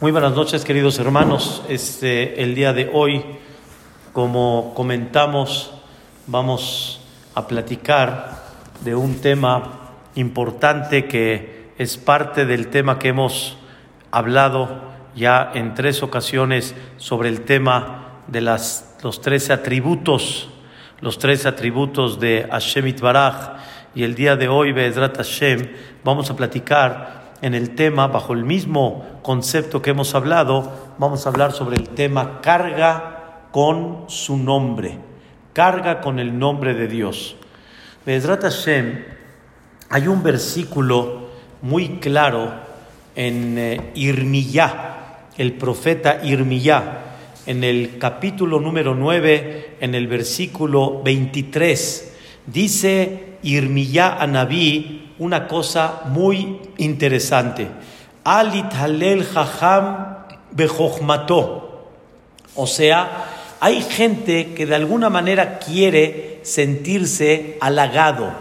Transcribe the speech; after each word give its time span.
Muy 0.00 0.12
buenas 0.12 0.34
noches, 0.34 0.64
queridos 0.64 0.98
hermanos. 0.98 1.62
Este, 1.68 2.42
el 2.42 2.54
día 2.54 2.72
de 2.72 2.90
hoy, 2.90 3.22
como 4.14 4.72
comentamos, 4.74 5.74
vamos 6.26 7.02
a 7.34 7.46
platicar 7.46 8.42
de 8.82 8.94
un 8.94 9.20
tema 9.20 9.90
importante 10.14 11.04
que 11.04 11.74
es 11.76 11.98
parte 11.98 12.46
del 12.46 12.68
tema 12.68 12.98
que 12.98 13.08
hemos 13.08 13.58
hablado 14.10 14.90
ya 15.14 15.50
en 15.52 15.74
tres 15.74 16.02
ocasiones 16.02 16.74
sobre 16.96 17.28
el 17.28 17.42
tema 17.42 18.22
de 18.26 18.40
las, 18.40 18.96
los 19.02 19.20
tres 19.20 19.50
atributos, 19.50 20.48
los 21.02 21.18
tres 21.18 21.44
atributos 21.44 22.18
de 22.18 22.48
Hashem 22.50 22.86
Itbaraj. 22.86 23.58
Y 23.94 24.04
el 24.04 24.14
día 24.14 24.34
de 24.36 24.48
hoy, 24.48 24.72
Be'ezrat 24.72 25.18
Hashem, 25.18 25.68
vamos 26.02 26.30
a 26.30 26.36
platicar 26.36 27.19
en 27.42 27.54
el 27.54 27.74
tema, 27.74 28.08
bajo 28.08 28.32
el 28.32 28.44
mismo 28.44 29.04
concepto 29.22 29.80
que 29.80 29.90
hemos 29.90 30.14
hablado, 30.14 30.94
vamos 30.98 31.24
a 31.24 31.30
hablar 31.30 31.52
sobre 31.52 31.76
el 31.76 31.88
tema 31.88 32.40
carga 32.40 33.46
con 33.52 34.04
su 34.08 34.36
nombre, 34.36 34.98
carga 35.52 36.00
con 36.00 36.18
el 36.18 36.38
nombre 36.38 36.74
de 36.74 36.88
Dios. 36.88 37.36
Bezrat 38.04 38.42
Hashem, 38.42 39.04
hay 39.88 40.06
un 40.06 40.22
versículo 40.22 41.30
muy 41.62 41.98
claro 41.98 42.52
en 43.14 43.58
eh, 43.58 43.90
Irmiyá, 43.94 45.26
el 45.36 45.54
profeta 45.54 46.20
Irmiyá, 46.22 47.06
en 47.46 47.64
el 47.64 47.98
capítulo 47.98 48.60
número 48.60 48.94
9, 48.94 49.78
en 49.80 49.94
el 49.94 50.06
versículo 50.06 51.02
23, 51.02 52.16
dice 52.46 53.38
Irmiyá 53.42 54.22
a 54.22 54.26
Naví, 54.26 55.09
una 55.20 55.46
cosa 55.46 56.00
muy 56.06 56.58
interesante. 56.78 57.68
Alit 58.24 58.72
halel 58.72 59.24
jajam 59.24 60.16
bejochmato. 60.50 61.88
O 62.56 62.66
sea, 62.66 63.26
hay 63.60 63.82
gente 63.82 64.54
que 64.54 64.64
de 64.64 64.74
alguna 64.74 65.10
manera 65.10 65.58
quiere 65.58 66.40
sentirse 66.42 67.58
halagado, 67.60 68.32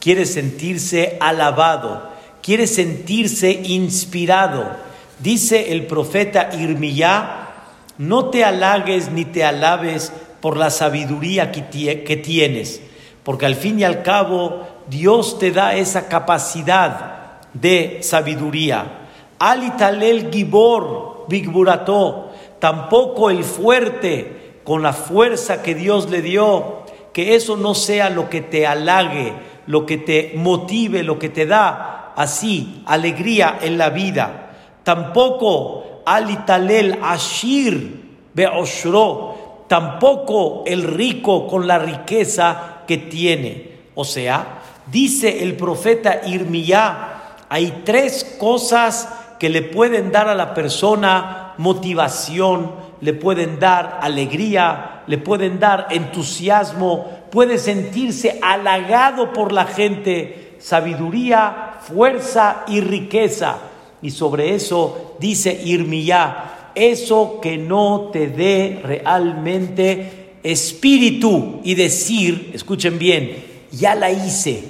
quiere 0.00 0.24
sentirse 0.24 1.18
alabado, 1.20 2.10
quiere 2.42 2.66
sentirse 2.66 3.50
inspirado. 3.52 4.70
Dice 5.18 5.70
el 5.72 5.86
profeta 5.86 6.48
Irmiyá, 6.58 7.50
no 7.98 8.30
te 8.30 8.42
halagues 8.42 9.12
ni 9.12 9.26
te 9.26 9.44
alabes 9.44 10.12
por 10.40 10.56
la 10.56 10.70
sabiduría 10.70 11.52
que 11.52 12.16
tienes, 12.16 12.80
porque 13.22 13.44
al 13.44 13.54
fin 13.54 13.78
y 13.80 13.84
al 13.84 14.02
cabo 14.02 14.71
Dios 14.88 15.38
te 15.38 15.50
da 15.50 15.74
esa 15.74 16.08
capacidad 16.08 17.40
de 17.54 17.98
sabiduría. 18.02 19.08
Alitalel 19.38 20.30
Gibor, 20.32 21.26
Bigburato, 21.28 22.30
tampoco 22.58 23.30
el 23.30 23.44
fuerte 23.44 24.60
con 24.64 24.82
la 24.82 24.92
fuerza 24.92 25.62
que 25.62 25.74
Dios 25.74 26.10
le 26.10 26.22
dio, 26.22 26.82
que 27.12 27.34
eso 27.34 27.56
no 27.56 27.74
sea 27.74 28.10
lo 28.10 28.30
que 28.30 28.40
te 28.40 28.66
halague, 28.66 29.32
lo 29.66 29.86
que 29.86 29.98
te 29.98 30.32
motive, 30.36 31.02
lo 31.02 31.18
que 31.18 31.28
te 31.28 31.46
da 31.46 32.12
así 32.16 32.82
alegría 32.86 33.58
en 33.60 33.78
la 33.78 33.90
vida. 33.90 34.50
Tampoco 34.84 36.02
Alitalel 36.04 36.98
Ashir 37.02 38.02
Beoshro, 38.34 39.64
tampoco 39.68 40.64
el 40.66 40.82
rico 40.82 41.46
con 41.46 41.66
la 41.66 41.78
riqueza 41.78 42.82
que 42.86 42.98
tiene. 42.98 43.72
O 43.94 44.04
sea, 44.04 44.61
Dice 44.86 45.42
el 45.42 45.56
profeta 45.56 46.22
Irmiyá, 46.26 47.36
hay 47.48 47.82
tres 47.84 48.36
cosas 48.38 49.08
que 49.38 49.48
le 49.48 49.62
pueden 49.62 50.12
dar 50.12 50.28
a 50.28 50.34
la 50.34 50.54
persona 50.54 51.54
motivación, 51.58 52.72
le 53.00 53.12
pueden 53.12 53.58
dar 53.58 53.98
alegría, 54.00 55.02
le 55.06 55.18
pueden 55.18 55.58
dar 55.58 55.88
entusiasmo, 55.90 57.10
puede 57.30 57.58
sentirse 57.58 58.38
halagado 58.42 59.32
por 59.32 59.52
la 59.52 59.66
gente, 59.66 60.56
sabiduría, 60.60 61.74
fuerza 61.82 62.64
y 62.68 62.80
riqueza. 62.80 63.58
Y 64.00 64.10
sobre 64.10 64.54
eso 64.54 65.16
dice 65.18 65.60
Irmiyá, 65.64 66.70
eso 66.74 67.40
que 67.42 67.58
no 67.58 68.10
te 68.12 68.28
dé 68.28 68.80
realmente 68.82 70.38
espíritu 70.42 71.60
y 71.62 71.74
decir, 71.74 72.50
escuchen 72.54 72.98
bien, 72.98 73.51
ya 73.72 73.94
la 73.94 74.10
hice, 74.10 74.64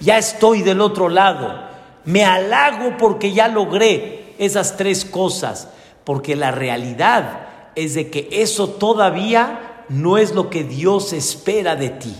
ya 0.00 0.18
estoy 0.18 0.62
del 0.62 0.80
otro 0.80 1.08
lado, 1.08 1.66
me 2.04 2.24
halago 2.24 2.96
porque 2.98 3.32
ya 3.32 3.48
logré 3.48 4.34
esas 4.38 4.76
tres 4.76 5.04
cosas, 5.04 5.68
porque 6.04 6.34
la 6.36 6.50
realidad 6.50 7.46
es 7.74 7.94
de 7.94 8.10
que 8.10 8.28
eso 8.30 8.70
todavía 8.70 9.84
no 9.88 10.18
es 10.18 10.34
lo 10.34 10.50
que 10.50 10.64
Dios 10.64 11.12
espera 11.12 11.76
de 11.76 11.90
ti. 11.90 12.14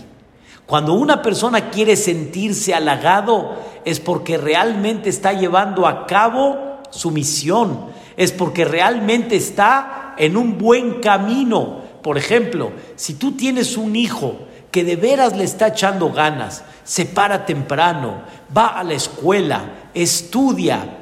Cuando 0.65 0.93
una 0.93 1.21
persona 1.21 1.69
quiere 1.69 1.95
sentirse 1.95 2.73
halagado 2.73 3.55
es 3.85 3.99
porque 3.99 4.37
realmente 4.37 5.09
está 5.09 5.33
llevando 5.33 5.87
a 5.87 6.05
cabo 6.05 6.81
su 6.89 7.11
misión, 7.11 7.85
es 8.17 8.33
porque 8.33 8.65
realmente 8.65 9.35
está 9.37 10.13
en 10.17 10.35
un 10.35 10.57
buen 10.57 10.99
camino. 10.99 11.81
Por 12.03 12.17
ejemplo, 12.17 12.71
si 12.95 13.13
tú 13.13 13.33
tienes 13.33 13.77
un 13.77 13.95
hijo 13.95 14.35
que 14.77 14.83
de 14.83 14.95
veras 14.95 15.35
le 15.35 15.43
está 15.43 15.69
echando 15.69 16.11
ganas, 16.11 16.63
se 16.83 17.07
para 17.07 17.47
temprano, 17.47 18.21
va 18.55 18.67
a 18.77 18.83
la 18.83 18.93
escuela, 18.93 19.89
estudia, 19.91 20.99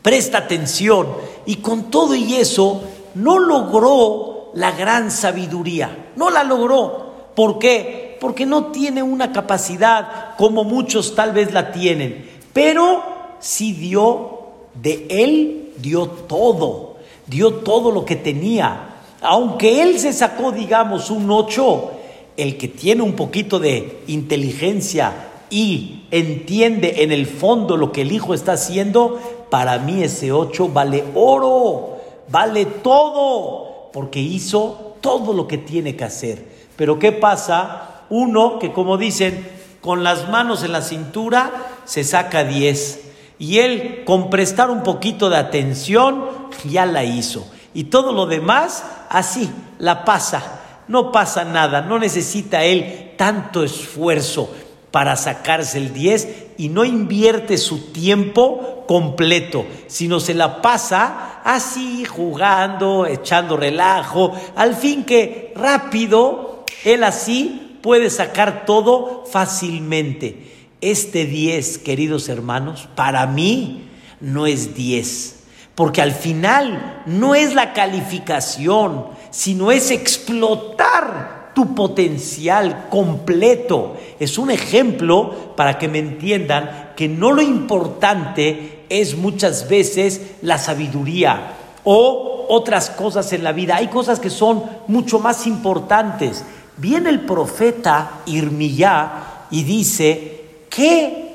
presta 0.00 0.38
atención 0.38 1.08
y 1.44 1.56
con 1.56 1.90
todo 1.90 2.14
y 2.14 2.36
eso 2.36 2.84
no 3.16 3.40
logró 3.40 4.52
la 4.54 4.70
gran 4.70 5.10
sabiduría, 5.10 6.12
no 6.14 6.30
la 6.30 6.44
logró. 6.44 7.32
¿Por 7.34 7.58
qué? 7.58 8.16
Porque 8.20 8.46
no 8.46 8.66
tiene 8.66 9.02
una 9.02 9.32
capacidad 9.32 10.36
como 10.36 10.62
muchos 10.62 11.16
tal 11.16 11.32
vez 11.32 11.52
la 11.52 11.72
tienen, 11.72 12.30
pero 12.52 13.02
sí 13.40 13.72
dio 13.72 14.38
de 14.72 15.08
él, 15.10 15.72
dio 15.78 16.06
todo, 16.06 16.98
dio 17.26 17.54
todo 17.54 17.90
lo 17.90 18.04
que 18.04 18.14
tenía. 18.14 18.98
Aunque 19.20 19.82
él 19.82 19.98
se 19.98 20.12
sacó, 20.12 20.52
digamos, 20.52 21.10
un 21.10 21.28
8, 21.28 21.96
el 22.40 22.56
que 22.56 22.68
tiene 22.68 23.02
un 23.02 23.12
poquito 23.12 23.58
de 23.58 24.02
inteligencia 24.06 25.28
y 25.50 26.04
entiende 26.10 27.02
en 27.02 27.12
el 27.12 27.26
fondo 27.26 27.76
lo 27.76 27.92
que 27.92 28.02
el 28.02 28.12
hijo 28.12 28.34
está 28.34 28.52
haciendo, 28.52 29.20
para 29.50 29.78
mí 29.78 30.02
ese 30.02 30.32
ocho 30.32 30.68
vale 30.68 31.04
oro, 31.14 31.98
vale 32.28 32.64
todo, 32.64 33.90
porque 33.92 34.20
hizo 34.20 34.94
todo 35.00 35.32
lo 35.32 35.48
que 35.48 35.58
tiene 35.58 35.96
que 35.96 36.04
hacer. 36.04 36.44
Pero 36.76 36.98
¿qué 36.98 37.12
pasa? 37.12 38.04
Uno 38.08 38.58
que 38.58 38.72
como 38.72 38.96
dicen, 38.96 39.46
con 39.80 40.04
las 40.04 40.28
manos 40.28 40.62
en 40.62 40.72
la 40.72 40.82
cintura 40.82 41.68
se 41.84 42.04
saca 42.04 42.44
diez. 42.44 43.00
Y 43.38 43.58
él, 43.58 44.04
con 44.04 44.30
prestar 44.30 44.70
un 44.70 44.82
poquito 44.82 45.30
de 45.30 45.36
atención, 45.36 46.26
ya 46.68 46.86
la 46.86 47.04
hizo. 47.04 47.46
Y 47.74 47.84
todo 47.84 48.12
lo 48.12 48.26
demás, 48.26 48.84
así, 49.08 49.50
la 49.78 50.04
pasa 50.04 50.59
no 50.90 51.12
pasa 51.12 51.44
nada, 51.44 51.82
no 51.82 52.00
necesita 52.00 52.64
él 52.64 53.12
tanto 53.16 53.62
esfuerzo 53.62 54.52
para 54.90 55.14
sacarse 55.14 55.78
el 55.78 55.94
10 55.94 56.28
y 56.58 56.68
no 56.68 56.84
invierte 56.84 57.58
su 57.58 57.92
tiempo 57.92 58.84
completo, 58.88 59.64
sino 59.86 60.18
se 60.18 60.34
la 60.34 60.60
pasa 60.60 61.40
así 61.44 62.04
jugando, 62.04 63.06
echando 63.06 63.56
relajo, 63.56 64.32
al 64.56 64.74
fin 64.74 65.04
que 65.04 65.52
rápido 65.54 66.64
él 66.84 67.04
así 67.04 67.78
puede 67.82 68.10
sacar 68.10 68.66
todo 68.66 69.24
fácilmente. 69.30 70.48
Este 70.80 71.24
10, 71.24 71.78
queridos 71.78 72.28
hermanos, 72.28 72.88
para 72.96 73.28
mí 73.28 73.88
no 74.20 74.48
es 74.48 74.74
10, 74.74 75.44
porque 75.76 76.02
al 76.02 76.12
final 76.12 77.02
no 77.06 77.36
es 77.36 77.54
la 77.54 77.74
calificación, 77.74 79.19
sino 79.30 79.70
es 79.70 79.90
explotar 79.90 81.52
tu 81.54 81.74
potencial 81.74 82.86
completo. 82.90 83.96
Es 84.18 84.38
un 84.38 84.50
ejemplo 84.50 85.54
para 85.56 85.78
que 85.78 85.88
me 85.88 85.98
entiendan 85.98 86.92
que 86.96 87.08
no 87.08 87.32
lo 87.32 87.42
importante 87.42 88.84
es 88.88 89.16
muchas 89.16 89.68
veces 89.68 90.20
la 90.42 90.58
sabiduría 90.58 91.54
o 91.84 92.46
otras 92.48 92.90
cosas 92.90 93.32
en 93.32 93.44
la 93.44 93.52
vida. 93.52 93.76
Hay 93.76 93.88
cosas 93.88 94.20
que 94.20 94.30
son 94.30 94.62
mucho 94.88 95.18
más 95.18 95.46
importantes. 95.46 96.44
Viene 96.76 97.10
el 97.10 97.20
profeta 97.20 98.20
Irmiyá 98.26 99.46
y 99.50 99.64
dice, 99.64 100.44
¿qué 100.68 101.34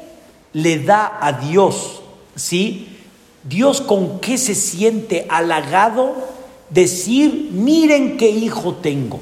le 0.54 0.80
da 0.80 1.18
a 1.22 1.34
Dios? 1.34 2.02
¿Sí? 2.36 3.00
Dios 3.44 3.80
con 3.82 4.20
qué 4.20 4.38
se 4.38 4.56
siente 4.56 5.28
halagado 5.30 6.35
decir, 6.70 7.50
miren 7.52 8.18
qué 8.18 8.30
hijo 8.30 8.76
tengo, 8.76 9.20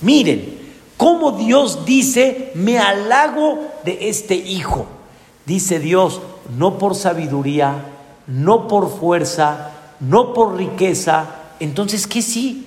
miren 0.00 0.58
cómo 0.96 1.32
Dios 1.32 1.86
dice, 1.86 2.52
me 2.54 2.78
halago 2.78 3.58
de 3.84 4.10
este 4.10 4.34
hijo. 4.34 4.86
Dice 5.46 5.78
Dios, 5.78 6.20
no 6.58 6.76
por 6.78 6.94
sabiduría, 6.94 7.86
no 8.26 8.68
por 8.68 8.90
fuerza, 8.90 9.70
no 9.98 10.34
por 10.34 10.56
riqueza, 10.56 11.26
entonces 11.58 12.06
¿qué 12.06 12.22
sí? 12.22 12.66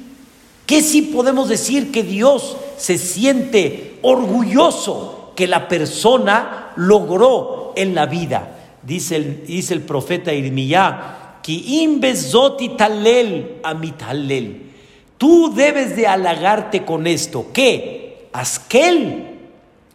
¿Qué 0.65 0.81
sí 0.81 1.01
podemos 1.01 1.49
decir 1.49 1.91
que 1.91 2.03
Dios 2.03 2.57
se 2.77 2.97
siente 2.97 3.99
orgulloso 4.01 5.31
que 5.35 5.47
la 5.47 5.67
persona 5.67 6.71
logró 6.75 7.73
en 7.75 7.93
la 7.93 8.05
vida? 8.05 8.57
Dice 8.81 9.15
el, 9.17 9.45
dice 9.45 9.73
el 9.73 9.81
profeta 9.81 10.33
Irmiyá, 10.33 11.22
ki 11.43 12.71
talel 12.77 13.59
amitalel. 13.63 14.71
Tú 15.17 15.53
debes 15.53 15.95
de 15.95 16.07
halagarte 16.07 16.83
con 16.83 17.05
esto, 17.05 17.51
que 17.53 18.27
Askel 18.33 19.37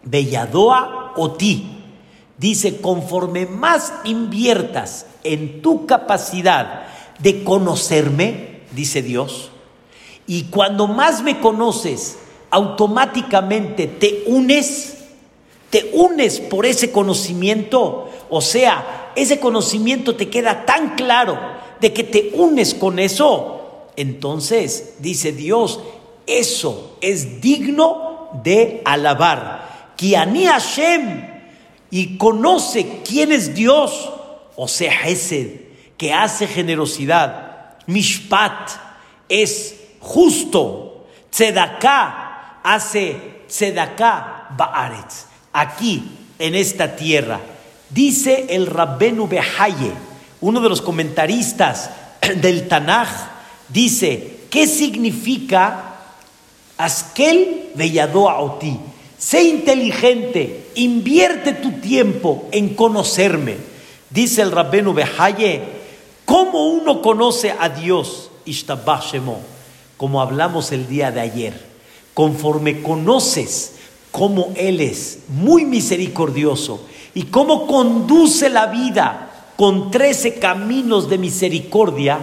belladoa 0.05 1.13
o 1.17 1.33
ti. 1.33 1.75
Dice, 2.39 2.81
conforme 2.81 3.47
más 3.47 3.93
inviertas 4.05 5.07
en 5.25 5.61
tu 5.61 5.87
capacidad 5.87 6.87
de 7.19 7.43
conocerme, 7.43 8.61
dice 8.71 9.03
Dios, 9.03 9.51
y 10.27 10.45
cuando 10.45 10.87
más 10.87 11.23
me 11.23 11.41
conoces, 11.41 12.19
automáticamente 12.51 13.87
te 13.89 14.25
unes, 14.27 14.98
te 15.71 15.91
unes 15.93 16.41
por 16.41 16.67
ese 16.67 16.91
conocimiento, 16.91 18.11
o 18.31 18.41
sea, 18.41 19.13
ese 19.15 19.39
conocimiento 19.41 20.17
te 20.17 20.29
queda 20.29 20.65
tan 20.65 20.95
claro 20.95 21.39
de 21.81 21.93
que 21.93 22.05
te 22.05 22.31
unes 22.35 22.75
con 22.75 22.99
eso, 22.99 23.89
entonces, 23.97 24.95
dice 25.01 25.33
Dios, 25.33 25.81
eso 26.27 26.97
es 27.01 27.41
digno 27.41 28.31
de 28.45 28.83
alabar. 28.85 29.95
Kiani 29.97 30.47
Hashem, 30.47 31.39
y 31.91 32.17
conoce 32.17 33.01
quién 33.05 33.33
es 33.33 33.55
Dios, 33.55 34.13
o 34.57 34.69
sea, 34.69 34.93
Hesed, 35.05 35.61
que 35.97 36.13
hace 36.13 36.47
generosidad. 36.47 37.79
Mishpat 37.87 38.71
es 39.29 39.75
justo. 40.01 41.07
Tzedaká 41.31 42.61
hace 42.63 43.17
tzedaká 43.49 44.49
ba'aretz. 44.57 45.27
Aquí, 45.53 46.03
en 46.39 46.55
esta 46.55 46.97
tierra. 46.97 47.41
Dice 47.91 48.47
el 48.51 48.67
Rabbenu 48.67 49.27
Behaye, 49.27 49.93
uno 50.41 50.61
de 50.61 50.69
los 50.69 50.83
comentaristas 50.83 51.91
del 52.41 52.69
Tanaj, 52.69 53.09
dice, 53.69 54.41
¿qué 54.51 54.67
significa 54.67 55.97
Askel 56.77 57.71
Beyadoa 57.75 58.41
Oti? 58.41 58.79
Sé 59.19 59.43
inteligente, 59.43 60.69
invierte 60.77 61.55
tu 61.55 61.73
tiempo 61.81 62.49
en 62.53 62.75
conocerme. 62.75 63.57
Dice 64.11 64.43
el 64.43 64.53
Rabbenu 64.53 64.93
Behaye, 64.93 65.63
¿cómo 66.25 66.69
uno 66.69 67.03
conoce 67.03 67.55
a 67.59 67.69
Dios? 67.69 68.31
como 69.97 70.23
hablamos 70.23 70.73
el 70.73 70.89
día 70.89 71.11
de 71.11 71.21
ayer. 71.21 71.69
Conforme 72.15 72.83
conoces 72.83 73.75
cómo 74.19 74.53
Él 74.57 74.81
es 74.81 75.21
muy 75.29 75.65
misericordioso 75.65 76.85
y 77.15 77.25
cómo 77.25 77.67
conduce 77.67 78.49
la 78.49 78.67
vida 78.67 79.53
con 79.57 79.91
trece 79.91 80.39
caminos 80.39 81.09
de 81.09 81.19
misericordia 81.19 82.19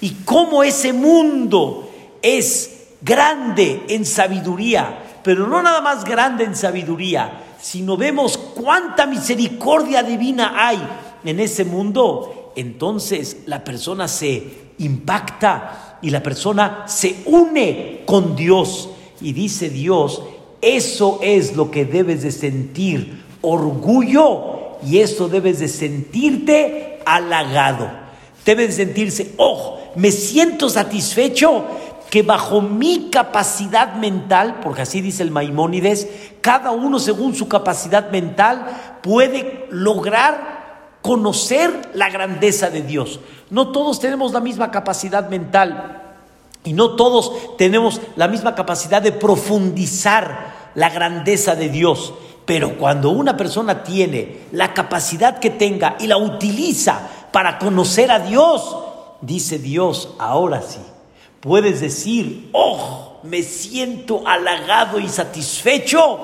y 0.00 0.10
cómo 0.24 0.64
ese 0.64 0.92
mundo 0.92 1.88
es 2.22 2.88
grande 3.02 3.84
en 3.88 4.04
sabiduría 4.04 5.04
pero 5.26 5.48
no 5.48 5.60
nada 5.60 5.80
más 5.80 6.04
grande 6.04 6.44
en 6.44 6.54
sabiduría, 6.54 7.56
sino 7.60 7.96
vemos 7.96 8.38
cuánta 8.38 9.06
misericordia 9.06 10.04
divina 10.04 10.54
hay 10.54 10.78
en 11.24 11.40
ese 11.40 11.64
mundo, 11.64 12.52
entonces 12.54 13.38
la 13.46 13.64
persona 13.64 14.06
se 14.06 14.74
impacta 14.78 15.98
y 16.00 16.10
la 16.10 16.22
persona 16.22 16.84
se 16.86 17.24
une 17.26 18.04
con 18.06 18.36
Dios. 18.36 18.88
Y 19.20 19.32
dice 19.32 19.68
Dios, 19.68 20.22
eso 20.60 21.20
es 21.22 21.56
lo 21.56 21.70
que 21.70 21.84
debes 21.84 22.22
de 22.22 22.30
sentir, 22.30 23.24
orgullo, 23.42 24.78
y 24.84 24.98
eso 24.98 25.28
debes 25.28 25.58
de 25.58 25.68
sentirte 25.68 27.00
halagado. 27.04 27.88
Debes 28.44 28.76
de 28.76 28.84
sentirse, 28.84 29.32
oh, 29.38 29.78
me 29.96 30.10
siento 30.10 30.68
satisfecho 30.68 31.64
que 32.10 32.22
bajo 32.22 32.60
mi 32.60 33.10
capacidad 33.10 33.94
mental, 33.94 34.60
porque 34.62 34.82
así 34.82 35.00
dice 35.00 35.22
el 35.22 35.30
Maimónides, 35.30 36.08
cada 36.40 36.70
uno 36.70 36.98
según 36.98 37.34
su 37.34 37.48
capacidad 37.48 38.10
mental 38.10 38.98
puede 39.02 39.66
lograr 39.70 40.98
conocer 41.02 41.90
la 41.94 42.10
grandeza 42.10 42.70
de 42.70 42.82
Dios. 42.82 43.20
No 43.50 43.72
todos 43.72 44.00
tenemos 44.00 44.32
la 44.32 44.40
misma 44.40 44.70
capacidad 44.70 45.28
mental 45.28 46.05
y 46.66 46.72
no 46.72 46.96
todos 46.96 47.56
tenemos 47.56 48.00
la 48.16 48.28
misma 48.28 48.54
capacidad 48.54 49.00
de 49.00 49.12
profundizar 49.12 50.70
la 50.74 50.90
grandeza 50.90 51.54
de 51.54 51.68
Dios. 51.68 52.12
Pero 52.44 52.76
cuando 52.76 53.10
una 53.10 53.36
persona 53.36 53.82
tiene 53.82 54.40
la 54.52 54.74
capacidad 54.74 55.38
que 55.38 55.50
tenga 55.50 55.96
y 56.00 56.06
la 56.06 56.16
utiliza 56.16 57.00
para 57.32 57.58
conocer 57.58 58.10
a 58.10 58.18
Dios, 58.18 58.76
dice 59.20 59.58
Dios, 59.58 60.10
ahora 60.18 60.60
sí 60.62 60.80
puedes 61.40 61.80
decir, 61.80 62.50
oh, 62.52 63.18
me 63.22 63.44
siento 63.44 64.26
halagado 64.26 64.98
y 64.98 65.08
satisfecho, 65.08 66.18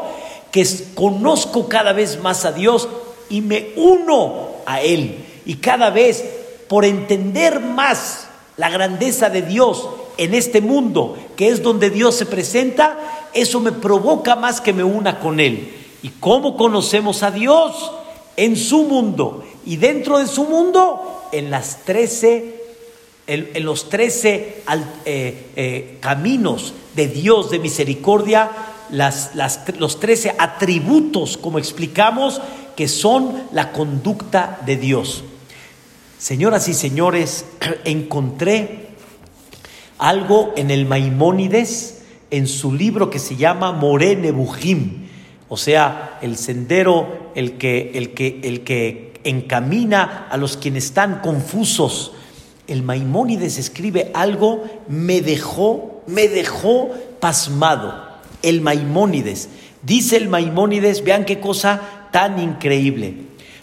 que 0.51 0.67
conozco 0.95 1.69
cada 1.69 1.93
vez 1.93 2.21
más 2.21 2.45
a 2.45 2.51
Dios 2.51 2.89
y 3.31 3.41
me 3.41 3.71
uno 3.77 4.49
a 4.67 4.81
Él. 4.81 5.25
Y 5.45 5.57
cada 5.57 5.91
vez, 5.91 6.25
por 6.69 6.85
entender 6.85 7.61
más 7.61 8.27
la 8.57 8.69
grandeza 8.69 9.31
de 9.31 9.43
Dios 9.43 9.89
en 10.19 10.35
este 10.35 10.61
mundo, 10.61 11.17
que 11.37 11.49
es 11.49 11.63
donde 11.63 11.91
Dios 11.91 12.15
se 12.15 12.27
presenta, 12.27 13.29
eso 13.33 13.61
me 13.61 13.73
provoca 13.73 14.37
más 14.37 14.61
que 14.61 14.73
me 14.73 14.85
una 14.85 15.21
con 15.21 15.41
Él. 15.41 15.75
¿Y 16.03 16.09
cómo 16.09 16.57
conocemos 16.57 17.23
a 17.23 17.31
Dios? 17.31 17.93
En 18.37 18.57
su 18.57 18.85
mundo. 18.85 19.45
Y 19.65 19.77
dentro 19.77 20.19
de 20.19 20.27
su 20.27 20.45
mundo, 20.45 21.29
en 21.33 21.51
las 21.51 21.85
trece 21.85 22.63
en, 23.27 23.65
los 23.65 23.89
trece 23.89 24.63
eh, 25.05 25.47
eh, 25.57 25.99
caminos 26.01 26.75
de 26.95 27.07
Dios 27.07 27.51
de 27.51 27.59
misericordia, 27.59 28.51
los 28.91 30.01
trece 30.01 30.35
atributos, 30.39 31.39
como 31.39 31.59
explicamos, 31.59 32.41
que 32.77 32.89
son 32.89 33.45
la 33.53 33.73
conducta 33.73 34.61
de 34.67 34.77
Dios. 34.77 35.25
Señoras 36.19 36.69
y 36.69 36.75
señores, 36.75 37.45
encontré 37.85 38.82
algo 40.09 40.53
en 40.57 40.71
el 40.71 40.87
Maimónides, 40.87 42.03
en 42.31 42.47
su 42.47 42.73
libro 42.73 43.11
que 43.11 43.19
se 43.19 43.37
llama 43.37 43.73
More 43.73 44.17
Nebujim, 44.17 45.07
o 45.49 45.57
sea, 45.57 46.19
el 46.23 46.37
sendero, 46.37 47.31
el 47.35 47.59
que, 47.59 47.93
el 47.95 48.15
que, 48.15 48.41
el 48.43 48.63
que 48.63 49.21
encamina 49.25 50.29
a 50.31 50.37
los 50.37 50.57
quienes 50.57 50.87
están 50.87 51.21
confusos 51.21 52.13
el 52.69 52.83
Maimónides 52.83 53.59
escribe 53.59 54.11
algo, 54.15 54.65
me 54.89 55.21
dejó, 55.21 56.03
me 56.07 56.29
dejó 56.29 56.91
pasmado. 57.21 58.11
El 58.43 58.61
Maimónides. 58.61 59.49
Dice 59.83 60.17
el 60.17 60.29
Maimónides, 60.29 61.05
vean 61.05 61.25
qué 61.25 61.41
cosa 61.41 62.09
tan 62.13 62.39
increíble. 62.41 63.15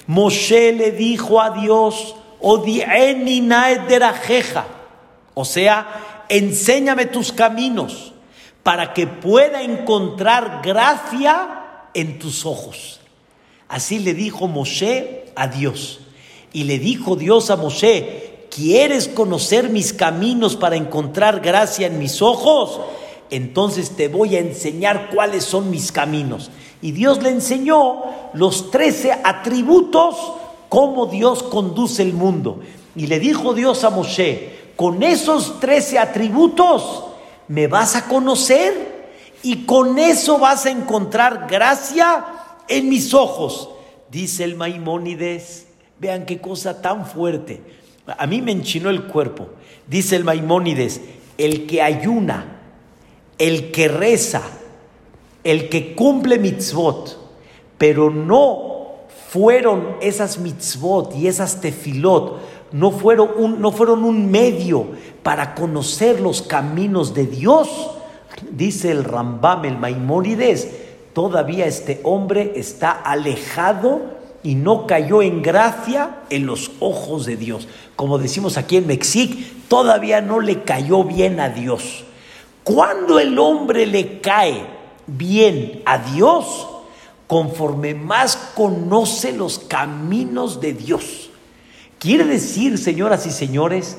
Moshe 0.08 0.74
le 0.74 0.92
dijo 0.92 1.42
a 1.42 1.52
Dios, 1.52 2.16
o 5.34 5.46
sea, 5.46 5.88
enséñame 6.30 7.06
tus 7.06 7.32
caminos 7.32 8.14
para 8.64 8.94
que 8.94 9.08
pueda 9.08 9.62
encontrar 9.64 10.62
gracia 10.64 11.88
en 11.94 12.20
tus 12.20 12.46
ojos. 12.46 13.00
Así 13.68 14.00
le 14.00 14.14
dijo 14.14 14.48
Moshe 14.48 15.26
a 15.36 15.48
Dios. 15.48 16.02
Y 16.54 16.64
le 16.64 16.80
dijo 16.80 17.16
Dios 17.16 17.52
a 17.52 17.56
Moshe, 17.56 18.30
¿Quieres 18.50 19.08
conocer 19.08 19.70
mis 19.70 19.94
caminos 19.94 20.56
para 20.56 20.76
encontrar 20.76 21.40
gracia 21.40 21.88
en 21.88 22.00
mis 22.00 22.22
ojos? 22.22 22.80
Entonces 23.30 23.92
te 23.92 24.08
voy 24.08 24.36
a 24.36 24.40
enseñar 24.40 25.12
cuáles 25.14 25.44
son 25.44 25.70
mis 25.70 25.92
caminos. 25.92 26.50
Y 26.82 26.92
Dios 26.92 27.22
le 27.22 27.30
enseñó 27.30 28.04
los 28.34 28.72
trece 28.72 29.12
atributos, 29.24 30.16
cómo 30.68 31.06
Dios 31.06 31.44
conduce 31.44 32.02
el 32.02 32.14
mundo. 32.14 32.60
Y 32.96 33.06
le 33.06 33.20
dijo 33.20 33.54
Dios 33.54 33.84
a 33.84 33.92
Moshe, 33.92 34.59
con 34.80 35.04
esos 35.04 35.60
trece 35.60 36.00
atributos 36.00 37.04
me 37.50 37.68
vas 37.68 37.98
a 37.98 38.06
conocer 38.06 39.10
y 39.44 39.66
con 39.66 40.00
eso 40.00 40.40
vas 40.40 40.66
a 40.66 40.70
encontrar 40.70 41.48
gracia 41.50 42.26
en 42.66 42.88
mis 42.88 43.14
ojos. 43.14 43.72
Dice 44.10 44.46
el 44.46 44.56
Maimónides, 44.56 45.68
vean 46.00 46.26
qué 46.26 46.40
cosa 46.40 46.82
tan 46.82 47.06
fuerte. 47.06 47.62
A 48.08 48.26
mí 48.26 48.42
me 48.42 48.54
enchinó 48.54 48.90
el 48.90 49.04
cuerpo. 49.04 49.50
Dice 49.86 50.16
el 50.16 50.24
Maimónides, 50.24 51.02
el 51.38 51.68
que 51.68 51.82
ayuna, 51.82 52.62
el 53.38 53.72
que 53.72 53.90
reza, 53.90 54.44
el 55.44 55.68
que 55.68 55.94
cumple 55.94 56.40
mitzvot, 56.40 57.20
pero 57.78 58.10
no 58.10 59.08
fueron 59.28 59.98
esas 60.00 60.38
mitzvot 60.38 61.14
y 61.18 61.28
esas 61.28 61.60
tefilot 61.60 62.49
no 62.72 62.92
fueron 62.92 63.30
un, 63.36 63.62
no 63.62 63.72
fueron 63.72 64.04
un 64.04 64.30
medio 64.30 64.88
para 65.24 65.56
conocer 65.56 66.20
los 66.20 66.42
caminos 66.42 67.14
de 67.14 67.26
Dios. 67.26 67.70
Dice 68.52 68.92
el 68.92 69.04
Rambam, 69.04 69.66
el 69.66 69.78
Maimónides, 69.78 70.70
todavía 71.14 71.66
este 71.66 72.00
hombre 72.04 72.54
está 72.56 72.92
alejado 72.92 74.20
y 74.44 74.56
no 74.56 74.88
cayó 74.88 75.22
en 75.22 75.42
gracia 75.42 76.20
en 76.30 76.46
los 76.46 76.72
ojos 76.80 77.26
de 77.26 77.36
Dios. 77.36 77.68
Como 77.96 78.18
decimos 78.18 78.58
aquí 78.58 78.78
en 78.78 78.88
México, 78.88 79.36
todavía 79.68 80.22
no 80.22 80.40
le 80.40 80.64
cayó 80.64 81.04
bien 81.04 81.40
a 81.40 81.50
Dios. 81.50 82.06
Cuando 82.64 83.20
el 83.20 83.38
hombre 83.40 83.86
le 83.86 84.22
cae 84.22 84.66
bien 85.08 85.82
a 85.86 85.98
Dios, 85.98 86.68
conforme 87.28 87.94
más 87.94 88.38
conoce 88.56 89.34
los 89.34 89.60
caminos 89.60 90.62
de 90.62 90.74
Dios. 90.74 91.29
Quiere 92.00 92.24
decir, 92.24 92.78
señoras 92.78 93.26
y 93.26 93.32
señores, 93.32 93.98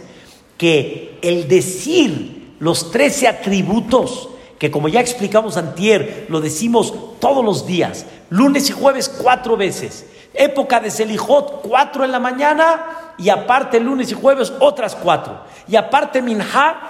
que 0.56 1.18
el 1.22 1.48
decir 1.48 2.54
los 2.58 2.90
trece 2.90 3.28
atributos, 3.28 4.30
que 4.58 4.70
como 4.70 4.88
ya 4.88 5.00
explicamos 5.00 5.56
antier, 5.56 6.26
lo 6.28 6.40
decimos 6.40 6.94
todos 7.20 7.44
los 7.44 7.66
días, 7.66 8.06
lunes 8.30 8.68
y 8.70 8.72
jueves 8.72 9.08
cuatro 9.08 9.56
veces, 9.56 10.06
época 10.32 10.80
de 10.80 10.90
Selijot 10.90 11.62
cuatro 11.62 12.04
en 12.04 12.12
la 12.12 12.20
mañana 12.20 13.14
y 13.18 13.28
aparte 13.28 13.80
lunes 13.80 14.10
y 14.10 14.14
jueves 14.14 14.52
otras 14.60 14.94
cuatro, 14.94 15.40
y 15.68 15.76
aparte 15.76 16.22
Minha 16.22 16.80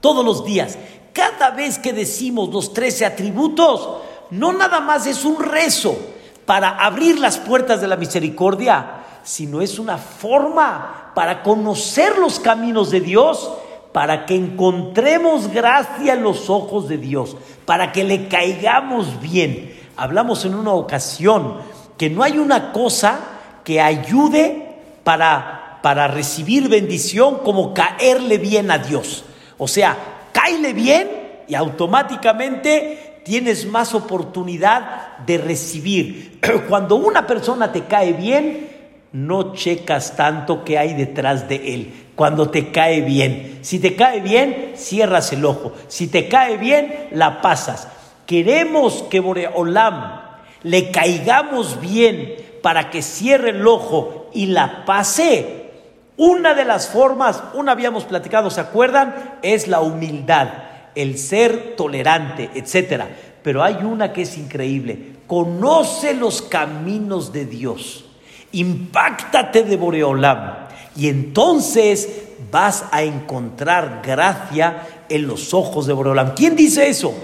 todos 0.00 0.24
los 0.24 0.44
días. 0.44 0.76
Cada 1.14 1.50
vez 1.50 1.78
que 1.78 1.92
decimos 1.94 2.50
los 2.50 2.74
trece 2.74 3.06
atributos, 3.06 4.02
no 4.30 4.52
nada 4.52 4.80
más 4.80 5.06
es 5.06 5.24
un 5.24 5.42
rezo 5.42 5.96
para 6.44 6.70
abrir 6.70 7.18
las 7.18 7.38
puertas 7.38 7.80
de 7.80 7.88
la 7.88 7.96
misericordia, 7.96 9.03
sino 9.24 9.62
es 9.62 9.78
una 9.78 9.98
forma 9.98 11.12
para 11.14 11.42
conocer 11.42 12.18
los 12.18 12.38
caminos 12.38 12.90
de 12.90 13.00
Dios, 13.00 13.52
para 13.92 14.26
que 14.26 14.36
encontremos 14.36 15.48
gracia 15.48 16.12
en 16.12 16.22
los 16.22 16.50
ojos 16.50 16.88
de 16.88 16.98
Dios, 16.98 17.36
para 17.64 17.90
que 17.90 18.04
le 18.04 18.28
caigamos 18.28 19.20
bien. 19.20 19.74
Hablamos 19.96 20.44
en 20.44 20.54
una 20.54 20.72
ocasión 20.72 21.58
que 21.96 22.10
no 22.10 22.22
hay 22.22 22.38
una 22.38 22.72
cosa 22.72 23.20
que 23.62 23.80
ayude 23.80 24.76
para, 25.04 25.78
para 25.82 26.08
recibir 26.08 26.68
bendición 26.68 27.38
como 27.44 27.72
caerle 27.72 28.38
bien 28.38 28.70
a 28.70 28.78
Dios. 28.78 29.24
O 29.56 29.68
sea, 29.68 29.96
caile 30.32 30.72
bien 30.72 31.08
y 31.48 31.54
automáticamente 31.54 33.22
tienes 33.24 33.66
más 33.66 33.94
oportunidad 33.94 35.18
de 35.18 35.38
recibir. 35.38 36.40
Cuando 36.68 36.96
una 36.96 37.26
persona 37.26 37.72
te 37.72 37.84
cae 37.84 38.12
bien, 38.12 38.73
no 39.14 39.54
checas 39.54 40.16
tanto 40.16 40.64
que 40.64 40.76
hay 40.76 40.92
detrás 40.92 41.48
de 41.48 41.72
él. 41.72 41.94
Cuando 42.16 42.50
te 42.50 42.72
cae 42.72 43.00
bien. 43.00 43.60
Si 43.62 43.78
te 43.78 43.94
cae 43.94 44.20
bien, 44.20 44.72
cierras 44.74 45.32
el 45.32 45.44
ojo. 45.44 45.72
Si 45.86 46.08
te 46.08 46.28
cae 46.28 46.56
bien, 46.56 47.08
la 47.12 47.40
pasas. 47.40 47.86
Queremos 48.26 49.04
que 49.04 49.20
Boreolam 49.20 50.20
le 50.64 50.90
caigamos 50.90 51.80
bien 51.80 52.34
para 52.60 52.90
que 52.90 53.02
cierre 53.02 53.50
el 53.50 53.64
ojo 53.66 54.30
y 54.34 54.46
la 54.46 54.84
pase. 54.84 55.70
Una 56.16 56.54
de 56.54 56.64
las 56.64 56.88
formas, 56.88 57.40
una 57.54 57.70
habíamos 57.70 58.04
platicado, 58.04 58.50
¿se 58.50 58.60
acuerdan? 58.60 59.38
Es 59.42 59.68
la 59.68 59.80
humildad, 59.80 60.48
el 60.96 61.18
ser 61.18 61.76
tolerante, 61.76 62.50
etcétera. 62.54 63.08
Pero 63.44 63.62
hay 63.62 63.76
una 63.76 64.12
que 64.12 64.22
es 64.22 64.36
increíble. 64.38 65.18
Conoce 65.28 66.14
los 66.14 66.42
caminos 66.42 67.32
de 67.32 67.46
Dios. 67.46 68.06
Impáctate 68.54 69.62
de 69.62 69.76
Boreolam. 69.76 70.64
Y 70.96 71.08
entonces 71.08 72.08
vas 72.50 72.84
a 72.90 73.02
encontrar 73.02 74.00
gracia 74.04 74.86
en 75.08 75.26
los 75.26 75.54
ojos 75.54 75.86
de 75.86 75.92
Boreolam. 75.92 76.34
¿Quién 76.34 76.56
dice 76.56 76.88
eso? 76.88 77.14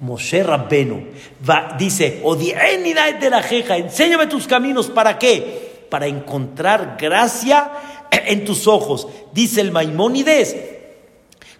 Moshe 0.00 0.42
Rabbenu 0.42 1.08
va, 1.48 1.74
dice, 1.76 2.22
de 2.22 3.30
la 3.30 3.42
jeja, 3.42 3.76
enséñame 3.76 4.28
tus 4.28 4.46
caminos, 4.46 4.88
¿para 4.88 5.18
qué? 5.18 5.86
Para 5.90 6.06
encontrar 6.06 6.96
gracia 6.98 7.70
en 8.10 8.44
tus 8.44 8.66
ojos. 8.66 9.08
Dice 9.32 9.60
el 9.60 9.72
Maimónides, 9.72 10.56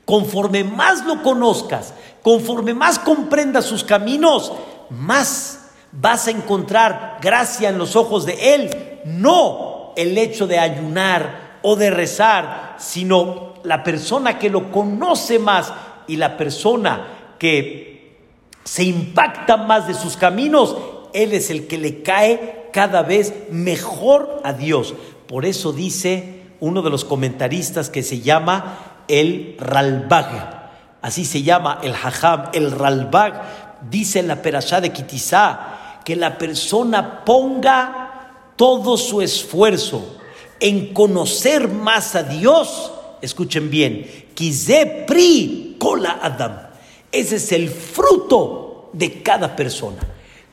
conforme 0.04 0.64
más 0.64 1.04
lo 1.04 1.22
conozcas, 1.22 1.94
conforme 2.22 2.74
más 2.74 2.98
comprendas 2.98 3.64
sus 3.64 3.84
caminos, 3.84 4.52
más 4.90 5.60
vas 5.92 6.28
a 6.28 6.30
encontrar 6.30 7.18
gracia 7.20 7.70
en 7.70 7.78
los 7.78 7.96
ojos 7.96 8.24
de 8.24 8.54
Él. 8.54 8.70
No 9.16 9.92
el 9.96 10.16
hecho 10.16 10.46
de 10.46 10.58
ayunar 10.58 11.58
o 11.62 11.76
de 11.76 11.90
rezar, 11.90 12.76
sino 12.78 13.54
la 13.64 13.82
persona 13.82 14.38
que 14.38 14.50
lo 14.50 14.70
conoce 14.70 15.38
más 15.38 15.72
y 16.06 16.16
la 16.16 16.36
persona 16.36 17.34
que 17.38 18.16
se 18.64 18.84
impacta 18.84 19.56
más 19.56 19.86
de 19.86 19.94
sus 19.94 20.16
caminos, 20.16 20.76
Él 21.12 21.32
es 21.32 21.50
el 21.50 21.66
que 21.66 21.78
le 21.78 22.02
cae 22.02 22.68
cada 22.72 23.02
vez 23.02 23.34
mejor 23.50 24.40
a 24.44 24.52
Dios. 24.52 24.94
Por 25.26 25.46
eso 25.46 25.72
dice 25.72 26.42
uno 26.60 26.82
de 26.82 26.90
los 26.90 27.04
comentaristas 27.04 27.90
que 27.90 28.02
se 28.02 28.20
llama 28.20 28.78
el 29.08 29.56
Ralbag, 29.58 30.70
así 31.02 31.24
se 31.24 31.42
llama 31.42 31.78
el 31.82 31.94
Hajam, 31.94 32.50
el 32.52 32.70
Ralbag, 32.70 33.80
dice 33.90 34.20
en 34.20 34.28
la 34.28 34.42
Perashá 34.42 34.80
de 34.80 34.92
Kitizá, 34.92 36.00
que 36.04 36.16
la 36.16 36.38
persona 36.38 37.24
ponga 37.24 38.07
todo 38.58 38.98
su 38.98 39.22
esfuerzo 39.22 40.16
en 40.60 40.92
conocer 40.92 41.68
más 41.68 42.14
a 42.14 42.24
Dios, 42.24 42.92
escuchen 43.22 43.70
bien, 43.70 44.26
pri 45.06 45.76
kola 45.78 46.18
Adam 46.20 46.68
ese 47.10 47.36
es 47.36 47.52
el 47.52 47.68
fruto 47.68 48.90
de 48.92 49.22
cada 49.22 49.56
persona. 49.56 49.98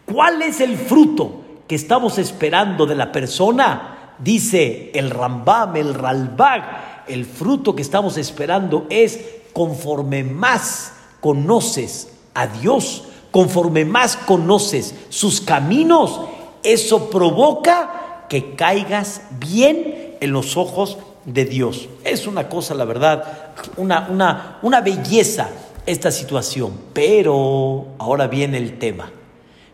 ¿Cuál 0.06 0.42
es 0.42 0.62
el 0.62 0.78
fruto 0.78 1.42
que 1.68 1.76
estamos 1.76 2.18
esperando 2.18 2.86
de 2.86 2.96
la 2.96 3.12
persona? 3.12 4.14
Dice 4.20 4.92
el 4.94 5.10
Rambam, 5.10 5.76
el 5.76 5.94
Ralbag, 5.94 7.04
el 7.08 7.26
fruto 7.26 7.76
que 7.76 7.82
estamos 7.82 8.18
esperando 8.18 8.86
es 8.90 9.20
conforme 9.52 10.24
más 10.24 10.94
conoces 11.20 12.10
a 12.34 12.48
Dios, 12.48 13.04
conforme 13.32 13.84
más 13.84 14.16
conoces 14.16 14.96
sus 15.10 15.42
caminos, 15.42 16.22
eso 16.66 17.10
provoca 17.10 18.26
que 18.28 18.56
caigas 18.56 19.22
bien 19.40 20.16
en 20.20 20.32
los 20.32 20.58
ojos 20.58 20.98
de 21.26 21.46
Dios. 21.46 21.90
Es 22.04 22.28
una 22.28 22.50
cosa, 22.50 22.74
la 22.74 22.86
verdad, 22.86 23.54
una, 23.78 24.60
una, 24.62 24.82
belleza 24.82 25.50
esta 25.86 26.12
situación. 26.12 26.74
Pero, 26.94 27.88
ahora 27.98 28.28
viene 28.28 28.58
el 28.58 28.78
tema, 28.78 29.12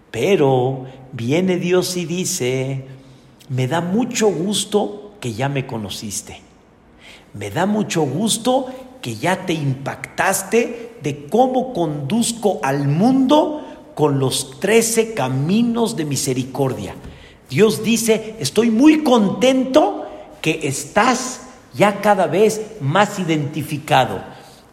pero 0.10 0.86
viene 1.12 1.58
Dios 1.58 1.96
y 1.98 2.06
dice, 2.06 2.86
me 3.50 3.68
da 3.68 3.82
mucho 3.82 4.28
gusto 4.28 5.14
que 5.20 5.34
ya 5.34 5.50
me 5.50 5.66
conociste. 5.66 6.42
Me 7.34 7.50
da 7.50 7.66
mucho 7.66 8.02
gusto 8.02 8.68
que 9.02 9.16
ya 9.16 9.46
te 9.46 9.54
impactaste 9.54 10.98
de 11.02 11.28
cómo 11.28 11.74
conduzco 11.74 12.60
al 12.62 12.88
mundo 12.88 13.66
con 14.02 14.18
los 14.18 14.60
trece 14.60 15.14
caminos 15.14 15.96
de 15.96 16.06
misericordia. 16.06 16.96
Dios 17.48 17.84
dice, 17.84 18.36
estoy 18.40 18.72
muy 18.72 19.04
contento 19.04 20.08
que 20.42 20.62
estás 20.64 21.42
ya 21.76 22.02
cada 22.02 22.26
vez 22.26 22.62
más 22.80 23.20
identificado. 23.20 24.24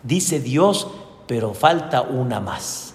Dice 0.02 0.40
Dios, 0.40 0.86
pero 1.26 1.52
falta 1.52 2.00
una 2.00 2.40
más. 2.40 2.94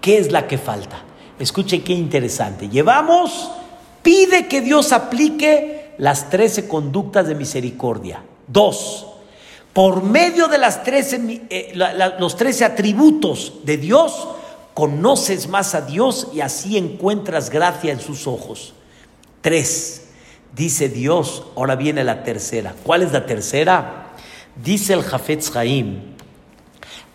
¿Qué 0.00 0.18
es 0.18 0.32
la 0.32 0.48
que 0.48 0.58
falta? 0.58 1.00
Escuchen 1.38 1.84
qué 1.84 1.92
interesante. 1.92 2.68
Llevamos, 2.68 3.48
pide 4.02 4.48
que 4.48 4.60
Dios 4.60 4.90
aplique 4.90 5.94
las 5.98 6.28
trece 6.28 6.66
conductas 6.66 7.28
de 7.28 7.36
misericordia. 7.36 8.24
Dos, 8.48 9.06
por 9.72 10.02
medio 10.02 10.48
de 10.48 10.58
las 10.58 10.82
trece, 10.82 11.44
eh, 11.50 11.72
los 12.18 12.36
trece 12.36 12.64
atributos 12.64 13.60
de 13.62 13.76
Dios, 13.76 14.26
conoces 14.78 15.48
más 15.48 15.74
a 15.74 15.80
Dios 15.80 16.28
y 16.32 16.40
así 16.40 16.78
encuentras 16.78 17.50
gracia 17.50 17.90
en 17.90 17.98
sus 17.98 18.28
ojos. 18.28 18.74
Tres, 19.40 20.10
dice 20.54 20.88
Dios, 20.88 21.42
ahora 21.56 21.74
viene 21.74 22.04
la 22.04 22.22
tercera. 22.22 22.76
¿Cuál 22.84 23.02
es 23.02 23.10
la 23.10 23.26
tercera? 23.26 24.12
Dice 24.62 24.92
el 24.92 25.02
Jafetz 25.02 25.56
Haim, 25.56 26.14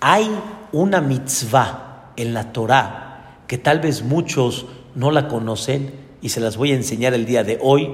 hay 0.02 0.30
una 0.74 1.00
mitzvah 1.00 2.12
en 2.18 2.34
la 2.34 2.52
Torah 2.52 3.40
que 3.48 3.58
tal 3.58 3.80
vez 3.80 4.04
muchos 4.04 4.66
no 4.94 5.10
la 5.10 5.30
conocen 5.30 5.94
y 6.22 6.28
se 6.28 6.42
las 6.42 6.58
voy 6.58 6.74
a 6.74 6.76
enseñar 6.76 7.14
el 7.14 7.26
día 7.26 7.46
de 7.46 7.60
hoy, 7.62 7.94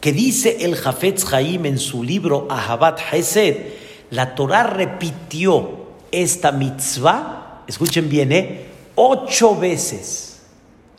que 0.00 0.12
dice 0.12 0.58
el 0.60 0.76
Jafetz 0.76 1.32
Haim 1.32 1.66
en 1.66 1.80
su 1.80 2.04
libro 2.04 2.46
Ahabat 2.48 3.00
Hesed, 3.10 3.56
la 4.10 4.36
Torah 4.36 4.62
repitió 4.62 5.88
esta 6.12 6.52
mitzvah, 6.52 7.64
escuchen 7.66 8.08
bien, 8.08 8.30
¿eh? 8.30 8.77
Ocho 9.00 9.54
veces 9.56 10.40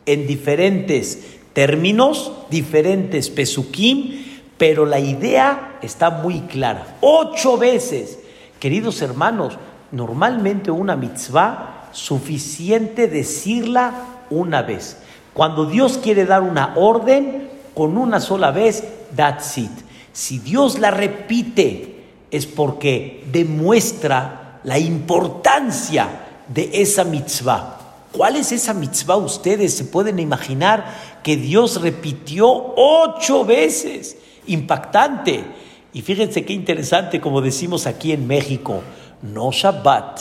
en 0.06 0.26
diferentes 0.26 1.18
términos, 1.52 2.32
diferentes 2.48 3.28
pesukim, 3.28 4.24
Pero 4.56 4.84
la 4.84 4.98
idea 5.00 5.78
está 5.80 6.10
muy 6.10 6.40
clara. 6.40 6.98
Ocho 7.00 7.56
veces. 7.56 8.18
Queridos 8.58 9.00
hermanos, 9.00 9.56
normalmente 9.90 10.70
una 10.70 10.96
mitzvah, 10.96 11.88
suficiente 11.92 13.08
decirla 13.08 13.92
una 14.28 14.60
vez. 14.60 14.98
Cuando 15.32 15.64
Dios 15.64 15.98
quiere 16.02 16.26
dar 16.26 16.42
una 16.42 16.74
orden, 16.76 17.48
con 17.74 17.96
una 17.96 18.20
sola 18.20 18.50
vez, 18.50 18.84
that's 19.16 19.56
it. 19.56 19.70
Si 20.12 20.38
Dios 20.38 20.78
la 20.78 20.90
repite, 20.90 22.04
es 22.30 22.44
porque 22.44 23.24
demuestra 23.32 24.60
la 24.64 24.78
importancia 24.78 26.08
de 26.48 26.70
esa 26.74 27.04
mitzvah. 27.04 27.79
¿Cuál 28.12 28.36
es 28.36 28.50
esa 28.52 28.74
mitzvah? 28.74 29.16
Ustedes 29.16 29.74
se 29.74 29.84
pueden 29.84 30.18
imaginar 30.18 31.20
que 31.22 31.36
Dios 31.36 31.80
repitió 31.80 32.48
ocho 32.76 33.44
veces. 33.44 34.16
Impactante. 34.46 35.44
Y 35.92 36.02
fíjense 36.02 36.44
qué 36.44 36.52
interesante, 36.52 37.20
como 37.20 37.40
decimos 37.40 37.86
aquí 37.86 38.12
en 38.12 38.26
México, 38.26 38.82
no 39.22 39.50
Shabbat, 39.50 40.20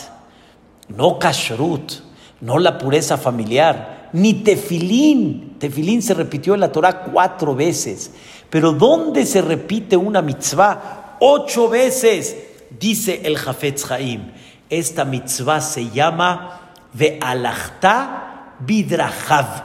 no 0.89 1.19
Kashrut, 1.19 1.93
no 2.41 2.58
la 2.58 2.77
pureza 2.77 3.17
familiar, 3.17 4.10
ni 4.13 4.34
tefilín. 4.36 5.58
Tefilín 5.60 6.01
se 6.01 6.13
repitió 6.13 6.55
en 6.55 6.62
la 6.62 6.72
Torah 6.72 7.03
cuatro 7.03 7.55
veces. 7.55 8.12
Pero 8.50 8.72
¿dónde 8.72 9.25
se 9.25 9.41
repite 9.41 9.96
una 9.96 10.22
mitzvah? 10.22 11.17
Ocho 11.19 11.69
veces, 11.69 12.36
dice 12.79 13.22
el 13.25 13.38
Jafetz 13.38 13.91
Haim. 13.91 14.31
Esta 14.69 15.05
mitzvah 15.05 15.62
se 15.62 15.89
llama 15.89 16.68
Ve'alachta 16.93 18.55
bidrachav. 18.60 19.63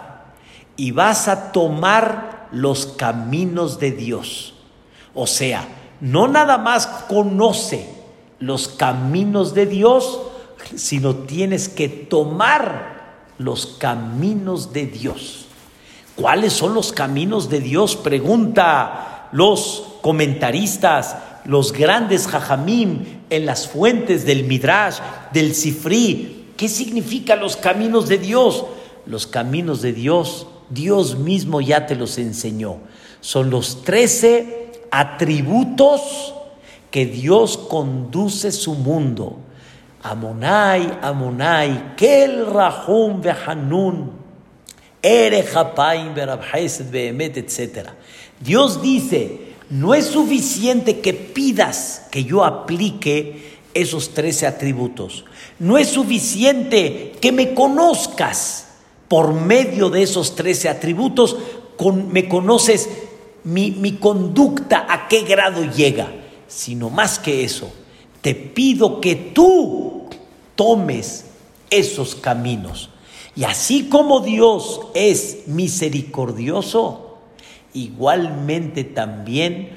Y 0.76 0.90
vas 0.90 1.28
a 1.28 1.52
tomar 1.52 2.49
los 2.50 2.87
caminos 2.87 3.78
de 3.78 3.93
Dios. 3.93 4.54
O 5.14 5.26
sea, 5.26 5.69
no 6.00 6.28
nada 6.28 6.59
más 6.59 6.87
conoce 6.87 7.88
los 8.40 8.69
caminos 8.69 9.54
de 9.54 9.66
Dios, 9.66 10.21
sino 10.75 11.14
tienes 11.14 11.69
que 11.69 11.88
tomar 11.88 12.95
los 13.38 13.66
caminos 13.78 14.73
de 14.73 14.87
Dios. 14.87 15.47
¿Cuáles 16.16 16.52
son 16.52 16.75
los 16.75 16.93
caminos 16.93 17.49
de 17.49 17.61
Dios? 17.61 17.97
Pregunta 17.97 19.28
los 19.33 19.97
comentaristas, 20.00 21.16
los 21.45 21.73
grandes 21.73 22.26
jajamim 22.26 23.04
en 23.31 23.47
las 23.47 23.69
fuentes 23.69 24.25
del 24.25 24.45
Midrash, 24.45 24.99
del 25.33 25.54
Sifri. 25.54 26.43
¿Qué 26.64 26.71
significan 26.71 27.40
los 27.40 27.59
caminos 27.59 28.09
de 28.09 28.16
Dios? 28.16 28.64
Los 29.04 29.26
caminos 29.26 29.83
de 29.83 29.92
Dios, 29.92 30.47
Dios 30.71 31.18
mismo 31.18 31.61
ya 31.61 31.85
te 31.85 31.94
los 31.94 32.16
enseñó. 32.16 32.78
Son 33.21 33.50
los 33.50 33.83
trece 33.83 34.73
atributos 34.90 36.33
que 36.90 37.04
Dios 37.04 37.59
conduce 37.59 38.50
su 38.50 38.76
mundo. 38.76 39.40
Amonai, 40.02 41.00
Amonai, 41.02 41.97
Kel 41.97 42.47
Rahum 42.47 43.21
Behanun, 43.21 44.12
Ere 45.02 45.44
Hapaim 45.54 46.14
Behemet, 46.14 47.37
etc. 47.37 47.90
Dios 48.40 48.80
dice, 48.80 49.52
no 49.68 49.92
es 49.92 50.06
suficiente 50.06 51.00
que 51.00 51.12
pidas 51.12 52.06
que 52.11 52.25
yo 52.25 52.42
aplique 52.42 53.52
esos 53.75 54.14
trece 54.14 54.47
atributos. 54.47 55.25
No 55.59 55.76
es 55.76 55.88
suficiente 55.88 57.12
que 57.21 57.33
me 57.33 57.54
conozcas 57.54 58.69
por 59.09 59.35
medio 59.35 59.90
de 59.90 60.02
esos 60.02 60.35
trece 60.35 60.69
atributos, 60.69 61.37
con, 61.76 62.12
me 62.12 62.28
conoces 62.28 62.88
mi, 63.43 63.73
mi 63.73 63.97
conducta 63.97 64.87
a 64.88 65.09
qué 65.09 65.23
grado 65.23 65.64
llega, 65.64 66.12
sino 66.49 66.88
más 66.88 67.19
que 67.19 67.45
eso, 67.45 67.73
te 68.23 68.35
pido 68.35 69.00
que 69.00 69.14
tú 69.14 70.04
tomes 70.57 71.26
esos 71.71 72.14
caminos. 72.14 72.90
Y 73.37 73.44
así 73.44 73.88
como 73.88 74.20
Dios 74.20 74.81
es 74.94 75.48
misericordioso, 75.48 77.18
igualmente 77.75 78.85
también 78.85 79.70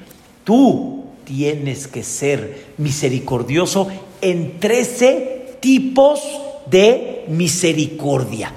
tú 0.44 0.97
tienes 1.28 1.86
que 1.86 2.02
ser 2.02 2.72
misericordioso 2.78 3.88
en 4.22 4.58
trece 4.58 5.58
tipos 5.60 6.22
de 6.70 7.26
misericordia. 7.28 8.50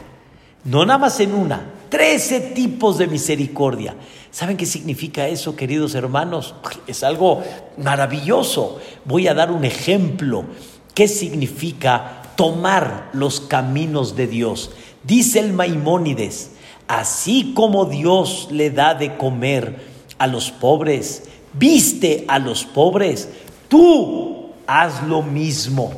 No 0.63 0.85
nada 0.85 0.97
más 0.97 1.19
en 1.19 1.33
una, 1.33 1.69
trece 1.89 2.39
tipos 2.39 2.97
de 2.97 3.07
misericordia. 3.07 3.97
¿Saben 4.31 4.55
qué 4.55 4.65
significa 4.65 5.27
eso, 5.27 5.57
queridos 5.57 5.95
hermanos? 5.95 6.55
Es 6.87 7.03
algo 7.03 7.43
maravilloso. 7.77 8.79
Voy 9.03 9.27
a 9.27 9.33
dar 9.33 9.51
un 9.51 9.65
ejemplo. 9.65 10.45
¿Qué 10.93 11.09
significa 11.09 12.21
tomar 12.37 13.09
los 13.11 13.41
caminos 13.41 14.15
de 14.15 14.27
Dios? 14.27 14.71
Dice 15.03 15.39
el 15.39 15.51
Maimónides, 15.51 16.51
así 16.87 17.51
como 17.53 17.83
Dios 17.83 18.47
le 18.49 18.69
da 18.71 18.93
de 18.93 19.17
comer 19.17 19.91
a 20.19 20.27
los 20.27 20.51
pobres, 20.51 21.23
viste 21.53 22.25
a 22.27 22.39
los 22.39 22.65
pobres, 22.65 23.29
tú 23.67 24.51
haz 24.67 25.03
lo 25.07 25.21
mismo. 25.21 25.91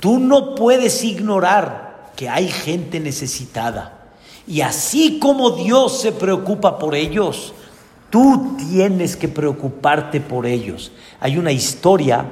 Tú 0.00 0.18
no 0.18 0.54
puedes 0.54 1.02
ignorar 1.04 2.12
que 2.16 2.28
hay 2.28 2.48
gente 2.48 3.00
necesitada. 3.00 4.10
Y 4.46 4.60
así 4.60 5.18
como 5.18 5.50
Dios 5.50 6.00
se 6.00 6.12
preocupa 6.12 6.78
por 6.78 6.94
ellos, 6.94 7.52
tú 8.10 8.56
tienes 8.56 9.16
que 9.16 9.28
preocuparte 9.28 10.20
por 10.20 10.46
ellos. 10.46 10.92
Hay 11.20 11.36
una 11.36 11.52
historia 11.52 12.26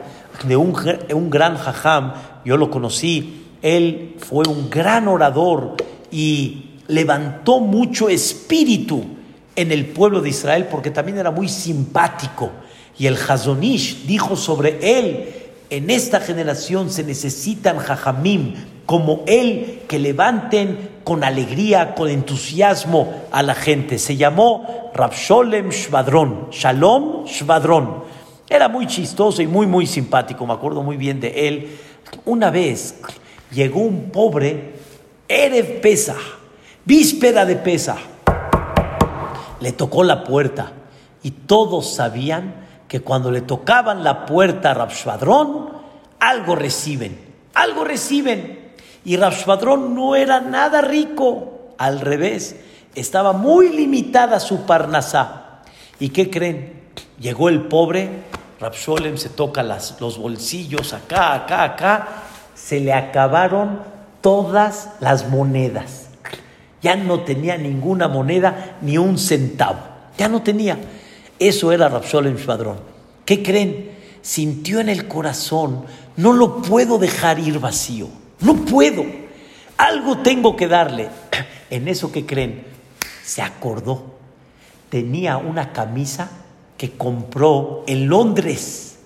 de 0.46 0.56
un, 0.56 0.74
un 1.12 1.30
gran 1.30 1.56
jajam, 1.56 2.12
yo 2.44 2.56
lo 2.56 2.70
conocí, 2.70 3.46
él 3.62 4.16
fue 4.18 4.46
un 4.46 4.70
gran 4.70 5.08
orador 5.08 5.76
y 6.10 6.70
levantó 6.86 7.60
mucho 7.60 8.08
espíritu 8.08 9.04
en 9.56 9.72
el 9.72 9.86
pueblo 9.86 10.20
de 10.20 10.30
Israel 10.30 10.68
porque 10.70 10.90
también 10.90 11.18
era 11.18 11.30
muy 11.30 11.48
simpático. 11.48 12.50
Y 12.98 13.06
el 13.06 13.16
Hazonish 13.16 14.06
dijo 14.06 14.36
sobre 14.36 14.98
él, 14.98 15.28
en 15.70 15.90
esta 15.90 16.20
generación 16.20 16.90
se 16.90 17.02
necesitan 17.02 17.78
jajamim 17.78 18.54
como 18.86 19.24
él 19.26 19.82
que 19.88 19.98
levanten 19.98 20.90
con 21.04 21.24
alegría, 21.24 21.94
con 21.94 22.08
entusiasmo 22.08 23.22
a 23.30 23.42
la 23.42 23.54
gente. 23.54 23.98
Se 23.98 24.16
llamó 24.16 24.90
Rabsholem 24.94 25.70
Shvadron, 25.70 26.50
Shalom 26.50 27.24
Shvadron. 27.24 28.04
Era 28.48 28.68
muy 28.68 28.86
chistoso 28.86 29.42
y 29.42 29.46
muy, 29.46 29.66
muy 29.66 29.86
simpático, 29.86 30.46
me 30.46 30.52
acuerdo 30.52 30.82
muy 30.82 30.96
bien 30.96 31.20
de 31.20 31.48
él. 31.48 31.78
Una 32.26 32.50
vez 32.50 32.96
llegó 33.50 33.80
un 33.80 34.10
pobre, 34.10 34.74
Erev 35.26 35.80
Pesa, 35.80 36.16
víspera 36.84 37.46
de 37.46 37.56
Pesa. 37.56 37.96
Le 39.64 39.72
tocó 39.72 40.04
la 40.04 40.24
puerta 40.24 40.72
y 41.22 41.30
todos 41.30 41.94
sabían 41.94 42.66
que 42.86 43.00
cuando 43.00 43.30
le 43.30 43.40
tocaban 43.40 44.04
la 44.04 44.26
puerta 44.26 44.72
a 44.72 44.74
Rabshvadrón, 44.74 45.70
algo 46.20 46.54
reciben, 46.54 47.18
algo 47.54 47.82
reciben. 47.82 48.74
Y 49.06 49.16
Rabshvadrón 49.16 49.94
no 49.94 50.16
era 50.16 50.42
nada 50.42 50.82
rico, 50.82 51.72
al 51.78 52.00
revés, 52.00 52.56
estaba 52.94 53.32
muy 53.32 53.70
limitada 53.70 54.38
su 54.38 54.66
parnasá. 54.66 55.62
¿Y 55.98 56.10
qué 56.10 56.28
creen? 56.28 56.82
Llegó 57.18 57.48
el 57.48 57.62
pobre, 57.62 58.10
Rabsholem 58.60 59.16
se 59.16 59.30
toca 59.30 59.62
las, 59.62 59.98
los 59.98 60.18
bolsillos 60.18 60.92
acá, 60.92 61.32
acá, 61.32 61.62
acá, 61.62 62.08
se 62.54 62.80
le 62.80 62.92
acabaron 62.92 63.80
todas 64.20 64.90
las 65.00 65.26
monedas. 65.30 66.03
Ya 66.84 66.96
no 66.96 67.20
tenía 67.20 67.56
ninguna 67.56 68.08
moneda 68.08 68.76
ni 68.82 68.98
un 68.98 69.16
centavo. 69.16 69.78
Ya 70.18 70.28
no 70.28 70.42
tenía. 70.42 70.78
Eso 71.38 71.72
era 71.72 71.88
Rabsholem 71.88 72.36
Shvadrón. 72.36 72.76
¿Qué 73.24 73.42
creen? 73.42 73.92
Sintió 74.20 74.80
en 74.80 74.90
el 74.90 75.08
corazón, 75.08 75.86
no 76.18 76.34
lo 76.34 76.60
puedo 76.60 76.98
dejar 76.98 77.38
ir 77.38 77.58
vacío. 77.58 78.08
No 78.40 78.66
puedo. 78.66 79.02
Algo 79.78 80.18
tengo 80.18 80.56
que 80.56 80.68
darle. 80.68 81.08
En 81.70 81.88
eso 81.88 82.12
que 82.12 82.26
creen, 82.26 82.62
se 83.24 83.40
acordó. 83.40 84.04
Tenía 84.90 85.38
una 85.38 85.72
camisa 85.72 86.30
que 86.76 86.92
compró 86.92 87.82
en 87.86 88.08
Londres. 88.08 88.98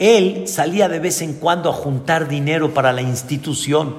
Él 0.00 0.48
salía 0.48 0.88
de 0.88 0.98
vez 0.98 1.22
en 1.22 1.34
cuando 1.34 1.70
a 1.70 1.72
juntar 1.72 2.28
dinero 2.28 2.74
para 2.74 2.92
la 2.92 3.00
institución 3.00 3.96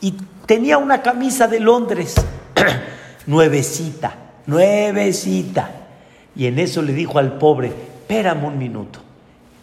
y 0.00 0.14
tenía 0.46 0.78
una 0.78 1.02
camisa 1.02 1.48
de 1.48 1.60
Londres, 1.60 2.14
nuevecita, 3.26 4.16
nuevecita. 4.46 5.70
Y 6.36 6.46
en 6.46 6.58
eso 6.58 6.82
le 6.82 6.92
dijo 6.92 7.18
al 7.18 7.38
pobre, 7.38 7.68
espérame 7.68 8.44
un 8.44 8.58
minuto. 8.58 9.00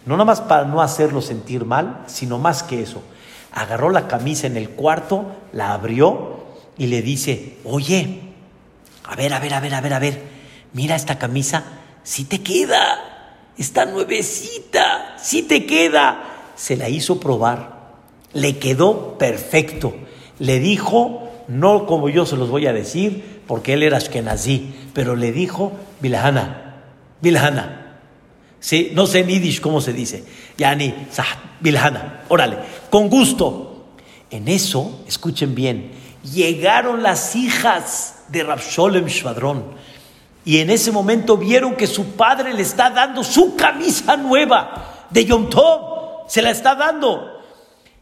No 0.06 0.15
nada 0.15 0.26
más 0.26 0.41
para 0.41 0.65
no 0.65 0.82
hacerlo 0.82 1.21
sentir 1.21 1.65
mal, 1.65 2.04
sino 2.08 2.38
más 2.39 2.63
que 2.63 2.82
eso 2.82 3.02
agarró 3.58 3.89
la 3.89 4.08
camisa 4.08 4.45
en 4.45 4.56
el 4.56 4.69
cuarto, 4.69 5.26
la 5.52 5.73
abrió 5.73 6.45
y 6.78 6.88
le 6.88 7.02
dice, 7.02 7.58
oye, 7.63 8.21
a 9.04 9.15
ver, 9.15 9.34
a 9.34 9.39
ver, 9.39 9.54
a 9.56 9.60
ver, 9.60 9.73
a 9.73 9.82
ver, 9.82 9.93
a 9.93 10.00
ver, 10.00 10.23
mira 10.73 10.95
esta 10.95 11.17
camisa, 11.17 11.63
si 12.04 12.26
te 12.26 12.43
queda, 12.43 13.43
está 13.58 13.86
nuevecita, 13.86 15.15
sí 15.17 15.41
te 15.41 15.65
queda. 15.65 16.23
Se 16.56 16.76
la 16.76 16.88
hizo 16.89 17.19
probar, 17.19 17.95
le 18.34 18.58
quedó 18.60 19.17
perfecto. 19.17 19.95
Le 20.38 20.60
dijo, 20.60 21.26
no 21.47 21.86
como 21.86 22.10
yo 22.10 22.25
se 22.25 22.36
los 22.36 22.49
voy 22.49 22.67
a 22.67 22.73
decir, 22.73 23.41
porque 23.47 23.73
él 23.73 23.83
era 23.83 23.97
ashkenazí, 23.97 24.73
pero 24.93 25.15
le 25.15 25.31
dijo, 25.31 25.73
Bilhana, 25.99 26.75
Bilhana. 27.21 27.99
Sí, 28.60 28.91
no 28.93 29.05
sé 29.07 29.19
en 29.19 29.27
yiddish 29.27 29.62
cómo 29.62 29.81
se 29.81 29.93
dice. 29.93 30.23
Yani, 30.57 30.93
Bilhana, 31.60 32.23
órale, 32.27 32.57
con 32.89 33.10
gusto. 33.10 33.86
En 34.29 34.47
eso, 34.47 35.03
escuchen 35.07 35.55
bien, 35.55 35.91
llegaron 36.33 37.01
las 37.01 37.36
hijas 37.36 38.23
de 38.27 38.43
Rabsholem 38.43 39.05
Shvadrón 39.05 39.77
y 40.47 40.60
en 40.60 40.69
ese 40.69 40.93
momento 40.93 41.36
vieron 41.36 41.75
que 41.75 41.88
su 41.88 42.12
padre 42.12 42.53
le 42.53 42.62
está 42.62 42.89
dando 42.89 43.21
su 43.21 43.57
camisa 43.57 44.15
nueva 44.15 45.07
de 45.10 45.25
Yom 45.25 45.49
Tov, 45.49 46.29
se 46.29 46.41
la 46.41 46.51
está 46.51 46.73
dando. 46.73 47.41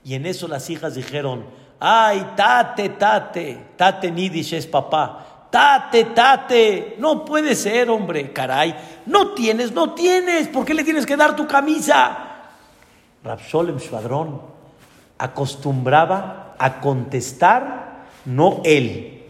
Y 0.03 0.13
en 0.13 0.27
eso 0.27 0.47
las 0.47 0.69
hijas 0.69 0.93
dijeron, 0.93 1.45
ay, 1.79 2.33
tate, 2.35 2.89
tate, 2.89 3.67
tate 3.75 4.11
Nidish 4.11 4.53
es 4.53 4.67
papá, 4.67 5.47
tate, 5.49 6.05
tate, 6.05 6.95
no 6.99 7.23
puede 7.25 7.55
ser, 7.55 7.89
hombre, 7.89 8.31
caray, 8.31 8.75
no 9.05 9.29
tienes, 9.33 9.71
no 9.71 9.93
tienes, 9.93 10.47
¿por 10.47 10.65
qué 10.65 10.73
le 10.73 10.83
tienes 10.83 11.05
que 11.05 11.17
dar 11.17 11.35
tu 11.35 11.47
camisa? 11.47 12.17
Rabsholem 13.23 13.77
Shvadrón 13.77 14.41
acostumbraba 15.17 16.55
a 16.57 16.79
contestar, 16.79 18.05
no 18.25 18.61
él. 18.63 19.23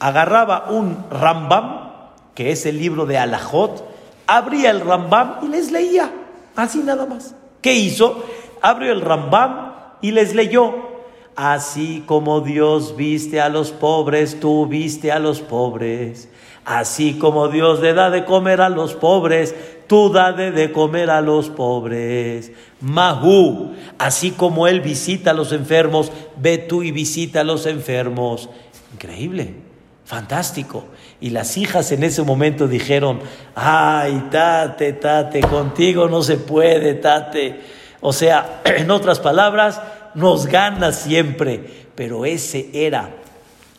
Agarraba 0.00 0.66
un 0.70 1.04
Rambam, 1.10 1.90
que 2.34 2.52
es 2.52 2.66
el 2.66 2.78
libro 2.78 3.06
de 3.06 3.18
Alajot, 3.18 3.84
abría 4.26 4.70
el 4.70 4.80
Rambam 4.80 5.38
y 5.42 5.48
les 5.48 5.72
leía, 5.72 6.10
así 6.56 6.78
nada 6.78 7.06
más. 7.06 7.34
¿Qué 7.62 7.74
hizo? 7.74 8.24
Abrió 8.62 8.92
el 8.92 9.00
Rambam 9.00 9.72
y 10.00 10.12
les 10.12 10.34
leyó. 10.34 10.97
Así 11.38 12.02
como 12.04 12.40
Dios 12.40 12.96
viste 12.96 13.40
a 13.40 13.48
los 13.48 13.70
pobres, 13.70 14.40
tú 14.40 14.66
viste 14.66 15.12
a 15.12 15.20
los 15.20 15.40
pobres. 15.40 16.28
Así 16.64 17.14
como 17.14 17.46
Dios 17.46 17.78
le 17.78 17.94
da 17.94 18.10
de 18.10 18.24
comer 18.24 18.60
a 18.60 18.68
los 18.68 18.94
pobres, 18.94 19.54
tú 19.86 20.10
da 20.10 20.32
de 20.32 20.72
comer 20.72 21.10
a 21.10 21.20
los 21.20 21.48
pobres. 21.48 22.50
Mahu, 22.80 23.70
así 23.98 24.32
como 24.32 24.66
Él 24.66 24.80
visita 24.80 25.30
a 25.30 25.34
los 25.34 25.52
enfermos, 25.52 26.10
ve 26.36 26.58
tú 26.58 26.82
y 26.82 26.90
visita 26.90 27.42
a 27.42 27.44
los 27.44 27.66
enfermos. 27.66 28.50
Increíble, 28.94 29.54
fantástico. 30.04 30.86
Y 31.20 31.30
las 31.30 31.56
hijas 31.56 31.92
en 31.92 32.02
ese 32.02 32.24
momento 32.24 32.66
dijeron, 32.66 33.20
ay, 33.54 34.24
tate, 34.32 34.92
tate, 34.94 35.40
contigo 35.42 36.08
no 36.08 36.20
se 36.20 36.36
puede, 36.36 36.94
tate. 36.94 37.60
O 38.00 38.12
sea, 38.12 38.60
en 38.64 38.90
otras 38.90 39.20
palabras, 39.20 39.80
nos 40.18 40.46
gana 40.46 40.92
siempre. 40.92 41.88
Pero 41.94 42.26
ese 42.26 42.70
era 42.72 43.10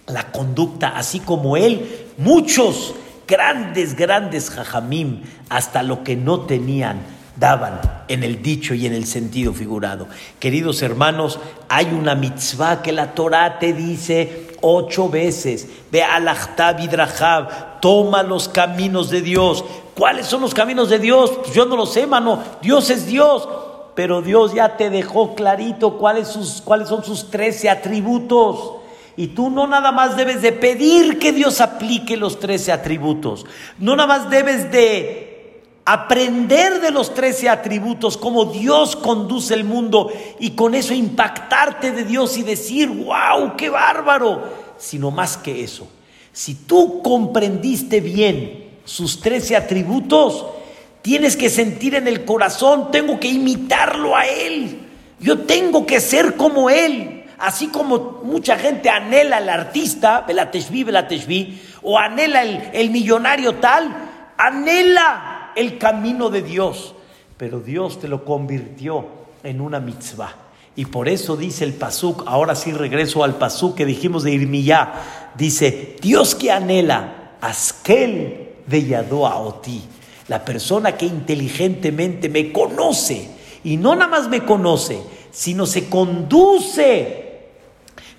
la 0.07 0.31
conducta, 0.31 0.89
así 0.89 1.19
como 1.19 1.55
él, 1.55 2.07
muchos 2.17 2.95
grandes, 3.27 3.95
grandes 3.95 4.49
jajamim, 4.49 5.21
hasta 5.49 5.83
lo 5.83 6.03
que 6.03 6.15
no 6.15 6.41
tenían, 6.41 6.99
daban 7.37 7.79
en 8.07 8.23
el 8.23 8.41
dicho 8.41 8.73
y 8.73 8.85
en 8.85 8.93
el 8.93 9.05
sentido 9.05 9.53
figurado. 9.53 10.07
Queridos 10.39 10.81
hermanos, 10.81 11.39
hay 11.69 11.85
una 11.85 12.15
mitzvah 12.15 12.81
que 12.81 12.91
la 12.91 13.13
Torah 13.13 13.59
te 13.59 13.71
dice 13.73 14.47
ocho 14.61 15.09
veces, 15.09 15.67
ve 15.91 16.03
al 16.03 16.29
vidrahab, 16.77 17.79
toma 17.79 18.23
los 18.23 18.49
caminos 18.49 19.09
de 19.09 19.21
Dios. 19.21 19.63
¿Cuáles 19.95 20.27
son 20.27 20.41
los 20.41 20.53
caminos 20.53 20.89
de 20.89 20.99
Dios? 20.99 21.31
Pues 21.43 21.53
yo 21.53 21.65
no 21.65 21.75
lo 21.75 21.85
sé, 21.85 22.07
mano. 22.07 22.41
Dios 22.61 22.89
es 22.89 23.05
Dios. 23.05 23.47
Pero 23.99 24.21
Dios 24.21 24.53
ya 24.53 24.77
te 24.77 24.89
dejó 24.89 25.35
clarito 25.35 25.97
cuáles, 25.97 26.29
sus, 26.29 26.61
cuáles 26.61 26.87
son 26.87 27.03
sus 27.03 27.29
trece 27.29 27.69
atributos. 27.69 28.75
Y 29.17 29.27
tú 29.27 29.49
no 29.49 29.67
nada 29.67 29.91
más 29.91 30.15
debes 30.15 30.41
de 30.41 30.53
pedir 30.53 31.19
que 31.19 31.33
Dios 31.33 31.59
aplique 31.59 32.15
los 32.15 32.39
trece 32.39 32.71
atributos. 32.71 33.45
No 33.77 33.97
nada 33.97 34.07
más 34.07 34.29
debes 34.29 34.71
de 34.71 35.63
aprender 35.83 36.79
de 36.79 36.91
los 36.91 37.13
trece 37.13 37.49
atributos, 37.49 38.15
cómo 38.15 38.45
Dios 38.45 38.95
conduce 38.95 39.53
el 39.53 39.65
mundo 39.65 40.09
y 40.39 40.51
con 40.51 40.75
eso 40.75 40.93
impactarte 40.93 41.91
de 41.91 42.05
Dios 42.05 42.37
y 42.37 42.43
decir, 42.43 42.87
wow, 42.87 43.57
qué 43.57 43.69
bárbaro. 43.69 44.43
Sino 44.77 45.11
más 45.11 45.35
que 45.35 45.61
eso. 45.61 45.89
Si 46.31 46.55
tú 46.55 47.01
comprendiste 47.01 47.99
bien 47.99 48.63
sus 48.85 49.19
trece 49.19 49.57
atributos, 49.57 50.45
tienes 51.01 51.35
que 51.35 51.49
sentir 51.49 51.95
en 51.95 52.07
el 52.07 52.25
corazón, 52.25 52.91
tengo 52.91 53.19
que 53.19 53.27
imitarlo 53.27 54.15
a 54.15 54.25
Él. 54.27 54.79
Yo 55.19 55.39
tengo 55.39 55.85
que 55.85 55.99
ser 55.99 56.35
como 56.35 56.69
Él. 56.69 57.25
Así 57.37 57.67
como 57.67 58.21
mucha 58.23 58.57
gente 58.57 58.89
anhela 58.89 59.37
al 59.37 59.47
artista, 59.47 60.21
Belateshvi, 60.27 60.83
Belateshvi, 60.83 61.61
o 61.83 61.97
anhela 61.97 62.43
el, 62.43 62.69
el 62.73 62.89
millonario 62.89 63.55
tal, 63.55 63.95
anhela 64.37 65.51
el 65.55 65.77
camino 65.77 66.29
de 66.29 66.41
Dios. 66.41 66.95
Pero 67.37 67.61
Dios 67.61 67.99
te 68.01 68.09
lo 68.09 68.25
convirtió 68.25 69.07
en 69.43 69.61
una 69.61 69.79
mitzvah. 69.79 70.35
Y 70.75 70.85
por 70.85 71.09
eso 71.09 71.35
dice 71.35 71.63
el 71.63 71.73
Pasuk, 71.73 72.23
ahora 72.25 72.55
sí 72.55 72.71
regreso 72.71 73.23
al 73.23 73.35
Pasuk 73.35 73.75
que 73.75 73.85
dijimos 73.85 74.23
de 74.23 74.31
Irmiyá, 74.31 74.93
dice, 75.35 75.97
Dios 76.01 76.35
que 76.35 76.51
anhela, 76.51 77.33
Askel 77.41 78.49
de 78.65 78.85
Yadoa 78.85 79.37
Oti, 79.39 79.81
la 80.29 80.45
persona 80.45 80.95
que 80.95 81.05
inteligentemente 81.05 82.29
me 82.29 82.51
conoce, 82.51 83.29
y 83.63 83.75
no 83.75 83.95
nada 83.95 84.07
más 84.07 84.29
me 84.29 84.45
conoce, 84.45 85.01
sino 85.31 85.65
se 85.65 85.89
conduce 85.89 87.47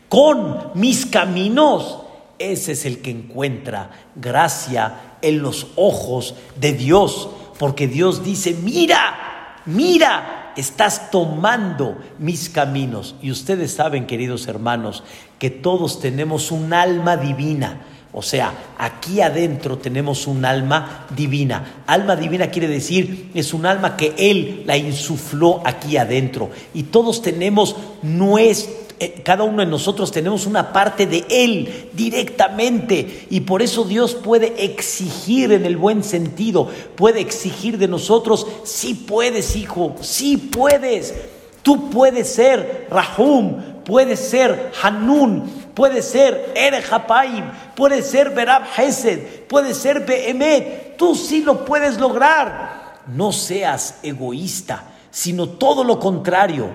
con 0.08 0.72
mis 0.74 1.06
caminos, 1.06 2.00
ese 2.38 2.72
es 2.72 2.84
el 2.84 3.00
que 3.00 3.10
encuentra 3.10 3.90
gracia 4.16 5.16
en 5.22 5.40
los 5.40 5.68
ojos 5.76 6.34
de 6.56 6.72
Dios, 6.72 7.30
porque 7.58 7.86
Dios 7.86 8.24
dice, 8.24 8.54
mira, 8.54 9.62
mira, 9.66 10.52
estás 10.56 11.10
tomando 11.10 11.98
mis 12.18 12.48
caminos. 12.48 13.14
Y 13.22 13.30
ustedes 13.30 13.74
saben, 13.74 14.06
queridos 14.06 14.48
hermanos, 14.48 15.04
que 15.38 15.50
todos 15.50 16.00
tenemos 16.00 16.50
un 16.50 16.72
alma 16.72 17.16
divina. 17.16 17.82
O 18.12 18.22
sea, 18.22 18.52
aquí 18.76 19.20
adentro 19.20 19.78
tenemos 19.78 20.26
un 20.26 20.44
alma 20.44 21.06
divina. 21.14 21.82
Alma 21.86 22.16
divina 22.16 22.50
quiere 22.50 22.66
decir, 22.66 23.30
es 23.34 23.54
un 23.54 23.66
alma 23.66 23.96
que 23.96 24.14
Él 24.18 24.64
la 24.66 24.76
insufló 24.76 25.62
aquí 25.64 25.96
adentro. 25.96 26.50
Y 26.74 26.84
todos 26.84 27.22
tenemos 27.22 27.76
nuestro 28.02 28.80
eh, 29.02 29.22
cada 29.24 29.44
uno 29.44 29.60
de 29.60 29.66
nosotros 29.66 30.12
tenemos 30.12 30.44
una 30.44 30.74
parte 30.74 31.06
de 31.06 31.24
Él 31.30 31.88
directamente 31.94 33.26
y 33.30 33.40
por 33.40 33.62
eso 33.62 33.84
Dios 33.84 34.14
puede 34.14 34.62
exigir 34.62 35.52
en 35.52 35.64
el 35.64 35.78
buen 35.78 36.04
sentido, 36.04 36.68
puede 36.96 37.20
exigir 37.20 37.78
de 37.78 37.88
nosotros, 37.88 38.46
sí 38.64 38.92
puedes 38.92 39.56
hijo, 39.56 39.96
sí 40.02 40.36
puedes, 40.36 41.14
tú 41.62 41.88
puedes 41.88 42.28
ser 42.28 42.88
Rahum, 42.90 43.62
puedes 43.86 44.20
ser 44.20 44.70
Hanun, 44.82 45.50
puedes 45.80 46.04
ser 46.04 46.52
Erehapaim, 46.54 47.52
puedes 47.74 48.04
ser 48.04 48.34
Berab 48.34 48.64
Hesed, 48.76 49.46
puedes 49.48 49.78
ser 49.78 50.04
Behemet, 50.04 50.98
tú 50.98 51.14
sí 51.14 51.40
lo 51.42 51.64
puedes 51.64 51.98
lograr. 51.98 53.00
No 53.06 53.32
seas 53.32 53.98
egoísta, 54.02 54.84
sino 55.10 55.48
todo 55.48 55.82
lo 55.82 55.98
contrario. 55.98 56.68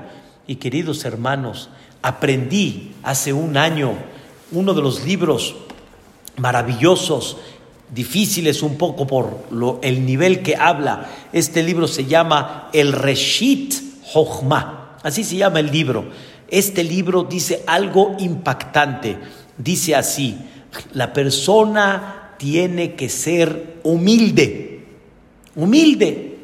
Y 0.47 0.55
queridos 0.55 1.05
hermanos, 1.05 1.69
aprendí 2.01 2.95
hace 3.03 3.31
un 3.31 3.57
año 3.57 3.93
uno 4.51 4.73
de 4.73 4.81
los 4.81 5.05
libros 5.05 5.55
maravillosos, 6.37 7.37
difíciles 7.93 8.63
un 8.63 8.75
poco 8.75 9.05
por 9.05 9.45
lo, 9.51 9.77
el 9.83 10.03
nivel 10.03 10.41
que 10.41 10.55
habla. 10.55 11.11
Este 11.31 11.61
libro 11.61 11.87
se 11.87 12.05
llama 12.05 12.69
El 12.73 12.91
Reshit 12.91 13.75
Hochma, 14.15 14.97
así 15.03 15.23
se 15.23 15.35
llama 15.35 15.59
el 15.59 15.71
libro. 15.71 16.05
Este 16.47 16.83
libro 16.83 17.23
dice 17.23 17.63
algo 17.67 18.15
impactante. 18.19 19.17
Dice 19.57 19.95
así, 19.95 20.37
la 20.93 21.13
persona 21.13 22.33
tiene 22.37 22.95
que 22.95 23.09
ser 23.09 23.79
humilde, 23.83 24.85
humilde. 25.55 26.39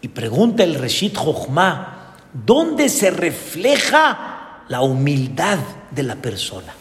Y 0.00 0.08
pregunta 0.08 0.62
el 0.62 0.74
Reshit 0.74 1.16
Hochma, 1.16 2.14
¿dónde 2.32 2.88
se 2.88 3.10
refleja 3.10 4.34
la 4.68 4.82
humildad 4.82 5.58
de 5.90 6.02
la 6.02 6.16
persona. 6.16 6.72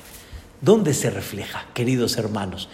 ¿Dónde 0.61 0.93
se 0.93 1.09
refleja, 1.09 1.65
queridos 1.73 2.17
hermanos? 2.17 2.69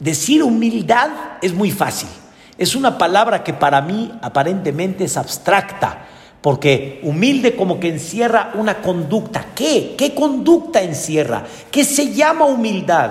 Decir 0.00 0.42
humildad 0.42 1.10
es 1.42 1.54
muy 1.54 1.70
fácil. 1.70 2.08
Es 2.56 2.74
una 2.74 2.98
palabra 2.98 3.44
que 3.44 3.54
para 3.54 3.80
mí 3.80 4.12
aparentemente 4.20 5.04
es 5.04 5.16
abstracta, 5.16 6.06
porque 6.40 7.00
humilde 7.02 7.56
como 7.56 7.80
que 7.80 7.88
encierra 7.88 8.52
una 8.54 8.80
conducta. 8.80 9.52
¿Qué? 9.54 9.94
¿Qué 9.96 10.14
conducta 10.14 10.82
encierra? 10.82 11.46
¿Qué 11.70 11.84
se 11.84 12.14
llama 12.14 12.44
humildad? 12.44 13.10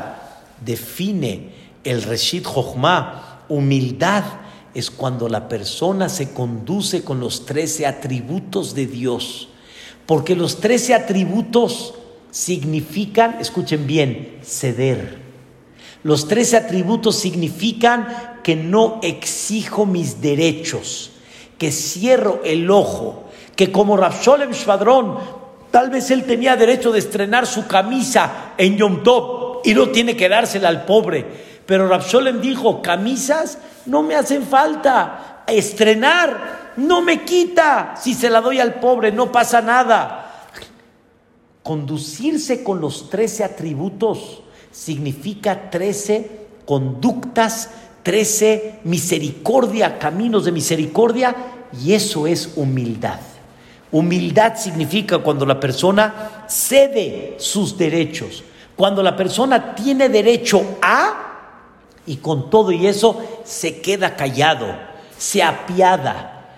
Define 0.63 1.50
el 1.84 2.04
Reshit 2.04 2.46
Jochma. 2.46 3.44
Humildad 3.50 4.24
es 4.74 4.90
cuando 4.92 5.28
la 5.28 5.50
persona 5.50 6.08
se 6.08 6.32
conduce 6.32 7.04
con 7.04 7.20
los 7.20 7.46
trece 7.46 7.86
atributos 7.86 8.74
de 8.74 8.88
Dios. 8.88 9.50
Porque 10.06 10.36
los 10.36 10.60
trece 10.62 10.94
atributos 10.94 11.96
significan, 12.32 13.38
escuchen 13.42 13.88
bien, 13.88 14.38
ceder. 14.44 15.20
Los 16.04 16.28
trece 16.28 16.56
atributos 16.56 17.18
significan 17.18 18.38
que 18.44 18.56
no 18.56 19.00
exijo 19.04 19.86
mis 19.86 20.22
derechos, 20.22 21.12
que 21.58 21.72
cierro 21.72 22.41
el 22.43 22.70
ojo, 22.70 23.24
que 23.56 23.72
como 23.72 23.98
Rapsholem 23.98 24.52
Shvadrón, 24.52 25.17
tal 25.72 25.89
vez 25.89 26.12
él 26.12 26.24
tenía 26.26 26.56
derecho 26.56 26.91
de 26.91 27.00
estrenar 27.00 27.48
su 27.48 27.67
camisa 27.67 28.54
en 28.58 28.78
Yom 28.78 29.04
Tov 29.04 29.62
y 29.63 29.74
no 29.74 29.89
tiene 29.89 30.15
que 30.15 30.30
dársela 30.30 30.70
al 30.70 30.86
pobre. 30.86 31.26
Pero 31.65 31.88
Rapsholem 31.88 32.39
dijo, 32.39 32.82
camisas 32.82 33.58
no 33.86 34.04
me 34.04 34.15
hacen 34.15 34.43
falta, 34.43 35.43
estrenar 35.48 36.74
no 36.78 37.02
me 37.02 37.24
quita, 37.24 37.96
si 38.00 38.13
se 38.13 38.30
la 38.30 38.39
doy 38.39 38.60
al 38.60 38.76
pobre 38.76 39.12
no 39.12 39.32
pasa 39.32 39.62
nada. 39.62 40.46
Conducirse 41.63 42.63
con 42.63 42.80
los 42.80 43.10
trece 43.10 43.43
atributos 43.43 44.43
significa 44.72 45.70
trece 45.70 46.48
conductas, 46.65 47.72
trece 48.08 48.80
misericordia, 48.86 50.00
caminos 50.00 50.46
de 50.46 50.54
misericordia, 50.54 51.36
y 51.84 51.91
eso 51.91 52.26
es 52.26 52.54
humildad. 52.56 53.20
Humildad 53.91 54.56
significa 54.56 55.17
cuando 55.17 55.46
la 55.46 55.60
persona 55.60 56.46
cede 56.48 57.36
sus 57.38 57.78
derechos, 57.78 58.46
cuando 58.78 59.04
la 59.04 59.13
persona 59.17 59.76
tiene 59.76 60.08
derecho 60.08 60.78
a, 60.82 61.50
y 62.06 62.15
con 62.15 62.50
todo 62.50 62.72
y 62.72 62.88
eso 62.88 63.41
se 63.43 63.82
queda 63.82 64.15
callado, 64.15 64.67
se 65.17 65.43
apiada, 65.43 66.56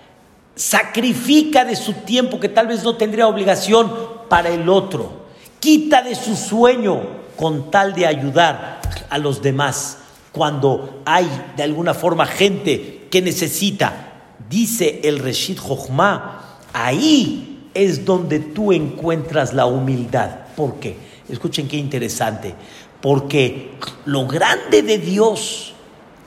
sacrifica 0.54 1.66
de 1.66 1.76
su 1.76 1.94
tiempo 1.94 2.40
que 2.40 2.50
tal 2.50 2.68
vez 2.68 2.84
no 2.84 2.96
tendría 2.96 3.28
obligación 3.28 3.92
para 4.30 4.50
el 4.50 4.70
otro, 4.70 5.26
quita 5.60 6.04
de 6.04 6.14
su 6.14 6.36
sueño 6.36 7.02
con 7.36 7.72
tal 7.72 7.96
de 7.96 8.06
ayudar 8.06 8.82
a 9.10 9.18
los 9.18 9.42
demás. 9.42 9.99
Cuando 10.32 11.02
hay 11.06 11.28
de 11.58 11.64
alguna 11.64 11.94
forma 11.94 12.26
gente 12.26 13.08
que 13.10 13.22
necesita, 13.22 14.10
dice 14.50 15.02
el 15.04 15.20
Reshid 15.20 15.58
Jochma, 15.58 16.60
ahí 16.74 17.70
es 17.74 18.06
donde 18.06 18.40
tú 18.40 18.72
encuentras 18.72 19.54
la 19.54 19.66
humildad. 19.66 20.30
¿Por 20.56 20.76
qué? 20.76 20.96
Escuchen 21.28 21.68
qué 21.68 21.78
interesante. 21.78 22.56
Porque 23.02 23.72
lo 24.06 24.28
grande 24.28 24.82
de 24.82 24.98
Dios 24.98 25.74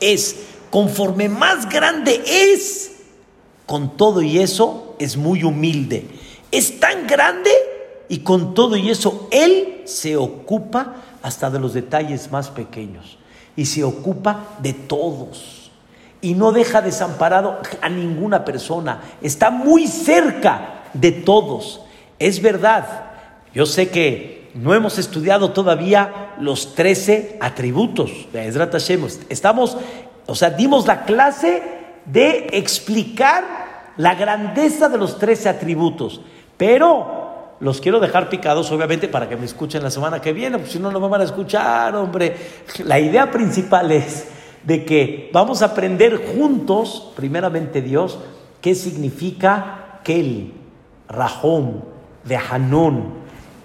es, 0.01 0.37
conforme 0.71 1.29
más 1.29 1.69
grande 1.69 2.23
es, 2.27 2.93
con 3.67 3.97
todo 3.97 4.23
y 4.23 4.39
eso, 4.39 4.97
es 4.99 5.17
muy 5.17 5.45
humilde. 5.45 6.07
Es 6.51 6.81
tan 6.81 7.07
grande 7.07 7.51
y 8.09 8.19
con 8.19 8.55
todo 8.55 8.77
y 8.77 8.91
eso, 8.91 9.29
Él 9.31 9.83
se 9.85 10.17
ocupa 10.17 10.97
hasta 11.23 11.51
de 11.51 11.59
los 11.59 11.73
detalles 11.73 12.31
más 12.31 12.51
pequeños. 12.51 13.19
Y 13.57 13.67
se 13.67 13.85
ocupa 13.85 14.57
de 14.61 14.73
todos. 14.73 15.71
Y 16.21 16.35
no 16.35 16.53
deja 16.53 16.81
desamparado 16.83 17.61
a 17.81 17.89
ninguna 17.89 18.45
persona. 18.45 19.01
Está 19.21 19.51
muy 19.51 19.87
cerca 19.87 20.85
de 20.95 21.13
todos. 21.13 21.81
Es 22.19 22.41
verdad. 22.41 22.87
Yo 23.55 23.67
sé 23.67 23.91
que 23.91 24.51
no 24.55 24.75
hemos 24.75 24.99
estudiado 24.99 25.53
todavía 25.53 26.35
los 26.39 26.75
13 26.75 27.39
atributos 27.41 28.11
de 28.33 28.47
Ezrat 28.47 28.73
Hashem. 28.73 29.07
Estamos, 29.29 29.77
o 30.27 30.35
sea, 30.35 30.51
dimos 30.51 30.87
la 30.87 31.05
clase 31.05 31.63
de 32.07 32.49
explicar 32.53 33.45
la 33.97 34.15
grandeza 34.15 34.89
de 34.89 34.99
los 34.99 35.19
13 35.19 35.49
atributos. 35.49 36.21
Pero 36.57 37.22
los 37.63 37.81
quiero 37.81 38.01
dejar 38.01 38.29
picados, 38.29 38.73
obviamente, 38.73 39.07
para 39.07 39.29
que 39.29 39.37
me 39.37 39.45
escuchen 39.45 39.85
la 39.85 39.91
semana 39.91 40.21
que 40.21 40.33
viene, 40.33 40.59
porque 40.59 40.73
si 40.73 40.81
no, 40.81 40.91
no 40.91 40.99
me 40.99 41.07
van 41.07 41.21
a 41.21 41.25
escuchar, 41.25 41.95
hombre. 41.95 42.35
La 42.85 42.99
idea 42.99 43.31
principal 43.31 43.93
es 43.93 44.27
de 44.65 44.85
que 44.85 45.31
vamos 45.33 45.63
a 45.63 45.67
aprender 45.67 46.35
juntos, 46.35 47.13
primeramente 47.15 47.81
Dios, 47.81 48.19
qué 48.61 48.75
significa 48.75 50.01
Kel, 50.03 50.53
Rahom, 51.09 51.83
Hanun, 52.51 53.15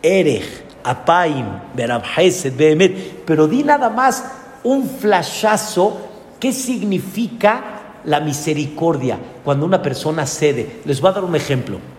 Erech, 0.04 0.64
Apaim, 0.84 1.48
Berabhesed, 1.74 2.56
Behemet. 2.56 3.26
Pero 3.26 3.48
di 3.48 3.64
nada 3.64 3.90
más 3.90 4.24
un 4.64 4.88
flashazo, 4.88 5.98
qué 6.40 6.54
significa 6.54 7.96
la 8.06 8.20
misericordia 8.20 9.18
cuando 9.44 9.66
una 9.66 9.82
persona 9.82 10.28
cede. 10.28 10.82
Les 10.86 11.02
voy 11.02 11.10
a 11.10 11.14
dar 11.14 11.24
un 11.24 11.36
ejemplo. 11.36 11.97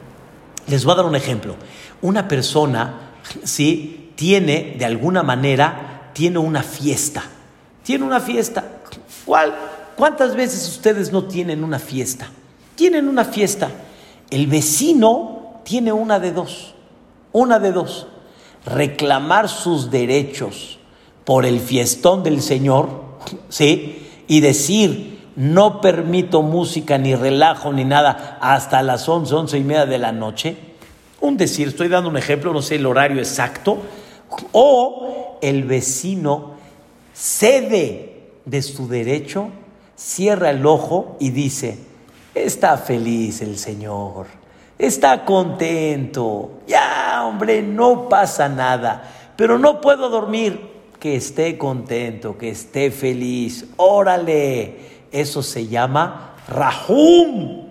Les 0.68 0.84
voy 0.84 0.92
a 0.92 0.96
dar 0.96 1.06
un 1.06 1.16
ejemplo. 1.16 1.56
Una 2.02 2.28
persona, 2.28 3.12
¿sí? 3.44 4.12
Tiene, 4.14 4.76
de 4.78 4.84
alguna 4.84 5.22
manera, 5.22 6.10
tiene 6.12 6.38
una 6.38 6.62
fiesta. 6.62 7.22
Tiene 7.82 8.04
una 8.04 8.20
fiesta. 8.20 8.64
¿Cuántas 9.96 10.34
veces 10.34 10.68
ustedes 10.68 11.12
no 11.12 11.24
tienen 11.24 11.64
una 11.64 11.78
fiesta? 11.78 12.28
Tienen 12.74 13.08
una 13.08 13.24
fiesta. 13.24 13.70
El 14.30 14.46
vecino 14.46 15.60
tiene 15.64 15.92
una 15.92 16.20
de 16.20 16.32
dos. 16.32 16.74
Una 17.32 17.58
de 17.58 17.72
dos. 17.72 18.06
Reclamar 18.66 19.48
sus 19.48 19.90
derechos 19.90 20.78
por 21.24 21.46
el 21.46 21.60
fiestón 21.60 22.22
del 22.22 22.42
Señor, 22.42 22.88
¿sí? 23.48 24.06
Y 24.28 24.40
decir, 24.40 25.07
no 25.38 25.80
permito 25.80 26.42
música, 26.42 26.98
ni 26.98 27.14
relajo, 27.14 27.72
ni 27.72 27.84
nada 27.84 28.38
hasta 28.40 28.82
las 28.82 29.08
once, 29.08 29.32
once 29.32 29.56
y 29.56 29.62
media 29.62 29.86
de 29.86 29.98
la 29.98 30.10
noche. 30.10 30.56
Un 31.20 31.36
decir, 31.36 31.68
estoy 31.68 31.86
dando 31.86 32.10
un 32.10 32.16
ejemplo, 32.16 32.52
no 32.52 32.60
sé 32.60 32.74
el 32.74 32.86
horario 32.86 33.18
exacto, 33.18 33.78
o 34.50 35.38
el 35.40 35.62
vecino 35.62 36.54
cede 37.14 38.30
de 38.46 38.62
su 38.62 38.88
derecho, 38.88 39.50
cierra 39.94 40.50
el 40.50 40.66
ojo 40.66 41.16
y 41.20 41.30
dice, 41.30 41.78
está 42.34 42.76
feliz 42.76 43.40
el 43.40 43.58
Señor, 43.58 44.26
está 44.76 45.24
contento, 45.24 46.62
ya 46.66 47.24
hombre, 47.24 47.62
no 47.62 48.08
pasa 48.08 48.48
nada, 48.48 49.04
pero 49.36 49.56
no 49.56 49.80
puedo 49.80 50.08
dormir, 50.08 50.78
que 50.98 51.14
esté 51.14 51.56
contento, 51.56 52.36
que 52.36 52.50
esté 52.50 52.90
feliz, 52.90 53.66
órale, 53.76 54.97
eso 55.12 55.42
se 55.42 55.66
llama 55.66 56.34
Rahum. 56.48 57.66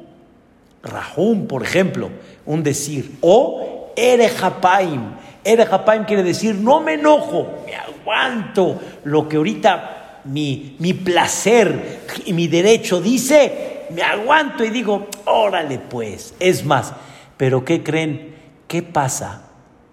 Rahum, 0.84 1.48
por 1.48 1.64
ejemplo, 1.64 2.10
un 2.46 2.64
decir. 2.64 3.18
O 3.22 3.92
Erejapaim. 3.96 5.16
Erejapaim 5.44 6.06
quiere 6.06 6.24
decir 6.24 6.56
no 6.56 6.82
me 6.82 6.94
enojo, 6.94 7.64
me 7.66 7.76
aguanto 7.76 8.80
lo 9.06 9.28
que 9.28 9.38
ahorita 9.38 10.22
mi, 10.26 10.76
mi 10.80 10.94
placer 10.94 12.02
y 12.26 12.34
mi 12.34 12.48
derecho 12.48 13.02
dice, 13.02 13.86
me 13.90 14.04
aguanto 14.04 14.64
y 14.64 14.70
digo, 14.70 15.08
órale 15.26 15.80
pues. 15.80 16.34
Es 16.40 16.66
más, 16.66 16.94
pero 17.38 17.64
¿qué 17.64 17.84
creen? 17.84 18.36
¿Qué 18.68 18.82
pasa? 18.82 19.44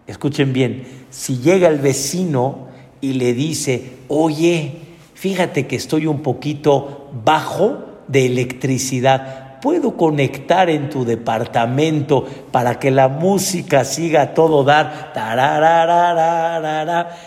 Escuchen 0.07 0.53
bien, 0.53 0.87
si 1.11 1.39
llega 1.39 1.69
el 1.69 1.79
vecino 1.79 2.69
y 3.01 3.15
le 3.15 3.33
dice, 3.33 3.93
oye, 4.09 4.73
fíjate 5.15 5.67
que 5.67 5.77
estoy 5.77 6.07
un 6.07 6.23
poquito 6.23 7.04
bajo 7.25 7.79
de 8.09 8.27
electricidad, 8.27 9.61
puedo 9.61 9.97
conectar 9.97 10.69
en 10.69 10.91
tu 10.91 11.05
departamento 11.05 12.27
para 12.51 12.79
que 12.79 12.91
la 12.91 13.09
música 13.09 13.85
siga 13.85 14.35
todo 14.35 14.63
dar. 14.65 15.13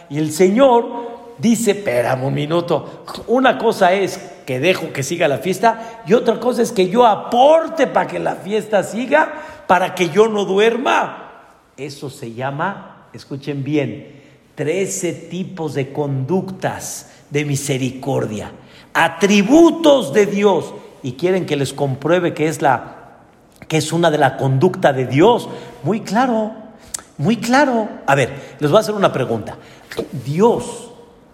Y 0.10 0.18
el 0.18 0.32
Señor 0.32 1.36
dice, 1.40 1.72
espérame 1.72 2.26
un 2.26 2.34
minuto, 2.34 3.04
una 3.28 3.58
cosa 3.58 3.94
es 3.94 4.20
que 4.46 4.60
dejo 4.60 4.94
que 4.94 5.04
siga 5.04 5.28
la 5.28 5.40
fiesta 5.40 6.04
y 6.06 6.14
otra 6.14 6.40
cosa 6.40 6.62
es 6.62 6.72
que 6.72 6.90
yo 6.90 7.06
aporte 7.06 7.88
para 7.88 8.08
que 8.08 8.20
la 8.20 8.36
fiesta 8.36 8.84
siga, 8.84 9.34
para 9.68 9.96
que 9.96 10.10
yo 10.10 10.28
no 10.28 10.46
duerma. 10.46 11.24
Eso 11.76 12.10
se 12.10 12.34
llama, 12.34 13.08
escuchen 13.14 13.64
bien, 13.64 14.22
13 14.56 15.14
tipos 15.14 15.74
de 15.74 15.92
conductas 15.92 17.12
de 17.30 17.46
misericordia, 17.46 18.52
atributos 18.98 20.12
de 20.12 20.26
Dios 20.26 20.74
y 21.04 21.14
quieren 21.14 21.46
que 21.46 21.56
les 21.56 21.72
compruebe 21.72 22.34
que 22.34 22.48
es 22.48 22.64
la 22.64 22.96
que 23.68 23.78
es 23.78 23.92
una 23.92 24.10
de 24.10 24.18
la 24.18 24.38
conducta 24.38 24.92
de 24.92 25.06
Dios. 25.06 25.50
Muy 25.84 26.02
claro, 26.02 26.54
muy 27.18 27.38
claro. 27.38 27.88
A 28.08 28.16
ver, 28.16 28.56
les 28.60 28.72
voy 28.72 28.78
a 28.78 28.82
hacer 28.82 28.96
una 28.96 29.14
pregunta. 29.14 29.58
Dios 30.26 30.90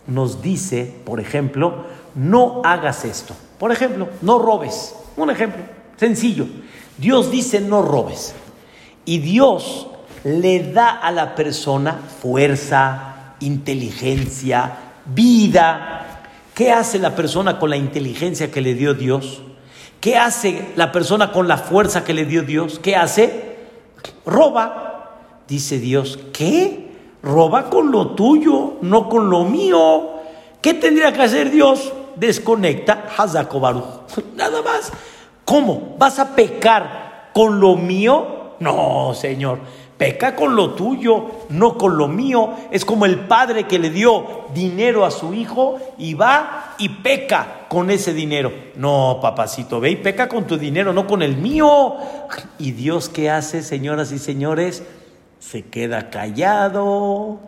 nos 0.07 0.41
dice, 0.41 0.93
por 1.05 1.21
ejemplo, 1.21 1.85
no 2.15 2.61
hagas 2.65 3.05
esto. 3.05 3.33
Por 3.59 3.71
ejemplo, 3.71 4.09
no 4.21 4.39
robes. 4.39 4.95
Un 5.15 5.29
ejemplo 5.29 5.63
sencillo. 5.95 6.47
Dios 6.97 7.31
dice 7.31 7.61
no 7.61 7.81
robes. 7.81 8.35
Y 9.05 9.19
Dios 9.19 9.87
le 10.25 10.71
da 10.73 10.89
a 10.89 11.11
la 11.11 11.35
persona 11.35 11.97
fuerza, 12.21 13.35
inteligencia, 13.39 14.75
vida. 15.05 16.02
¿Qué 16.53 16.71
hace 16.71 16.99
la 16.99 17.15
persona 17.15 17.57
con 17.57 17.69
la 17.69 17.77
inteligencia 17.77 18.51
que 18.51 18.61
le 18.61 18.75
dio 18.75 18.93
Dios? 18.93 19.41
¿Qué 19.99 20.17
hace 20.17 20.73
la 20.75 20.91
persona 20.91 21.31
con 21.31 21.47
la 21.47 21.57
fuerza 21.57 22.03
que 22.03 22.13
le 22.13 22.25
dio 22.25 22.43
Dios? 22.43 22.79
¿Qué 22.79 22.95
hace? 22.95 23.55
Roba. 24.25 24.89
Dice 25.47 25.79
Dios, 25.79 26.19
¿qué? 26.31 26.91
Roba 27.23 27.69
con 27.69 27.91
lo 27.91 28.11
tuyo, 28.11 28.73
no 28.81 29.09
con 29.09 29.29
lo 29.29 29.45
mío. 29.45 30.09
¿Qué 30.61 30.73
tendría 30.73 31.11
que 31.11 31.23
hacer 31.23 31.49
Dios? 31.49 31.91
Desconecta, 32.15 33.05
Hazakobaru. 33.17 33.83
Nada 34.35 34.61
más. 34.61 34.91
¿Cómo? 35.45 35.95
¿Vas 35.97 36.19
a 36.19 36.35
pecar 36.35 37.31
con 37.33 37.59
lo 37.59 37.75
mío? 37.75 38.55
No, 38.59 39.13
Señor. 39.15 39.59
Peca 40.03 40.35
con 40.35 40.53
lo 40.53 40.71
tuyo, 40.71 41.27
no 41.47 41.77
con 41.77 41.97
lo 41.97 42.09
mío. 42.09 42.55
Es 42.71 42.83
como 42.83 43.05
el 43.05 43.19
padre 43.19 43.67
que 43.67 43.79
le 43.79 43.89
dio 43.89 44.47
dinero 44.53 45.05
a 45.05 45.11
su 45.11 45.33
hijo 45.33 45.77
y 45.97 46.13
va 46.13 46.75
y 46.77 46.89
peca 46.89 47.67
con 47.69 47.89
ese 47.89 48.13
dinero. 48.13 48.51
No, 48.75 49.19
papacito, 49.21 49.79
ve 49.79 49.91
y 49.91 49.95
peca 49.95 50.27
con 50.27 50.45
tu 50.45 50.57
dinero, 50.57 50.91
no 50.91 51.07
con 51.07 51.21
el 51.21 51.37
mío. 51.37 51.95
¿Y 52.59 52.71
Dios 52.71 53.07
qué 53.07 53.29
hace, 53.29 53.63
señoras 53.63 54.11
y 54.11 54.19
señores? 54.19 54.83
Se 55.39 55.61
queda 55.61 56.09
callado. 56.09 57.39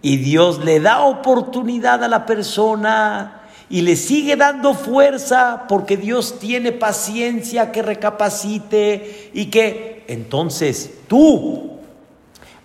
Y 0.00 0.16
Dios 0.16 0.64
le 0.64 0.80
da 0.80 1.02
oportunidad 1.02 2.02
a 2.02 2.08
la 2.08 2.24
persona 2.24 3.42
y 3.68 3.82
le 3.82 3.96
sigue 3.96 4.36
dando 4.36 4.72
fuerza 4.72 5.66
porque 5.68 5.98
Dios 5.98 6.38
tiene 6.38 6.72
paciencia 6.72 7.70
que 7.72 7.82
recapacite 7.82 9.30
y 9.34 9.50
que 9.50 10.06
entonces 10.08 10.92
tú 11.06 11.79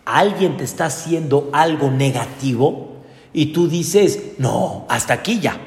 alguien 0.06 0.58
te 0.58 0.64
está 0.64 0.86
haciendo 0.86 1.50
algo 1.52 1.92
negativo 1.92 2.98
y 3.34 3.48
tú 3.48 3.68
dices, 3.68 4.34
no, 4.38 4.86
hasta 4.88 5.16
aquí 5.16 5.40
ya, 5.40 5.60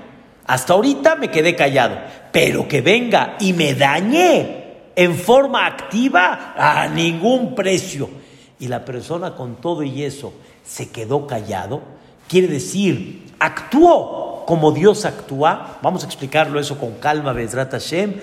hasta 0.47 0.73
ahorita 0.73 1.17
me 1.17 1.31
quedé 1.31 1.55
callado, 1.55 1.99
pero 2.33 2.67
que 2.67 2.81
venga 2.81 3.37
y 3.41 3.53
me 3.53 3.75
dañe 3.75 4.59
en 4.97 5.15
forma 5.15 5.67
activa 5.67 6.55
a 6.57 6.89
ningún 6.89 7.55
precio. 7.55 8.09
Y 8.59 8.69
la 8.69 8.85
persona 8.85 9.37
con 9.37 9.57
todo 9.57 9.83
y 9.83 10.03
eso 10.03 10.33
se 10.65 10.91
quedó 10.91 11.27
callado, 11.27 11.83
quiere 12.29 12.49
decir, 12.49 13.27
actuó 13.39 14.45
como 14.47 14.73
Dios 14.73 15.05
actúa. 15.05 15.79
Vamos 15.83 16.03
a 16.03 16.07
explicarlo 16.07 16.59
eso 16.59 16.79
con 16.79 16.95
calma, 16.95 17.33
Bezrat 17.33 17.71
Hashem. 17.71 18.15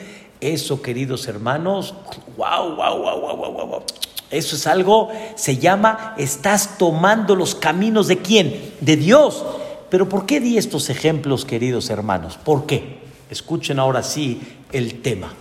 Eso, 0.41 0.81
queridos 0.81 1.27
hermanos, 1.27 1.93
wow, 2.35 2.75
wow, 2.75 2.97
wow, 2.97 3.21
wow, 3.21 3.37
wow, 3.37 3.67
wow. 3.67 3.83
Eso 4.31 4.55
es 4.55 4.67
algo, 4.67 5.09
se 5.35 5.57
llama, 5.57 6.15
estás 6.17 6.77
tomando 6.77 7.35
los 7.35 7.55
caminos 7.55 8.07
de 8.07 8.17
quién? 8.17 8.73
De 8.81 8.97
Dios. 8.97 9.45
Pero 9.89 10.09
¿por 10.09 10.25
qué 10.25 10.39
di 10.39 10.57
estos 10.57 10.89
ejemplos, 10.89 11.45
queridos 11.45 11.89
hermanos? 11.89 12.37
¿Por 12.43 12.65
qué? 12.65 12.99
Escuchen 13.29 13.79
ahora 13.79 14.03
sí 14.03 14.41
el 14.71 15.01
tema. 15.01 15.33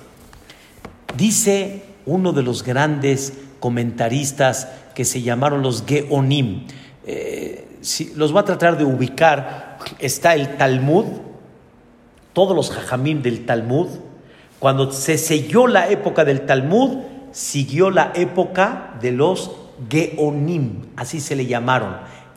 Dice 1.17 1.83
uno 2.07 2.33
de 2.33 2.43
los 2.43 2.63
grandes 2.63 3.33
comentaristas 3.61 4.69
que 4.95 5.05
se 5.05 5.23
llamaron 5.23 5.63
los 5.63 5.85
Geonim. 5.87 6.67
Eh, 7.07 7.81
los 8.15 8.35
va 8.35 8.41
a 8.41 8.45
tratar 8.45 8.77
de 8.77 8.85
ubicar. 8.85 9.79
Está 9.99 10.35
el 10.35 10.57
Talmud, 10.57 11.07
todos 12.33 12.55
los 12.55 12.71
Jajamim 12.71 13.23
del 13.23 13.47
Talmud. 13.47 13.89
Cuando 14.59 14.93
se 14.93 15.19
selló 15.19 15.67
la 15.67 15.89
época 15.89 16.25
del 16.25 16.47
Talmud, 16.47 16.99
siguió 17.35 17.91
la 17.91 18.13
época 18.15 18.95
de 19.03 19.11
los 19.11 19.51
Geonim, 19.91 20.87
así 20.97 21.21
se 21.21 21.35
le 21.35 21.47
llamaron, 21.47 21.97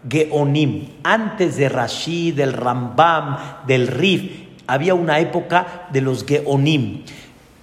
Geonim. 0.09 0.89
Antes 1.03 1.55
de 1.55 1.69
Rashid, 1.69 2.35
del 2.35 2.51
Rambam, 2.51 3.37
del 3.67 3.87
Rif, 3.87 4.47
había 4.65 4.95
una 4.95 5.19
época 5.19 5.87
de 5.93 6.01
los 6.01 6.25
Geonim. 6.25 7.03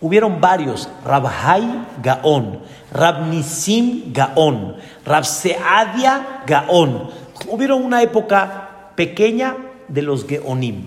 Hubieron 0.01 0.41
varios, 0.41 0.89
Rabhai 1.05 1.87
Gaon, 2.03 2.61
Rabnisim 2.93 4.13
Gaon, 4.13 4.77
Rabseadia 5.05 6.43
Gaon. 6.47 7.11
Hubieron 7.49 7.83
una 7.83 8.03
época 8.03 8.93
pequeña 8.95 9.57
de 9.89 10.03
los 10.03 10.27
Geonim. 10.27 10.85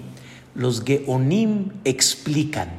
Los 0.55 0.83
Geonim 0.83 1.71
explican, 1.83 2.69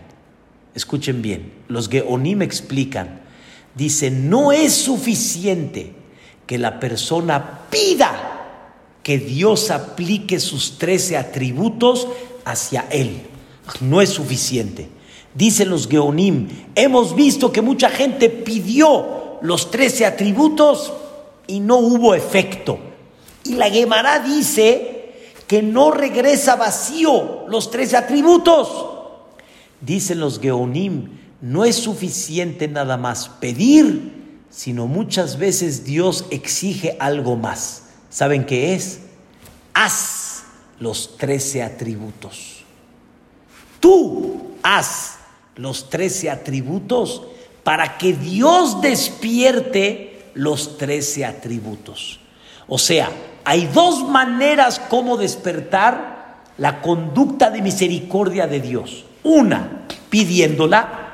escuchen 0.74 1.20
bien, 1.20 1.52
los 1.68 1.88
Geonim 1.88 2.40
explican 2.40 3.27
dice, 3.74 4.10
no 4.10 4.52
es 4.52 4.72
suficiente 4.72 5.92
que 6.46 6.58
la 6.58 6.80
persona 6.80 7.66
pida 7.70 8.28
que 9.02 9.18
Dios 9.18 9.70
aplique 9.70 10.40
sus 10.40 10.78
trece 10.78 11.16
atributos 11.16 12.08
hacia 12.44 12.86
él. 12.90 13.22
No 13.80 14.00
es 14.00 14.10
suficiente. 14.10 14.88
Dicen 15.34 15.70
los 15.70 15.88
Geonim, 15.88 16.48
hemos 16.74 17.14
visto 17.14 17.52
que 17.52 17.62
mucha 17.62 17.90
gente 17.90 18.28
pidió 18.30 19.38
los 19.42 19.70
trece 19.70 20.04
atributos 20.04 20.92
y 21.46 21.60
no 21.60 21.76
hubo 21.76 22.14
efecto. 22.14 22.78
Y 23.44 23.54
la 23.54 23.70
Gemara 23.70 24.18
dice 24.20 25.12
que 25.46 25.62
no 25.62 25.90
regresa 25.90 26.56
vacío 26.56 27.46
los 27.48 27.70
trece 27.70 27.96
atributos. 27.96 28.68
Dicen 29.80 30.20
los 30.20 30.40
Geonim, 30.40 31.17
no 31.40 31.64
es 31.64 31.76
suficiente 31.76 32.68
nada 32.68 32.96
más 32.96 33.28
pedir, 33.28 34.40
sino 34.50 34.86
muchas 34.86 35.38
veces 35.38 35.84
Dios 35.84 36.24
exige 36.30 36.96
algo 36.98 37.36
más. 37.36 37.84
¿Saben 38.10 38.44
qué 38.44 38.74
es? 38.74 39.00
Haz 39.74 40.44
los 40.80 41.16
trece 41.16 41.62
atributos. 41.62 42.64
Tú 43.80 44.54
haz 44.62 45.18
los 45.56 45.90
trece 45.90 46.30
atributos 46.30 47.22
para 47.62 47.98
que 47.98 48.14
Dios 48.14 48.80
despierte 48.80 50.30
los 50.34 50.78
trece 50.78 51.24
atributos. 51.24 52.20
O 52.66 52.78
sea, 52.78 53.10
hay 53.44 53.66
dos 53.66 54.08
maneras 54.08 54.78
como 54.78 55.16
despertar 55.16 56.44
la 56.58 56.80
conducta 56.80 57.50
de 57.50 57.62
misericordia 57.62 58.46
de 58.46 58.60
Dios. 58.60 59.04
Una, 59.22 59.86
pidiéndola 60.10 61.07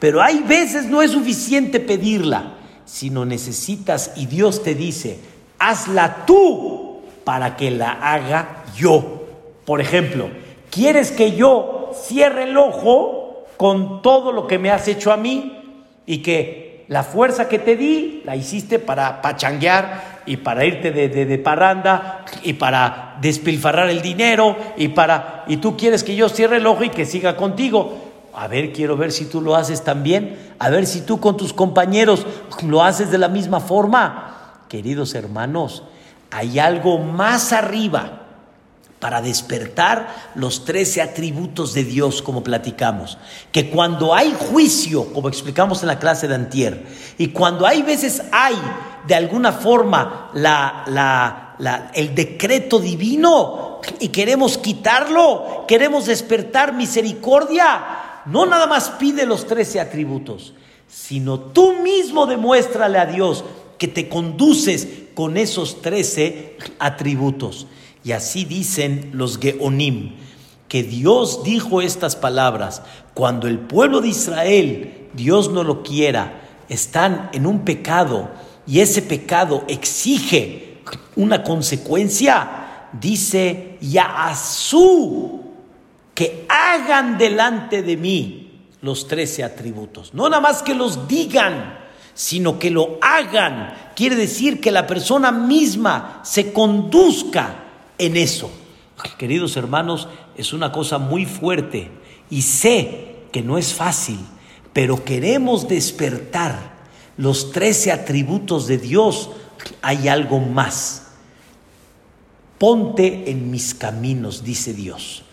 pero 0.00 0.22
hay 0.22 0.40
veces 0.40 0.86
no 0.86 1.02
es 1.02 1.12
suficiente 1.12 1.78
pedirla, 1.78 2.54
sino 2.86 3.24
necesitas 3.24 4.12
y 4.16 4.26
Dios 4.26 4.64
te 4.64 4.74
dice, 4.74 5.20
hazla 5.58 6.24
tú 6.26 7.02
para 7.22 7.56
que 7.56 7.70
la 7.70 7.92
haga 7.92 8.64
yo. 8.76 9.26
Por 9.66 9.80
ejemplo, 9.80 10.30
¿quieres 10.70 11.12
que 11.12 11.36
yo 11.36 11.92
cierre 11.94 12.44
el 12.44 12.56
ojo 12.56 13.44
con 13.58 14.00
todo 14.00 14.32
lo 14.32 14.46
que 14.46 14.58
me 14.58 14.70
has 14.70 14.88
hecho 14.88 15.12
a 15.12 15.18
mí 15.18 15.62
y 16.06 16.18
que 16.18 16.86
la 16.88 17.04
fuerza 17.04 17.46
que 17.46 17.58
te 17.58 17.76
di 17.76 18.22
la 18.24 18.34
hiciste 18.36 18.78
para 18.78 19.20
pachanguear 19.20 20.22
y 20.24 20.38
para 20.38 20.64
irte 20.64 20.90
de, 20.90 21.08
de, 21.08 21.26
de, 21.26 21.38
parranda 21.38 22.24
y 22.42 22.54
para 22.54 23.16
despilfarrar 23.20 23.90
el 23.90 24.02
dinero 24.02 24.56
y 24.76 24.88
para 24.88 25.44
y 25.46 25.58
tú 25.58 25.76
quieres 25.76 26.02
que 26.02 26.16
yo 26.16 26.28
cierre 26.28 26.56
el 26.56 26.66
ojo 26.66 26.82
y 26.82 26.88
que 26.88 27.04
siga 27.04 27.36
contigo 27.36 28.09
a 28.34 28.46
ver, 28.48 28.72
quiero 28.72 28.96
ver 28.96 29.12
si 29.12 29.26
tú 29.26 29.40
lo 29.40 29.56
haces 29.56 29.82
también, 29.82 30.54
a 30.58 30.70
ver 30.70 30.86
si 30.86 31.00
tú 31.00 31.20
con 31.20 31.36
tus 31.36 31.52
compañeros 31.52 32.26
lo 32.66 32.82
haces 32.82 33.10
de 33.10 33.18
la 33.18 33.28
misma 33.28 33.60
forma. 33.60 34.62
Queridos 34.68 35.14
hermanos, 35.14 35.82
hay 36.30 36.58
algo 36.58 36.98
más 36.98 37.52
arriba 37.52 38.18
para 39.00 39.22
despertar 39.22 40.30
los 40.34 40.66
trece 40.66 41.00
atributos 41.00 41.72
de 41.72 41.84
Dios, 41.84 42.20
como 42.20 42.42
platicamos. 42.42 43.16
Que 43.50 43.70
cuando 43.70 44.14
hay 44.14 44.36
juicio, 44.38 45.12
como 45.12 45.28
explicamos 45.28 45.82
en 45.82 45.88
la 45.88 45.98
clase 45.98 46.28
de 46.28 46.34
Antier, 46.34 46.86
y 47.16 47.28
cuando 47.28 47.66
hay 47.66 47.82
veces 47.82 48.22
hay 48.30 48.54
de 49.06 49.14
alguna 49.14 49.52
forma 49.52 50.30
el 51.94 52.14
decreto 52.14 52.78
divino 52.78 53.80
y 53.98 54.08
queremos 54.08 54.58
quitarlo, 54.58 55.64
queremos 55.66 56.04
despertar 56.04 56.74
misericordia, 56.74 57.99
no 58.26 58.46
nada 58.46 58.66
más 58.66 58.90
pide 58.90 59.26
los 59.26 59.46
trece 59.46 59.80
atributos, 59.80 60.54
sino 60.88 61.38
tú 61.38 61.74
mismo 61.82 62.26
demuéstrale 62.26 62.98
a 62.98 63.06
Dios 63.06 63.44
que 63.78 63.88
te 63.88 64.08
conduces 64.08 64.88
con 65.14 65.36
esos 65.36 65.82
trece 65.82 66.56
atributos. 66.78 67.66
Y 68.04 68.12
así 68.12 68.44
dicen 68.44 69.10
los 69.12 69.38
Geonim, 69.38 70.16
que 70.68 70.82
Dios 70.82 71.42
dijo 71.44 71.82
estas 71.82 72.16
palabras, 72.16 72.82
cuando 73.14 73.48
el 73.48 73.58
pueblo 73.58 74.00
de 74.00 74.08
Israel, 74.08 75.08
Dios 75.14 75.50
no 75.50 75.64
lo 75.64 75.82
quiera, 75.82 76.40
están 76.68 77.30
en 77.32 77.46
un 77.46 77.64
pecado 77.64 78.30
y 78.66 78.80
ese 78.80 79.02
pecado 79.02 79.64
exige 79.66 80.78
una 81.16 81.42
consecuencia, 81.42 82.88
dice 82.92 83.78
Yaasú 83.80 85.39
que 86.20 86.44
hagan 86.50 87.16
delante 87.16 87.82
de 87.82 87.96
mí 87.96 88.66
los 88.82 89.08
trece 89.08 89.42
atributos. 89.42 90.12
No 90.12 90.28
nada 90.28 90.42
más 90.42 90.62
que 90.62 90.74
los 90.74 91.08
digan, 91.08 91.78
sino 92.12 92.58
que 92.58 92.68
lo 92.68 92.98
hagan. 93.00 93.92
Quiere 93.96 94.16
decir 94.16 94.60
que 94.60 94.70
la 94.70 94.86
persona 94.86 95.32
misma 95.32 96.20
se 96.22 96.52
conduzca 96.52 97.64
en 97.96 98.18
eso. 98.18 98.50
Queridos 99.16 99.56
hermanos, 99.56 100.08
es 100.36 100.52
una 100.52 100.70
cosa 100.72 100.98
muy 100.98 101.24
fuerte 101.24 101.90
y 102.28 102.42
sé 102.42 103.22
que 103.32 103.40
no 103.40 103.56
es 103.56 103.72
fácil, 103.72 104.18
pero 104.74 105.02
queremos 105.02 105.68
despertar 105.68 106.74
los 107.16 107.50
trece 107.50 107.92
atributos 107.92 108.66
de 108.66 108.76
Dios, 108.76 109.30
hay 109.80 110.08
algo 110.08 110.38
más. 110.38 111.12
Ponte 112.58 113.30
en 113.30 113.50
mis 113.50 113.72
caminos, 113.72 114.44
dice 114.44 114.74
Dios. 114.74 115.24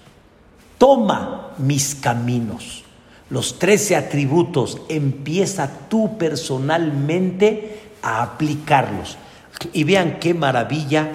Toma 0.77 1.53
mis 1.57 1.95
caminos. 1.95 2.83
Los 3.29 3.59
trece 3.59 3.95
atributos, 3.95 4.79
empieza 4.87 5.69
tú 5.89 6.17
personalmente 6.17 7.81
a 8.01 8.23
aplicarlos. 8.23 9.17
Y 9.73 9.83
vean 9.83 10.19
qué 10.19 10.33
maravilla, 10.33 11.09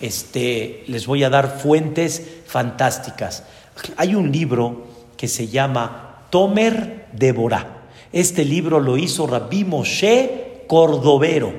este, 0.00 0.84
les 0.88 1.06
voy 1.06 1.22
a 1.22 1.30
dar 1.30 1.58
fuentes 1.60 2.22
fantásticas. 2.46 3.44
Hay 3.96 4.14
un 4.14 4.32
libro 4.32 4.86
que 5.16 5.28
se 5.28 5.48
llama 5.48 6.26
Tomer 6.30 7.06
Deborah. 7.12 7.82
Este 8.12 8.44
libro 8.44 8.80
lo 8.80 8.96
hizo 8.96 9.26
Rabbi 9.26 9.64
Moshe 9.64 10.64
Cordovero, 10.66 11.52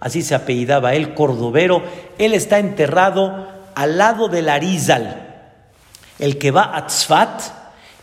así 0.00 0.22
se 0.22 0.34
apellidaba 0.34 0.94
él, 0.94 1.14
Cordovero. 1.14 1.82
Él 2.18 2.34
está 2.34 2.58
enterrado 2.58 3.48
al 3.74 3.98
lado 3.98 4.28
del 4.28 4.48
Arizal, 4.48 5.21
el 6.18 6.38
que 6.38 6.50
va 6.50 6.76
a 6.76 6.86
Tzfat, 6.86 7.42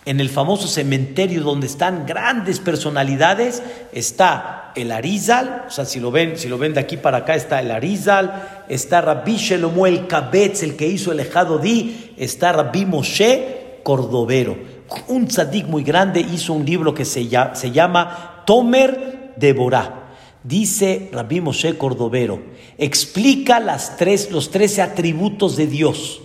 en 0.05 0.20
el 0.20 0.30
famoso 0.30 0.68
cementerio 0.68 1.43
donde 1.43 1.68
están 1.68 2.05
grandes 2.05 2.60
personalidades, 2.60 3.62
está 3.91 4.72
el 4.76 4.91
Arizal, 4.91 5.66
o 5.68 5.72
sea, 5.72 5.86
si 5.86 5.99
lo 5.99 6.10
ven, 6.10 6.38
si 6.38 6.47
lo 6.47 6.57
ven 6.57 6.74
de 6.74 6.80
aquí 6.80 6.97
para 6.97 7.20
acá, 7.20 7.36
está 7.36 7.60
el 7.60 7.70
Arizal, 7.70 8.66
está 8.70 9.01
Rabbi 9.01 9.36
Shelomuel 9.36 10.07
Kabetz, 10.07 10.64
el 10.64 10.76
que 10.76 10.88
hizo 10.88 11.12
el 11.12 11.20
Ejado 11.20 11.60
Di, 11.60 12.14
está 12.18 12.53
Rabbi 12.53 12.86
Moshe 12.86 13.82
Cordovero 13.84 14.80
un 15.07 15.28
tzadik 15.28 15.68
muy 15.68 15.84
grande 15.84 16.20
hizo 16.20 16.53
un 16.53 16.66
libro 16.66 16.93
que 16.93 17.05
se 17.05 17.28
llama, 17.28 17.55
se 17.55 17.72
llama 17.72 18.43
Tomer 18.45 19.34
Deborah. 19.36 19.95
Dice 20.43 21.10
Rabbi 21.12 21.41
Moshe 21.41 21.78
Cordovero, 21.78 22.41
explica 22.78 23.60
las 23.60 23.97
tres, 23.97 24.32
los 24.32 24.51
trece 24.51 24.82
atributos 24.82 25.57
de 25.57 25.68
Dios. 25.68 26.22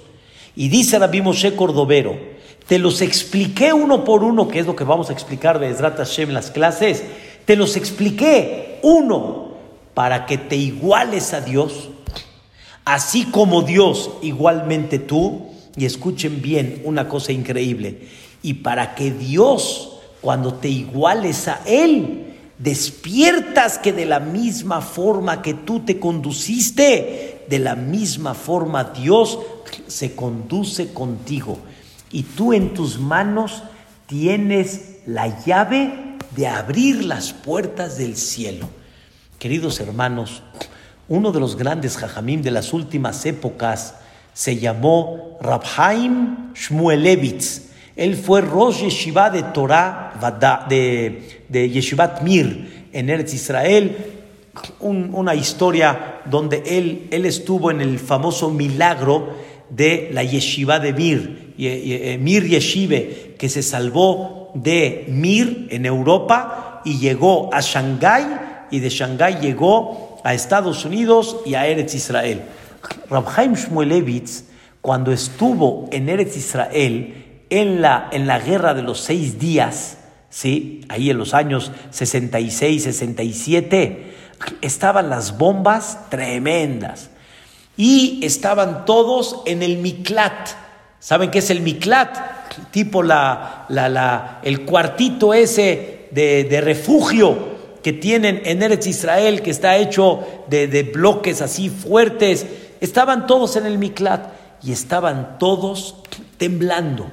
Y 0.56 0.68
dice 0.68 0.98
Rabbi 0.98 1.22
Moshe 1.22 1.56
Cordovero, 1.56 2.16
te 2.66 2.78
los 2.78 3.02
expliqué 3.02 3.72
uno 3.72 4.04
por 4.04 4.24
uno, 4.24 4.48
que 4.48 4.60
es 4.60 4.66
lo 4.66 4.76
que 4.76 4.84
vamos 4.84 5.10
a 5.10 5.12
explicar 5.12 5.58
de 5.58 5.68
Ezrat 5.68 5.96
Hashem 5.96 6.28
en 6.28 6.34
las 6.34 6.50
clases. 6.50 7.02
Te 7.44 7.56
los 7.56 7.76
expliqué 7.76 8.78
uno 8.82 9.54
para 9.92 10.26
que 10.26 10.38
te 10.38 10.56
iguales 10.56 11.34
a 11.34 11.40
Dios, 11.40 11.90
así 12.84 13.24
como 13.26 13.62
Dios 13.62 14.10
igualmente 14.22 14.98
tú. 14.98 15.48
Y 15.76 15.86
escuchen 15.86 16.40
bien 16.40 16.82
una 16.84 17.08
cosa 17.08 17.32
increíble 17.32 18.08
y 18.44 18.52
para 18.52 18.94
que 18.94 19.10
Dios, 19.10 20.00
cuando 20.20 20.52
te 20.52 20.68
iguales 20.68 21.48
a 21.48 21.62
Él, 21.64 22.34
despiertas 22.58 23.78
que 23.78 23.90
de 23.90 24.04
la 24.04 24.20
misma 24.20 24.82
forma 24.82 25.40
que 25.40 25.54
tú 25.54 25.80
te 25.80 25.98
conduciste, 25.98 27.46
de 27.48 27.58
la 27.58 27.74
misma 27.74 28.34
forma 28.34 28.84
Dios 28.84 29.38
se 29.86 30.14
conduce 30.14 30.92
contigo. 30.92 31.58
Y 32.10 32.22
tú 32.22 32.52
en 32.52 32.74
tus 32.74 32.98
manos 32.98 33.62
tienes 34.06 34.98
la 35.06 35.44
llave 35.44 36.16
de 36.36 36.46
abrir 36.46 37.04
las 37.04 37.32
puertas 37.32 37.98
del 37.98 38.16
cielo. 38.16 38.68
Queridos 39.38 39.80
hermanos, 39.80 40.42
uno 41.08 41.32
de 41.32 41.40
los 41.40 41.56
grandes 41.56 41.96
jajamim 41.96 42.42
de 42.42 42.50
las 42.50 42.72
últimas 42.72 43.24
épocas 43.26 43.96
se 44.32 44.58
llamó 44.58 45.38
Rabhaim 45.40 46.52
Shmuelevitz. 46.54 47.70
Él 47.96 48.16
fue 48.16 48.40
Rosh 48.40 48.82
Yeshiva 48.82 49.30
de 49.30 49.42
Torah, 49.42 50.66
de, 50.68 51.44
de 51.48 51.70
Yeshivat 51.70 52.22
Mir 52.22 52.88
en 52.92 53.10
Eretz 53.10 53.34
Israel. 53.34 53.96
una 54.80 55.34
historia 55.34 56.20
donde 56.24 56.62
él, 56.66 57.08
él 57.10 57.26
estuvo 57.26 57.70
en 57.70 57.80
el 57.80 57.98
famoso 57.98 58.50
milagro 58.50 59.34
de 59.74 60.10
la 60.12 60.22
Yeshiva 60.22 60.78
de 60.78 60.92
Mir, 60.92 61.54
eh, 61.58 62.18
Mir 62.20 62.46
Yeshive, 62.46 63.34
que 63.38 63.48
se 63.48 63.62
salvó 63.62 64.52
de 64.54 65.06
Mir 65.08 65.68
en 65.70 65.86
Europa 65.86 66.82
y 66.84 66.98
llegó 66.98 67.50
a 67.52 67.60
Shanghái 67.60 68.26
y 68.70 68.80
de 68.80 68.88
Shanghái 68.88 69.40
llegó 69.40 70.20
a 70.24 70.34
Estados 70.34 70.84
Unidos 70.84 71.38
y 71.44 71.54
a 71.54 71.66
Eretz 71.66 71.94
Israel. 71.94 72.42
Rabhaim 73.10 73.54
Shmuelevitz, 73.54 74.44
cuando 74.80 75.12
estuvo 75.12 75.88
en 75.90 76.08
Eretz 76.08 76.36
Israel, 76.36 77.14
en 77.50 77.82
la, 77.82 78.08
en 78.12 78.26
la 78.26 78.38
guerra 78.38 78.74
de 78.74 78.82
los 78.82 79.00
seis 79.00 79.38
días, 79.38 79.98
¿sí? 80.30 80.82
ahí 80.88 81.10
en 81.10 81.18
los 81.18 81.34
años 81.34 81.72
66, 81.90 82.82
67, 82.84 84.14
estaban 84.60 85.10
las 85.10 85.38
bombas 85.38 86.10
tremendas. 86.10 87.10
Y 87.76 88.20
estaban 88.24 88.84
todos 88.84 89.42
en 89.46 89.62
el 89.62 89.78
Miklat. 89.78 90.50
¿Saben 91.00 91.30
qué 91.30 91.38
es 91.38 91.50
el 91.50 91.60
Miklat? 91.60 92.16
Tipo 92.70 93.02
la, 93.02 93.66
la, 93.68 94.40
el 94.42 94.64
cuartito 94.64 95.34
ese 95.34 96.08
de, 96.10 96.60
refugio 96.62 97.54
que 97.82 97.92
tienen 97.92 98.42
en 98.44 98.62
Eretz 98.62 98.86
Israel, 98.86 99.42
que 99.42 99.50
está 99.50 99.76
hecho 99.76 100.20
de, 100.48 100.68
de 100.68 100.84
bloques 100.84 101.42
así 101.42 101.68
fuertes. 101.68 102.46
Estaban 102.80 103.26
todos 103.26 103.56
en 103.56 103.66
el 103.66 103.78
Miklat 103.78 104.32
y 104.62 104.72
estaban 104.72 105.38
todos 105.38 105.96
temblando 106.38 107.10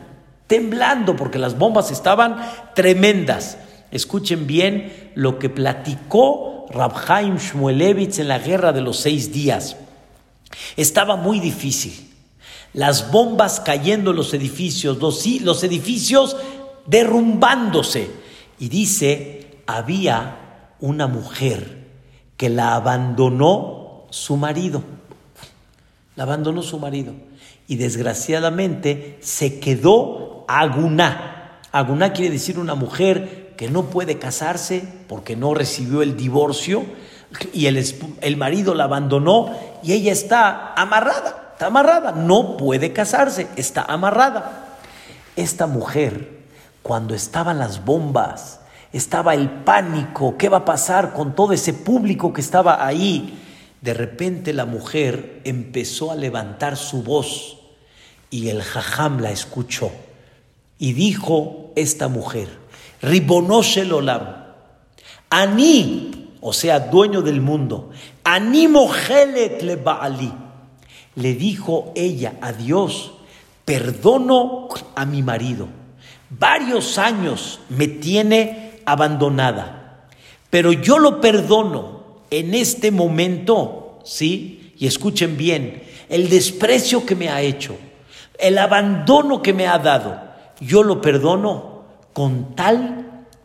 temblando 0.52 1.16
porque 1.16 1.40
las 1.40 1.58
bombas 1.58 1.92
estaban 1.92 2.36
tremendas. 2.76 3.58
Escuchen 3.90 4.48
bien 4.48 5.12
lo 5.16 5.40
que 5.40 5.48
platicó 5.48 6.66
Rabhaim 6.70 7.38
Shmuelevitz 7.38 8.20
en 8.20 8.28
la 8.28 8.38
guerra 8.38 8.74
de 8.74 8.82
los 8.82 8.98
seis 8.98 9.32
días. 9.32 9.78
Estaba 10.78 11.16
muy 11.16 11.40
difícil. 11.40 11.94
Las 12.74 13.12
bombas 13.12 13.60
cayendo 13.60 14.12
en 14.12 14.18
los 14.18 14.34
edificios, 14.34 14.98
los, 15.00 15.26
los 15.42 15.64
edificios 15.64 16.38
derrumbándose. 16.86 18.10
Y 18.60 18.70
dice, 18.70 19.58
había 19.68 20.74
una 20.80 21.08
mujer 21.08 21.88
que 22.38 22.50
la 22.50 22.76
abandonó 22.76 24.08
su 24.10 24.38
marido. 24.38 24.84
La 26.16 26.24
abandonó 26.24 26.62
su 26.64 26.80
marido. 26.80 27.14
Y 27.68 27.76
desgraciadamente 27.76 29.18
se 29.22 29.60
quedó 29.60 30.46
Aguná. 30.48 31.62
Aguná 31.72 32.14
quiere 32.14 32.32
decir 32.32 32.60
una 32.60 32.76
mujer 32.76 33.54
que 33.58 33.70
no 33.70 33.86
puede 33.86 34.18
casarse 34.18 34.84
porque 35.08 35.36
no 35.36 35.54
recibió 35.54 36.02
el 36.02 36.18
divorcio 36.18 36.84
y 37.54 37.68
el, 37.68 37.84
el 38.22 38.38
marido 38.38 38.74
la 38.76 38.86
abandonó 38.86 39.56
y 39.84 39.94
ella 39.94 40.12
está 40.12 40.74
amarrada, 40.74 41.52
está 41.54 41.68
amarrada, 41.68 42.12
no 42.12 42.58
puede 42.58 42.94
casarse, 42.94 43.48
está 43.56 43.84
amarrada. 43.84 44.78
Esta 45.36 45.68
mujer, 45.68 46.42
cuando 46.84 47.16
estaban 47.16 47.60
las 47.60 47.86
bombas, 47.86 48.60
estaba 48.94 49.34
el 49.34 49.50
pánico, 49.50 50.38
¿qué 50.38 50.50
va 50.50 50.58
a 50.58 50.66
pasar 50.66 51.14
con 51.14 51.34
todo 51.36 51.54
ese 51.54 51.74
público 51.74 52.34
que 52.34 52.42
estaba 52.42 52.86
ahí? 52.86 53.40
De 53.82 53.94
repente 53.94 54.54
la 54.54 54.66
mujer 54.66 55.42
empezó 55.44 56.12
a 56.12 56.16
levantar 56.16 56.78
su 56.78 57.02
voz 57.04 57.58
y 58.30 58.50
el 58.50 58.62
jajam 58.62 59.20
la 59.20 59.32
escuchó. 59.32 59.92
Y 60.78 60.94
dijo 60.94 61.72
esta 61.76 62.08
mujer, 62.08 62.50
Ribonoshe 63.02 63.92
Olam, 63.92 64.46
Ani, 65.30 66.21
o 66.42 66.52
sea, 66.54 66.80
dueño 66.80 67.22
del 67.22 67.40
mundo, 67.40 67.92
Ani 68.24 68.68
Mohelet 68.68 69.62
le 69.62 69.78
Baali. 69.78 70.32
Le 71.16 71.34
dijo 71.34 71.94
ella 71.96 72.34
a 72.42 72.52
Dios, 72.52 73.14
perdono 73.64 74.68
a 74.96 75.06
mi 75.06 75.22
marido. 75.24 75.68
Varios 76.30 76.98
años 76.98 77.60
me 77.70 77.88
tiene 77.88 78.74
abandonada, 78.86 80.08
pero 80.50 80.74
yo 80.74 81.00
lo 81.00 81.22
perdono 81.22 82.22
en 82.30 82.56
este 82.56 82.92
momento, 82.92 84.00
¿sí? 84.04 84.74
Y 84.78 84.88
escuchen 84.88 85.38
bien, 85.38 85.84
el 86.10 86.30
desprecio 86.30 87.06
que 87.06 87.16
me 87.16 87.30
ha 87.30 87.42
hecho, 87.42 87.78
el 88.40 88.58
abandono 88.58 89.42
que 89.42 89.54
me 89.54 89.68
ha 89.68 89.78
dado 89.78 90.32
yo 90.62 90.84
lo 90.84 91.02
perdono 91.02 91.82
con 92.14 92.56
tal 92.56 93.01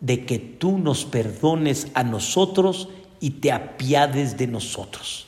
de 0.06 0.24
que 0.24 0.38
tú 0.38 0.78
nos 0.78 1.04
perdones 1.04 1.88
a 1.94 2.04
nosotros 2.04 2.88
y 3.18 3.30
te 3.30 3.50
apiades 3.50 4.36
de 4.36 4.46
nosotros. 4.46 5.26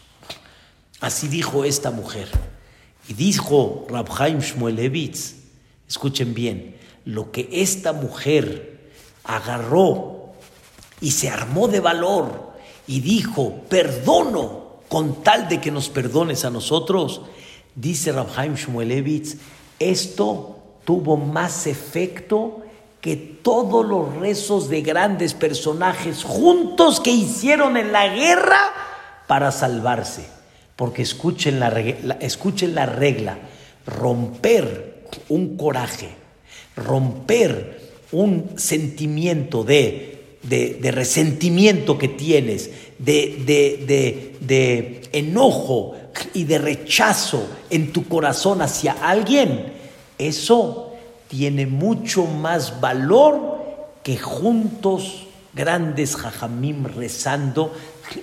Así 1.01 1.27
dijo 1.27 1.65
esta 1.65 1.91
mujer. 1.91 2.29
Y 3.09 3.15
dijo 3.15 3.87
Rabhaim 3.91 4.39
Shmuelevitz, 4.39 5.35
escuchen 5.89 6.33
bien, 6.33 6.77
lo 7.05 7.33
que 7.33 7.49
esta 7.51 7.93
mujer 7.93 8.93
agarró 9.25 10.35
y 11.01 11.11
se 11.11 11.29
armó 11.29 11.67
de 11.67 11.81
valor 11.81 12.53
y 12.87 13.01
dijo, 13.01 13.63
perdono 13.69 14.79
con 14.89 15.25
tal 15.25 15.49
de 15.49 15.61
que 15.61 15.73
nos 15.73 15.89
perdones 15.89 16.45
a 16.45 16.51
nosotros, 16.51 17.23
dice 17.75 18.13
Rabhaim 18.13 18.55
Shmuelevitz, 18.55 19.39
esto 19.81 20.59
tuvo 20.85 21.17
más 21.17 21.67
efecto 21.67 22.63
que 23.01 23.17
todos 23.17 23.87
los 23.87 24.17
rezos 24.17 24.69
de 24.69 24.83
grandes 24.83 25.35
personajes 25.35 26.25
juntos 26.25 27.01
que 27.01 27.11
hicieron 27.11 27.77
en 27.77 27.93
la 27.93 28.09
guerra 28.09 28.73
para 29.27 29.53
salvarse. 29.53 30.27
Porque 30.75 31.03
escuchen 31.03 31.61
la, 31.61 31.69
escuchen 32.21 32.75
la 32.75 32.87
regla, 32.87 33.39
romper 33.87 35.05
un 35.29 35.57
coraje, 35.57 36.09
romper 36.77 37.81
un 38.13 38.53
sentimiento 38.57 39.65
de, 39.65 40.39
de, 40.43 40.91
resentimiento 40.93 41.99
que 41.99 42.09
tienes, 42.09 42.71
de, 42.99 44.35
de 44.41 45.03
enojo 45.13 45.97
y 46.35 46.45
de 46.45 46.59
rechazo 46.59 47.49
en 47.71 47.93
tu 47.93 48.07
corazón 48.07 48.63
hacia 48.63 48.93
alguien, 48.93 49.73
eso 50.17 50.88
tiene 51.29 51.67
mucho 51.67 52.25
más 52.25 52.81
valor 52.81 53.59
que 54.03 54.17
juntos 54.17 55.27
grandes 55.55 56.17
jajamim 56.17 56.85
rezando 56.85 57.75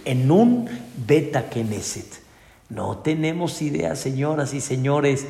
en 0.04 0.32
un 0.32 0.68
beta 1.06 1.50
keneset. 1.50 2.24
No 2.70 2.98
tenemos 2.98 3.62
idea, 3.62 3.96
señoras 3.96 4.54
y 4.54 4.62
señores, 4.62 5.26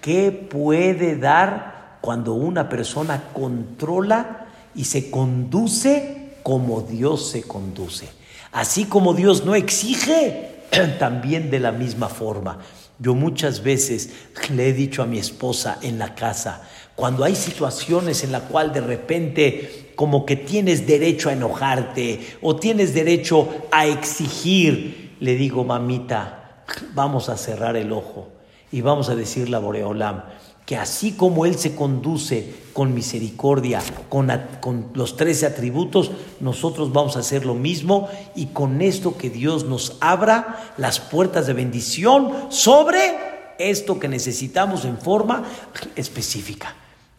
qué 0.00 0.30
puede 0.30 1.16
dar 1.16 1.98
cuando 2.02 2.34
una 2.34 2.68
persona 2.68 3.30
controla 3.32 4.46
y 4.74 4.84
se 4.84 5.10
conduce 5.10 6.32
como 6.42 6.82
Dios 6.82 7.30
se 7.30 7.42
conduce. 7.42 8.08
Así 8.52 8.84
como 8.84 9.14
Dios 9.14 9.44
no 9.44 9.54
exige, 9.54 10.62
también 10.98 11.50
de 11.50 11.60
la 11.60 11.72
misma 11.72 12.08
forma. 12.08 12.58
Yo 12.98 13.14
muchas 13.14 13.62
veces 13.62 14.10
le 14.54 14.68
he 14.68 14.72
dicho 14.72 15.02
a 15.02 15.06
mi 15.06 15.18
esposa 15.18 15.78
en 15.82 15.98
la 15.98 16.14
casa, 16.14 16.62
cuando 16.96 17.24
hay 17.24 17.36
situaciones 17.36 18.24
en 18.24 18.32
la 18.32 18.40
cual 18.40 18.72
de 18.72 18.80
repente 18.80 19.92
como 19.94 20.24
que 20.24 20.34
tienes 20.34 20.86
derecho 20.86 21.28
a 21.28 21.34
enojarte 21.34 22.38
o 22.40 22.56
tienes 22.56 22.94
derecho 22.94 23.48
a 23.70 23.86
exigir, 23.86 25.14
le 25.20 25.36
digo, 25.36 25.62
mamita, 25.62 26.64
vamos 26.94 27.28
a 27.28 27.36
cerrar 27.36 27.76
el 27.76 27.92
ojo 27.92 28.28
y 28.72 28.80
vamos 28.80 29.10
a 29.10 29.14
decirle 29.14 29.56
a 29.56 29.60
Boreolam 29.60 30.24
que 30.64 30.76
así 30.76 31.12
como 31.12 31.46
Él 31.46 31.56
se 31.56 31.76
conduce 31.76 32.52
con 32.72 32.92
misericordia, 32.92 33.80
con, 34.08 34.32
con 34.60 34.88
los 34.94 35.16
trece 35.16 35.46
atributos, 35.46 36.10
nosotros 36.40 36.92
vamos 36.92 37.16
a 37.16 37.20
hacer 37.20 37.46
lo 37.46 37.54
mismo 37.54 38.08
y 38.34 38.46
con 38.46 38.82
esto 38.82 39.16
que 39.16 39.30
Dios 39.30 39.64
nos 39.64 39.96
abra 40.00 40.72
las 40.76 40.98
puertas 40.98 41.46
de 41.46 41.52
bendición 41.52 42.32
sobre 42.48 43.00
esto 43.58 44.00
que 44.00 44.08
necesitamos 44.08 44.84
en 44.84 44.98
forma 44.98 45.44
específica. 45.94 46.74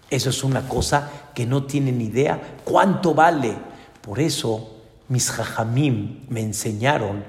Eso 0.10 0.30
es 0.30 0.44
una 0.44 0.68
cosa 0.68 1.10
que 1.34 1.46
no 1.46 1.64
tienen 1.64 2.00
idea 2.02 2.60
cuánto 2.64 3.14
vale. 3.14 3.56
Por 4.02 4.20
eso 4.20 4.78
mis 5.10 5.32
jajamim 5.32 6.26
me 6.30 6.42
enseñaron 6.42 7.24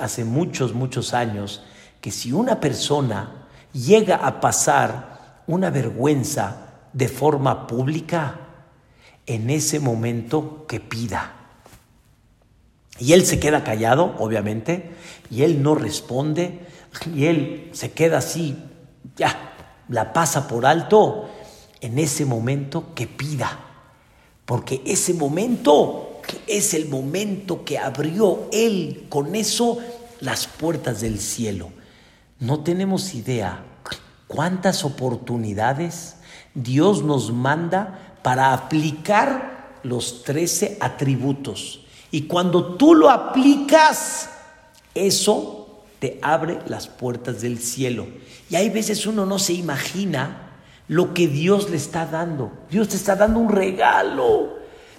hace 0.00 0.24
muchos, 0.24 0.74
muchos 0.74 1.14
años 1.14 1.62
que 2.00 2.10
si 2.10 2.32
una 2.32 2.60
persona 2.60 3.46
llega 3.72 4.16
a 4.16 4.40
pasar 4.40 5.42
una 5.46 5.70
vergüenza 5.70 6.68
de 6.92 7.08
forma 7.08 7.66
pública, 7.66 8.40
en 9.28 9.50
ese 9.50 9.78
momento 9.78 10.64
que 10.66 10.80
pida. 10.80 11.32
Y 12.98 13.12
él 13.12 13.26
se 13.26 13.38
queda 13.38 13.62
callado, 13.62 14.16
obviamente, 14.18 14.90
y 15.30 15.42
él 15.42 15.62
no 15.62 15.74
responde, 15.74 16.66
y 17.14 17.26
él 17.26 17.68
se 17.72 17.92
queda 17.92 18.18
así, 18.18 18.56
ya, 19.16 19.52
la 19.88 20.14
pasa 20.14 20.48
por 20.48 20.64
alto, 20.64 21.30
en 21.80 21.98
ese 21.98 22.24
momento 22.24 22.94
que 22.94 23.06
pida, 23.06 23.58
porque 24.44 24.82
ese 24.84 25.14
momento 25.14 26.20
es 26.46 26.74
el 26.74 26.88
momento 26.88 27.64
que 27.64 27.78
abrió 27.78 28.48
Él 28.52 29.06
con 29.08 29.34
eso 29.34 29.78
las 30.20 30.46
puertas 30.46 31.00
del 31.00 31.18
cielo. 31.20 31.70
No 32.40 32.60
tenemos 32.60 33.14
idea 33.14 33.64
cuántas 34.26 34.84
oportunidades 34.84 36.16
Dios 36.54 37.02
nos 37.02 37.32
manda 37.32 38.16
para 38.22 38.52
aplicar 38.52 39.78
los 39.82 40.22
trece 40.24 40.76
atributos. 40.80 41.84
Y 42.10 42.22
cuando 42.22 42.76
tú 42.76 42.94
lo 42.94 43.10
aplicas, 43.10 44.30
eso 44.94 45.82
te 45.98 46.18
abre 46.22 46.58
las 46.66 46.88
puertas 46.88 47.40
del 47.40 47.58
cielo. 47.58 48.06
Y 48.50 48.56
hay 48.56 48.70
veces 48.70 49.06
uno 49.06 49.26
no 49.26 49.38
se 49.38 49.52
imagina 49.52 50.47
lo 50.88 51.14
que 51.14 51.28
Dios 51.28 51.70
le 51.70 51.76
está 51.76 52.06
dando. 52.06 52.50
Dios 52.70 52.88
te 52.88 52.96
está 52.96 53.14
dando 53.14 53.40
un 53.40 53.50
regalo. 53.50 54.58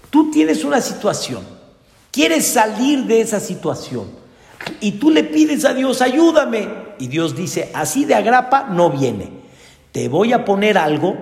Tú 0.09 0.31
tienes 0.31 0.63
una 0.63 0.81
situación, 0.81 1.43
quieres 2.11 2.47
salir 2.47 3.05
de 3.05 3.21
esa 3.21 3.39
situación 3.39 4.07
y 4.81 4.93
tú 4.93 5.11
le 5.11 5.23
pides 5.23 5.65
a 5.65 5.73
Dios, 5.73 6.01
ayúdame. 6.01 6.67
Y 6.99 7.07
Dios 7.07 7.35
dice, 7.35 7.69
así 7.73 8.05
de 8.05 8.15
agrapa 8.15 8.67
no 8.71 8.89
viene. 8.89 9.29
Te 9.91 10.09
voy 10.09 10.33
a 10.33 10.45
poner 10.45 10.77
algo 10.77 11.17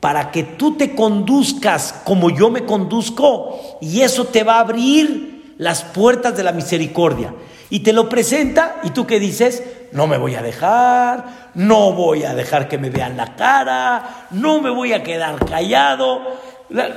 para 0.00 0.30
que 0.30 0.42
tú 0.42 0.76
te 0.76 0.94
conduzcas 0.94 1.94
como 2.04 2.30
yo 2.30 2.50
me 2.50 2.64
conduzco 2.64 3.78
y 3.80 4.00
eso 4.00 4.26
te 4.26 4.44
va 4.44 4.56
a 4.56 4.60
abrir 4.60 5.54
las 5.58 5.82
puertas 5.82 6.36
de 6.36 6.44
la 6.44 6.52
misericordia. 6.52 7.34
Y 7.70 7.80
te 7.80 7.92
lo 7.92 8.08
presenta 8.08 8.80
y 8.82 8.90
tú 8.90 9.06
qué 9.06 9.20
dices, 9.20 9.62
no 9.92 10.06
me 10.06 10.18
voy 10.18 10.34
a 10.34 10.42
dejar, 10.42 11.50
no 11.54 11.92
voy 11.92 12.24
a 12.24 12.34
dejar 12.34 12.68
que 12.68 12.78
me 12.78 12.90
vean 12.90 13.16
la 13.16 13.36
cara, 13.36 14.26
no 14.30 14.60
me 14.60 14.70
voy 14.70 14.92
a 14.92 15.02
quedar 15.02 15.44
callado. 15.44 16.48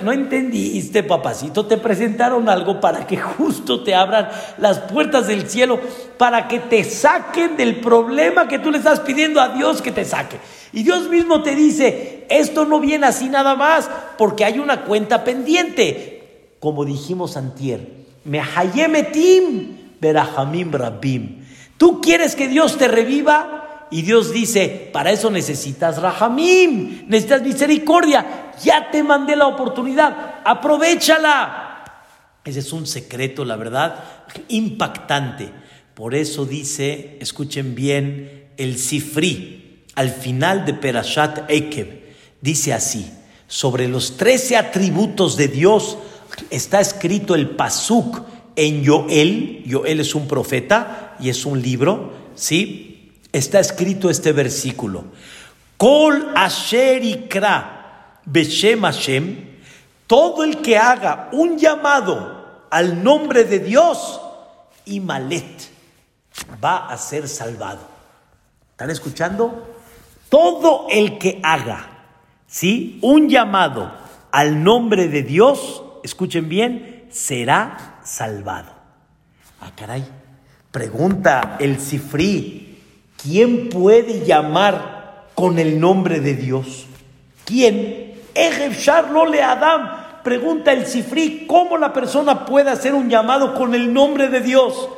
No 0.01 0.11
entendiste, 0.11 1.01
papacito, 1.01 1.65
te 1.65 1.77
presentaron 1.77 2.49
algo 2.49 2.81
para 2.81 3.07
que 3.07 3.15
justo 3.15 3.83
te 3.83 3.95
abran 3.95 4.27
las 4.57 4.79
puertas 4.79 5.27
del 5.27 5.49
cielo, 5.49 5.79
para 6.17 6.49
que 6.49 6.59
te 6.59 6.83
saquen 6.83 7.55
del 7.55 7.79
problema 7.79 8.49
que 8.49 8.59
tú 8.59 8.69
le 8.69 8.79
estás 8.79 8.99
pidiendo 8.99 9.39
a 9.39 9.49
Dios 9.49 9.81
que 9.81 9.93
te 9.93 10.03
saque. 10.03 10.37
Y 10.73 10.83
Dios 10.83 11.09
mismo 11.09 11.41
te 11.41 11.55
dice, 11.55 12.25
esto 12.29 12.65
no 12.65 12.81
viene 12.81 13.07
así 13.07 13.29
nada 13.29 13.55
más, 13.55 13.89
porque 14.17 14.43
hay 14.43 14.59
una 14.59 14.81
cuenta 14.81 15.23
pendiente. 15.23 16.51
Como 16.59 16.83
dijimos 16.83 17.37
antier, 17.37 17.87
me 18.25 18.41
hayemetim 18.41 19.77
berajamim 20.01 20.71
rabim. 20.73 21.40
Tú 21.81 21.99
quieres 21.99 22.35
que 22.35 22.47
Dios 22.47 22.77
te 22.77 22.87
reviva 22.87 23.87
y 23.89 24.03
Dios 24.03 24.31
dice, 24.31 24.91
para 24.93 25.09
eso 25.09 25.31
necesitas 25.31 25.99
rahamim, 25.99 27.07
necesitas 27.07 27.41
misericordia. 27.41 28.51
Ya 28.63 28.91
te 28.91 29.01
mandé 29.01 29.35
la 29.35 29.47
oportunidad, 29.47 30.41
aprovechala. 30.45 31.83
Ese 32.45 32.59
es 32.59 32.71
un 32.71 32.85
secreto, 32.85 33.45
la 33.45 33.55
verdad, 33.55 33.95
impactante. 34.49 35.49
Por 35.95 36.13
eso 36.13 36.45
dice, 36.45 37.17
escuchen 37.19 37.73
bien, 37.73 38.51
el 38.57 38.77
Sifri, 38.77 39.87
al 39.95 40.11
final 40.11 40.65
de 40.65 40.75
Perashat 40.75 41.49
Ekev, 41.49 42.13
dice 42.41 42.75
así, 42.75 43.11
sobre 43.47 43.87
los 43.87 44.17
trece 44.17 44.55
atributos 44.55 45.35
de 45.35 45.47
Dios 45.47 45.97
está 46.51 46.79
escrito 46.79 47.33
el 47.33 47.49
Pasuk 47.49 48.21
en 48.61 48.85
Joel, 48.85 49.63
Joel 49.67 50.01
es 50.01 50.13
un 50.13 50.27
profeta 50.27 51.15
y 51.19 51.29
es 51.29 51.47
un 51.47 51.59
libro, 51.59 52.13
¿sí? 52.35 53.11
Está 53.31 53.59
escrito 53.59 54.07
este 54.07 54.33
versículo. 54.33 55.05
Kol 55.77 56.31
asher 56.35 57.03
ikra 57.03 58.19
beshem 58.23 58.81
Hashem, 58.81 59.35
todo 60.05 60.43
el 60.43 60.57
que 60.57 60.77
haga 60.77 61.29
un 61.31 61.57
llamado 61.57 62.67
al 62.69 63.03
nombre 63.03 63.45
de 63.45 63.57
Dios, 63.61 64.21
y 64.85 64.99
malet, 64.99 65.71
va 66.63 66.87
a 66.87 66.97
ser 66.99 67.27
salvado. 67.27 67.81
¿Están 68.73 68.91
escuchando? 68.91 69.75
Todo 70.29 70.85
el 70.91 71.17
que 71.17 71.39
haga, 71.41 72.05
¿sí? 72.45 72.99
Un 73.01 73.27
llamado 73.27 73.91
al 74.31 74.63
nombre 74.63 75.07
de 75.07 75.23
Dios, 75.23 75.81
escuchen 76.03 76.47
bien, 76.47 77.07
será 77.09 77.90
salvado. 78.11 78.71
Ah, 79.61 79.71
caray. 79.75 80.03
Pregunta 80.71 81.57
el 81.59 81.79
Cifrí, 81.79 82.79
¿quién 83.21 83.69
puede 83.69 84.25
llamar 84.25 85.27
con 85.35 85.59
el 85.59 85.79
nombre 85.79 86.19
de 86.19 86.35
Dios? 86.35 86.87
¿Quién? 87.45 88.13
le 88.33 89.43
Adam. 89.43 89.89
Pregunta 90.23 90.71
el 90.71 90.85
Cifrí, 90.85 91.45
¿cómo 91.47 91.77
la 91.77 91.93
persona 91.93 92.45
puede 92.45 92.69
hacer 92.69 92.93
un 92.93 93.09
llamado 93.09 93.55
con 93.55 93.73
el 93.73 93.91
nombre 93.91 94.29
de 94.29 94.41
Dios? 94.41 94.89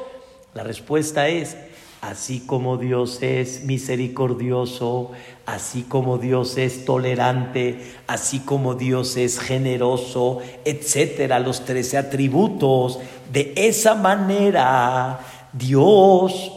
La 0.53 0.63
respuesta 0.63 1.27
es, 1.27 1.55
así 2.03 2.41
como 2.41 2.75
Dios 2.75 3.19
es 3.21 3.63
misericordioso, 3.63 5.11
así 5.45 5.83
como 5.83 6.17
Dios 6.17 6.57
es 6.57 6.83
tolerante, 6.83 7.93
así 8.07 8.39
como 8.39 8.75
Dios 8.75 9.15
es 9.15 9.39
generoso, 9.39 10.39
etcétera, 10.65 11.39
los 11.39 11.63
trece 11.63 11.97
atributos. 11.97 12.99
De 13.31 13.53
esa 13.55 13.95
manera, 13.95 15.19
Dios 15.53 16.51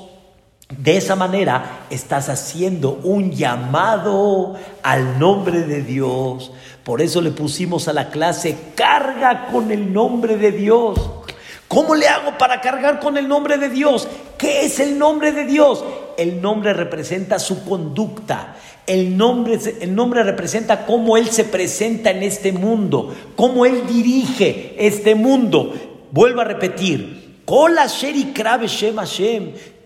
De 0.68 0.96
esa 0.96 1.14
manera 1.14 1.86
estás 1.90 2.28
haciendo 2.28 2.98
un 3.04 3.30
llamado 3.30 4.56
al 4.82 5.16
nombre 5.16 5.60
de 5.60 5.80
Dios. 5.80 6.50
Por 6.82 7.00
eso 7.00 7.20
le 7.20 7.30
pusimos 7.30 7.86
a 7.86 7.92
la 7.92 8.10
clase 8.10 8.58
carga 8.74 9.46
con 9.52 9.70
el 9.70 9.92
nombre 9.92 10.36
de 10.36 10.50
Dios. 10.50 10.98
¿Cómo 11.68 11.94
le 11.94 12.08
hago 12.08 12.36
para 12.36 12.60
cargar 12.60 12.98
con 12.98 13.16
el 13.16 13.28
nombre 13.28 13.58
de 13.58 13.68
Dios? 13.68 14.08
¿Qué 14.38 14.66
es 14.66 14.80
el 14.80 14.98
nombre 14.98 15.32
de 15.32 15.44
Dios? 15.44 15.84
El 16.16 16.40
nombre 16.40 16.72
representa 16.72 17.38
su 17.38 17.64
conducta. 17.64 18.56
El 18.86 19.16
nombre, 19.16 19.58
el 19.80 19.94
nombre 19.94 20.22
representa 20.22 20.86
cómo 20.86 21.16
Él 21.16 21.28
se 21.30 21.44
presenta 21.44 22.10
en 22.10 22.22
este 22.22 22.52
mundo, 22.52 23.14
cómo 23.34 23.66
Él 23.66 23.82
dirige 23.88 24.76
este 24.78 25.14
mundo. 25.14 25.74
Vuelvo 26.12 26.40
a 26.40 26.44
repetir, 26.44 27.42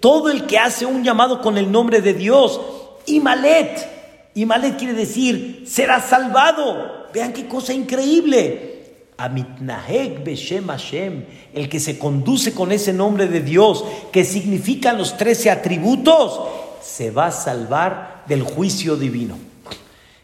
todo 0.00 0.30
el 0.30 0.46
que 0.46 0.58
hace 0.58 0.86
un 0.86 1.02
llamado 1.04 1.40
con 1.40 1.56
el 1.58 1.70
nombre 1.70 2.00
de 2.00 2.14
Dios, 2.14 2.60
Imalet. 3.06 3.88
Imalet 4.34 4.76
quiere 4.76 4.94
decir, 4.94 5.64
será 5.66 6.00
salvado. 6.00 7.08
Vean 7.12 7.32
qué 7.32 7.46
cosa 7.48 7.72
increíble. 7.72 8.69
Amitnahek 9.24 10.24
Beshem 10.24 10.66
Hashem, 10.68 11.24
el 11.54 11.68
que 11.68 11.80
se 11.80 11.98
conduce 11.98 12.54
con 12.54 12.72
ese 12.72 12.92
nombre 12.92 13.26
de 13.26 13.40
Dios, 13.40 13.84
que 14.12 14.24
significan 14.24 14.98
los 14.98 15.16
trece 15.16 15.50
atributos, 15.50 16.40
se 16.82 17.10
va 17.10 17.26
a 17.26 17.32
salvar 17.32 18.24
del 18.26 18.42
juicio 18.42 18.96
divino. 18.96 19.36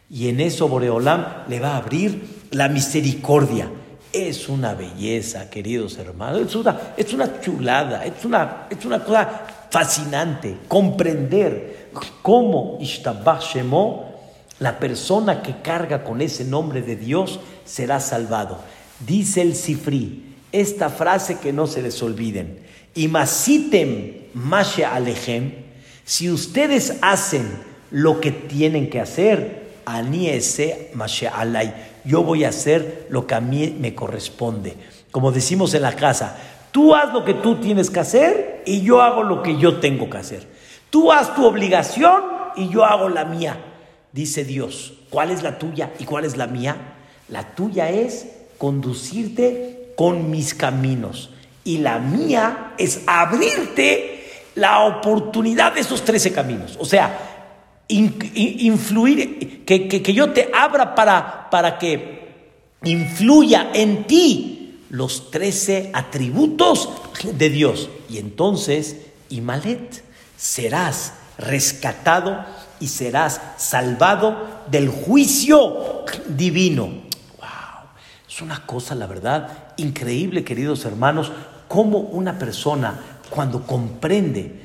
Y 0.09 0.29
en 0.29 0.41
eso 0.41 0.69
Boreolam 0.69 1.45
le 1.49 1.61
va 1.61 1.75
a 1.75 1.79
abrir 1.79 2.47
la 2.53 2.69
misericordia. 2.69 3.71
Es 4.13 4.49
una 4.49 4.75
belleza, 4.75 5.51
queridos 5.51 5.99
hermanos. 5.99 6.43
Es 6.43 6.55
una, 6.55 6.81
es 6.97 7.13
una 7.13 7.41
chulada, 7.41 8.05
es 8.05 8.25
una, 8.25 8.67
es 8.71 8.85
una 8.85 9.03
cosa 9.03 9.43
fascinante 9.71 10.57
comprender 10.69 11.91
cómo 12.23 12.79
Ishtabah 12.81 13.41
Shemo, 13.41 14.07
la 14.59 14.79
persona 14.79 15.43
que 15.43 15.61
carga 15.61 16.03
con 16.03 16.23
ese 16.23 16.45
nombre 16.45 16.81
de 16.81 16.97
Dios, 16.97 17.41
será 17.65 18.01
salvado. 18.01 18.59
Dice 19.01 19.43
el 19.43 19.55
Sifri, 19.55 20.37
esta 20.53 20.89
frase 20.89 21.39
que 21.39 21.53
no 21.53 21.67
se 21.67 21.83
les 21.83 22.03
olviden. 22.03 22.61
Y 22.95 23.09
masitem 23.09 24.13
mashe 24.35 24.85
alejem, 24.85 25.53
si 26.05 26.31
ustedes 26.31 26.97
hacen 27.03 27.47
lo 27.91 28.21
que 28.21 28.31
tienen 28.31 28.89
que 28.89 29.01
hacer, 29.01 29.67
ese 30.13 30.91
mashe 30.95 31.29
yo 32.05 32.23
voy 32.23 32.45
a 32.45 32.51
hacer 32.51 33.07
lo 33.11 33.27
que 33.27 33.35
a 33.35 33.41
mí 33.41 33.77
me 33.79 33.95
corresponde. 33.95 34.77
Como 35.11 35.33
decimos 35.33 35.75
en 35.75 35.83
la 35.83 35.95
casa, 35.95 36.37
tú 36.73 36.95
haz 36.95 37.13
lo 37.13 37.25
que 37.25 37.35
tú 37.35 37.57
tienes 37.57 37.91
que 37.91 38.01
hacer 38.01 38.63
y 38.67 38.83
yo 38.83 39.03
hago 39.03 39.23
lo 39.23 39.43
que 39.43 39.59
yo 39.59 39.81
tengo 39.81 40.09
que 40.09 40.19
hacer. 40.19 40.47
Tú 40.91 41.13
haz 41.13 41.35
tu 41.35 41.45
obligación 41.45 42.23
y 42.57 42.69
yo 42.69 42.85
hago 42.85 43.09
la 43.09 43.25
mía, 43.25 43.59
dice 44.13 44.45
Dios. 44.45 44.95
¿Cuál 45.11 45.31
es 45.31 45.43
la 45.43 45.59
tuya 45.59 45.93
y 45.99 46.05
cuál 46.05 46.25
es 46.25 46.37
la 46.37 46.47
mía? 46.47 46.77
La 47.29 47.55
tuya 47.55 47.91
es 47.91 48.27
conducirte 48.59 49.93
con 49.97 50.31
mis 50.31 50.55
caminos 50.55 51.31
y 51.65 51.79
la 51.79 51.99
mía 51.99 52.75
es 52.79 53.03
abrirte 53.07 54.17
la 54.55 54.85
oportunidad 54.85 55.75
de 55.75 55.81
esos 55.81 56.05
trece 56.05 56.33
caminos. 56.33 56.77
O 56.79 56.85
sea, 56.85 57.19
influir, 57.89 59.65
que, 59.65 59.89
que, 59.89 60.13
yo 60.13 60.33
te 60.33 60.51
abra 60.55 60.95
para, 60.95 61.51
para 61.51 61.79
que 61.79 62.27
influya 62.85 63.71
en 63.75 64.05
ti 64.05 64.81
los 64.91 65.31
trece 65.31 65.91
atributos 65.93 66.89
de 67.33 67.51
Dios. 67.51 67.91
Y 68.09 68.19
entonces, 68.19 68.97
Imalet, 69.29 70.05
serás 70.37 71.15
rescatado 71.39 72.45
y 72.81 72.89
serás 72.89 73.41
salvado 73.57 74.65
del 74.71 74.89
juicio 74.89 76.05
divino. 76.29 77.06
Es 78.37 78.43
una 78.43 78.67
cosa, 78.67 78.95
la 78.95 79.07
verdad, 79.07 79.49
increíble, 79.79 80.45
queridos 80.45 80.85
hermanos, 80.85 81.33
cómo 81.69 82.01
una 82.01 82.39
persona 82.39 83.01
cuando 83.31 83.63
comprende 83.63 84.61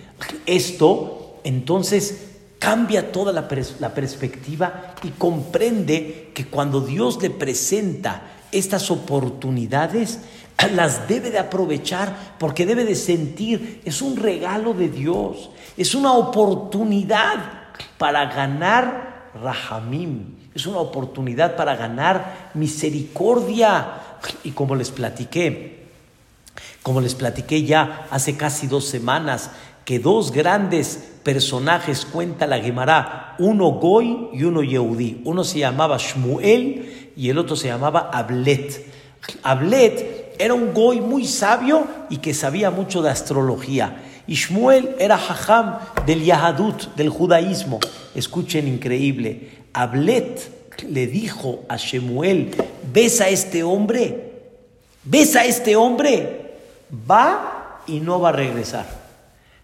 esto, 0.45 1.39
entonces 1.45 2.31
cambia 2.59 3.13
toda 3.13 3.31
la, 3.31 3.47
perspectiva 3.47 4.95
y 5.03 5.11
comprende 5.11 6.31
que 6.35 6.47
cuando 6.47 6.81
Dios 6.81 7.21
le 7.21 7.29
presenta 7.29 8.23
estas 8.51 8.91
oportunidades, 8.91 10.19
las 10.75 11.07
debe 11.07 11.31
de 11.31 11.39
aprovechar 11.39 12.35
porque 12.39 12.65
debe 12.65 12.83
de 12.83 12.95
sentir, 12.95 13.81
es 13.85 14.01
un 14.01 14.17
regalo 14.17 14.73
de 14.73 14.89
Dios, 14.89 15.49
es 15.77 15.95
una 15.95 16.11
oportunidad 16.11 17.69
para 17.97 18.25
ganar 18.25 19.29
Rahamim, 19.41 20.40
es 20.53 20.65
una 20.65 20.79
oportunidad 20.79 21.55
para 21.55 21.75
ganar 21.75 22.51
misericordia. 22.53 24.01
Y 24.43 24.51
como 24.51 24.75
les 24.75 24.91
platiqué, 24.91 25.85
como 26.83 27.01
les 27.01 27.15
platiqué 27.15 27.63
ya 27.63 28.07
hace 28.11 28.35
casi 28.37 28.67
dos 28.67 28.85
semanas, 28.85 29.51
que 29.85 29.99
dos 29.99 30.31
grandes 30.31 31.11
personajes 31.23 32.05
cuenta 32.05 32.47
la 32.47 32.59
Gemara, 32.59 33.35
uno 33.39 33.71
Goy 33.71 34.29
y 34.33 34.43
uno 34.43 34.63
Yehudí. 34.63 35.21
Uno 35.25 35.43
se 35.43 35.59
llamaba 35.59 35.97
Shmuel 35.97 37.11
y 37.15 37.29
el 37.29 37.37
otro 37.37 37.55
se 37.55 37.67
llamaba 37.67 38.09
Ablet. 38.13 38.85
Ablet 39.43 40.35
era 40.39 40.53
un 40.53 40.73
Goy 40.73 41.01
muy 41.01 41.25
sabio 41.25 41.87
y 42.09 42.17
que 42.17 42.33
sabía 42.33 42.71
mucho 42.71 43.01
de 43.01 43.09
astrología. 43.09 44.03
Y 44.27 44.35
Shmuel 44.35 44.95
era 44.99 45.15
Hajam 45.15 45.79
del 46.05 46.23
Yahadut, 46.23 46.95
del 46.95 47.09
judaísmo. 47.09 47.79
Escuchen, 48.15 48.67
increíble. 48.67 49.60
Ablet 49.73 50.61
le 50.87 51.07
dijo 51.07 51.63
a 51.69 51.77
Shmuel, 51.77 52.51
¿ves 52.91 53.21
a 53.21 53.29
este 53.29 53.63
hombre? 53.63 54.31
¿Ves 55.03 55.35
a 55.35 55.45
este 55.45 55.75
hombre? 55.75 56.55
Va 57.09 57.81
y 57.87 57.99
no 57.99 58.19
va 58.19 58.29
a 58.29 58.33
regresar. 58.33 58.85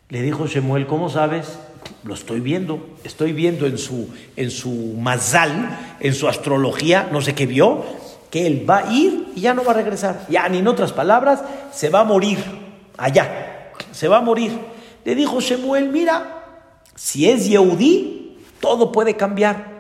Le 0.10 0.22
dijo 0.22 0.48
Shemuel, 0.48 0.88
¿cómo 0.88 1.10
sabes? 1.10 1.60
Lo 2.04 2.14
estoy 2.14 2.40
viendo, 2.40 2.96
estoy 3.04 3.34
viendo 3.34 3.66
en 3.66 3.78
su, 3.78 4.10
en 4.36 4.52
su 4.52 4.72
mazal, 4.98 5.98
en 6.00 6.14
su 6.14 6.28
astrología, 6.28 7.10
no 7.12 7.22
sé 7.22 7.36
qué 7.36 7.46
vio, 7.46 7.84
que 8.30 8.48
él 8.48 8.70
va 8.70 8.80
a 8.80 8.94
ir 8.94 9.34
y 9.36 9.42
ya 9.42 9.54
no 9.54 9.64
va 9.64 9.72
a 9.72 9.76
regresar. 9.76 10.26
Ya, 10.30 10.48
ni 10.50 10.60
en 10.60 10.68
otras 10.68 10.94
palabras, 10.94 11.44
se 11.74 11.90
va 11.90 12.02
a 12.02 12.04
morir 12.04 12.38
allá, 12.98 13.74
se 13.92 14.08
va 14.08 14.18
a 14.18 14.22
morir. 14.22 14.58
Le 15.04 15.16
dijo 15.16 15.40
Shemuel, 15.40 15.90
mira, 15.90 16.44
si 16.96 17.30
es 17.30 17.48
Yehudí, 17.48 18.38
todo 18.60 18.92
puede 18.92 19.16
cambiar. 19.16 19.77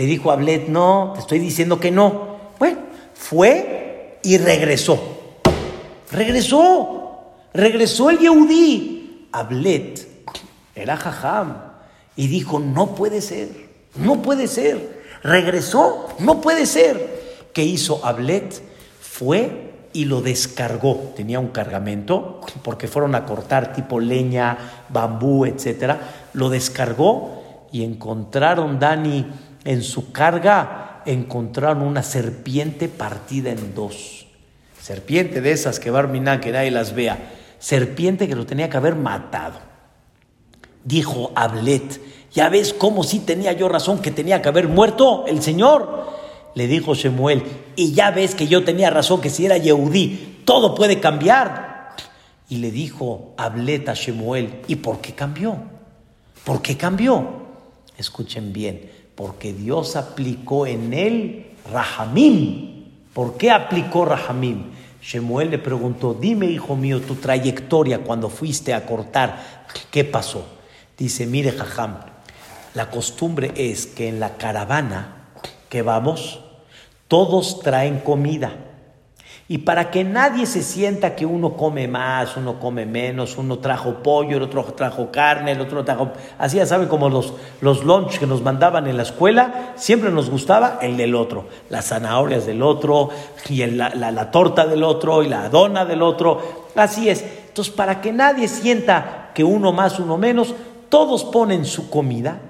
Le 0.00 0.06
dijo 0.06 0.30
Ablet, 0.32 0.66
no, 0.66 1.10
te 1.12 1.20
estoy 1.20 1.38
diciendo 1.38 1.78
que 1.78 1.90
no. 1.90 2.38
Bueno, 2.58 2.78
fue 3.12 4.18
y 4.22 4.38
regresó. 4.38 4.98
Regresó, 6.10 7.20
regresó 7.52 8.08
el 8.08 8.18
Yehudí 8.18 9.28
Ablet 9.30 10.08
era 10.74 10.96
jajam 10.96 11.54
y 12.16 12.28
dijo, 12.28 12.60
no 12.60 12.94
puede 12.94 13.20
ser, 13.20 13.50
no 13.94 14.22
puede 14.22 14.48
ser. 14.48 15.02
Regresó, 15.22 16.08
no 16.18 16.40
puede 16.40 16.64
ser. 16.64 17.50
¿Qué 17.52 17.64
hizo 17.64 18.02
Ablet? 18.02 18.58
Fue 19.02 19.74
y 19.92 20.06
lo 20.06 20.22
descargó. 20.22 21.12
Tenía 21.14 21.40
un 21.40 21.48
cargamento 21.48 22.40
porque 22.64 22.88
fueron 22.88 23.14
a 23.14 23.26
cortar 23.26 23.74
tipo 23.74 24.00
leña, 24.00 24.86
bambú, 24.88 25.44
etcétera. 25.44 26.30
Lo 26.32 26.48
descargó 26.48 27.66
y 27.70 27.84
encontraron 27.84 28.78
Dani 28.78 29.26
en 29.70 29.82
su 29.84 30.10
carga 30.10 31.02
encontraron 31.06 31.82
una 31.82 32.02
serpiente 32.02 32.88
partida 32.88 33.50
en 33.50 33.74
dos. 33.74 34.26
Serpiente 34.80 35.40
de 35.40 35.52
esas 35.52 35.78
que 35.78 35.90
Barminá 35.90 36.40
que 36.40 36.50
nadie 36.50 36.72
las 36.72 36.94
vea 36.94 37.36
serpiente 37.60 38.26
que 38.26 38.34
lo 38.34 38.46
tenía 38.46 38.68
que 38.68 38.76
haber 38.78 38.96
matado. 38.96 39.60
Dijo 40.82 41.30
Ablet, 41.36 42.00
ya 42.32 42.48
ves 42.48 42.72
cómo 42.72 43.04
sí 43.04 43.20
tenía 43.20 43.52
yo 43.52 43.68
razón 43.68 44.00
que 44.00 44.10
tenía 44.10 44.42
que 44.42 44.48
haber 44.48 44.66
muerto 44.66 45.24
el 45.28 45.40
Señor. 45.42 46.08
Le 46.54 46.66
dijo 46.66 46.94
Shemuel, 46.94 47.44
y 47.76 47.92
ya 47.92 48.10
ves 48.10 48.34
que 48.34 48.48
yo 48.48 48.64
tenía 48.64 48.90
razón 48.90 49.20
que 49.20 49.30
si 49.30 49.46
era 49.46 49.58
Yehudí, 49.58 50.40
todo 50.44 50.74
puede 50.74 50.98
cambiar. 50.98 51.94
Y 52.48 52.56
le 52.56 52.72
dijo 52.72 53.34
Ablet 53.36 53.88
a 53.88 53.94
Shemuel, 53.94 54.62
¿y 54.66 54.76
por 54.76 55.00
qué 55.00 55.14
cambió? 55.14 55.58
¿Por 56.42 56.62
qué 56.62 56.76
cambió? 56.76 57.40
Escuchen 57.96 58.52
bien, 58.52 58.90
porque 59.20 59.52
Dios 59.52 59.96
aplicó 59.96 60.66
en 60.66 60.94
él 60.94 61.50
Rahamim. 61.70 62.86
¿Por 63.12 63.36
qué 63.36 63.50
aplicó 63.50 64.06
Rahamim? 64.06 64.70
Shemuel 65.02 65.50
le 65.50 65.58
preguntó, 65.58 66.14
dime 66.14 66.46
hijo 66.46 66.74
mío 66.74 67.02
tu 67.02 67.16
trayectoria 67.16 67.98
cuando 67.98 68.30
fuiste 68.30 68.72
a 68.72 68.86
cortar, 68.86 69.66
¿qué 69.90 70.04
pasó? 70.04 70.46
Dice, 70.96 71.26
mire 71.26 71.52
Jajam, 71.52 71.98
la 72.72 72.90
costumbre 72.90 73.52
es 73.56 73.84
que 73.84 74.08
en 74.08 74.20
la 74.20 74.38
caravana 74.38 75.26
que 75.68 75.82
vamos, 75.82 76.40
todos 77.06 77.60
traen 77.60 77.98
comida. 77.98 78.69
Y 79.50 79.58
para 79.58 79.90
que 79.90 80.04
nadie 80.04 80.46
se 80.46 80.62
sienta 80.62 81.16
que 81.16 81.26
uno 81.26 81.56
come 81.56 81.88
más, 81.88 82.36
uno 82.36 82.60
come 82.60 82.86
menos, 82.86 83.36
uno 83.36 83.58
trajo 83.58 83.94
pollo, 83.94 84.36
el 84.36 84.44
otro 84.44 84.62
trajo 84.62 85.10
carne, 85.10 85.50
el 85.50 85.60
otro 85.60 85.84
trajo... 85.84 86.12
Así 86.38 86.58
ya 86.58 86.66
saben 86.66 86.86
como 86.86 87.08
los, 87.08 87.34
los 87.60 87.82
lunch 87.82 88.20
que 88.20 88.28
nos 88.28 88.42
mandaban 88.42 88.86
en 88.86 88.96
la 88.96 89.02
escuela, 89.02 89.72
siempre 89.74 90.12
nos 90.12 90.30
gustaba 90.30 90.78
el 90.80 90.96
del 90.96 91.16
otro, 91.16 91.48
las 91.68 91.88
zanahorias 91.88 92.46
del 92.46 92.62
otro, 92.62 93.08
y 93.48 93.66
la, 93.66 93.88
la 93.88 94.30
torta 94.30 94.68
del 94.68 94.84
otro, 94.84 95.24
y 95.24 95.28
la 95.28 95.48
dona 95.48 95.84
del 95.84 96.02
otro. 96.02 96.68
Así 96.76 97.08
es. 97.08 97.24
Entonces, 97.48 97.74
para 97.74 98.00
que 98.00 98.12
nadie 98.12 98.46
sienta 98.46 99.32
que 99.34 99.42
uno 99.42 99.72
más, 99.72 99.98
uno 99.98 100.16
menos, 100.16 100.54
todos 100.88 101.24
ponen 101.24 101.64
su 101.64 101.90
comida 101.90 102.40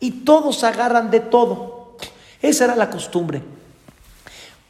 y 0.00 0.24
todos 0.24 0.64
agarran 0.64 1.12
de 1.12 1.20
todo. 1.20 1.96
Esa 2.42 2.64
era 2.64 2.74
la 2.74 2.90
costumbre. 2.90 3.40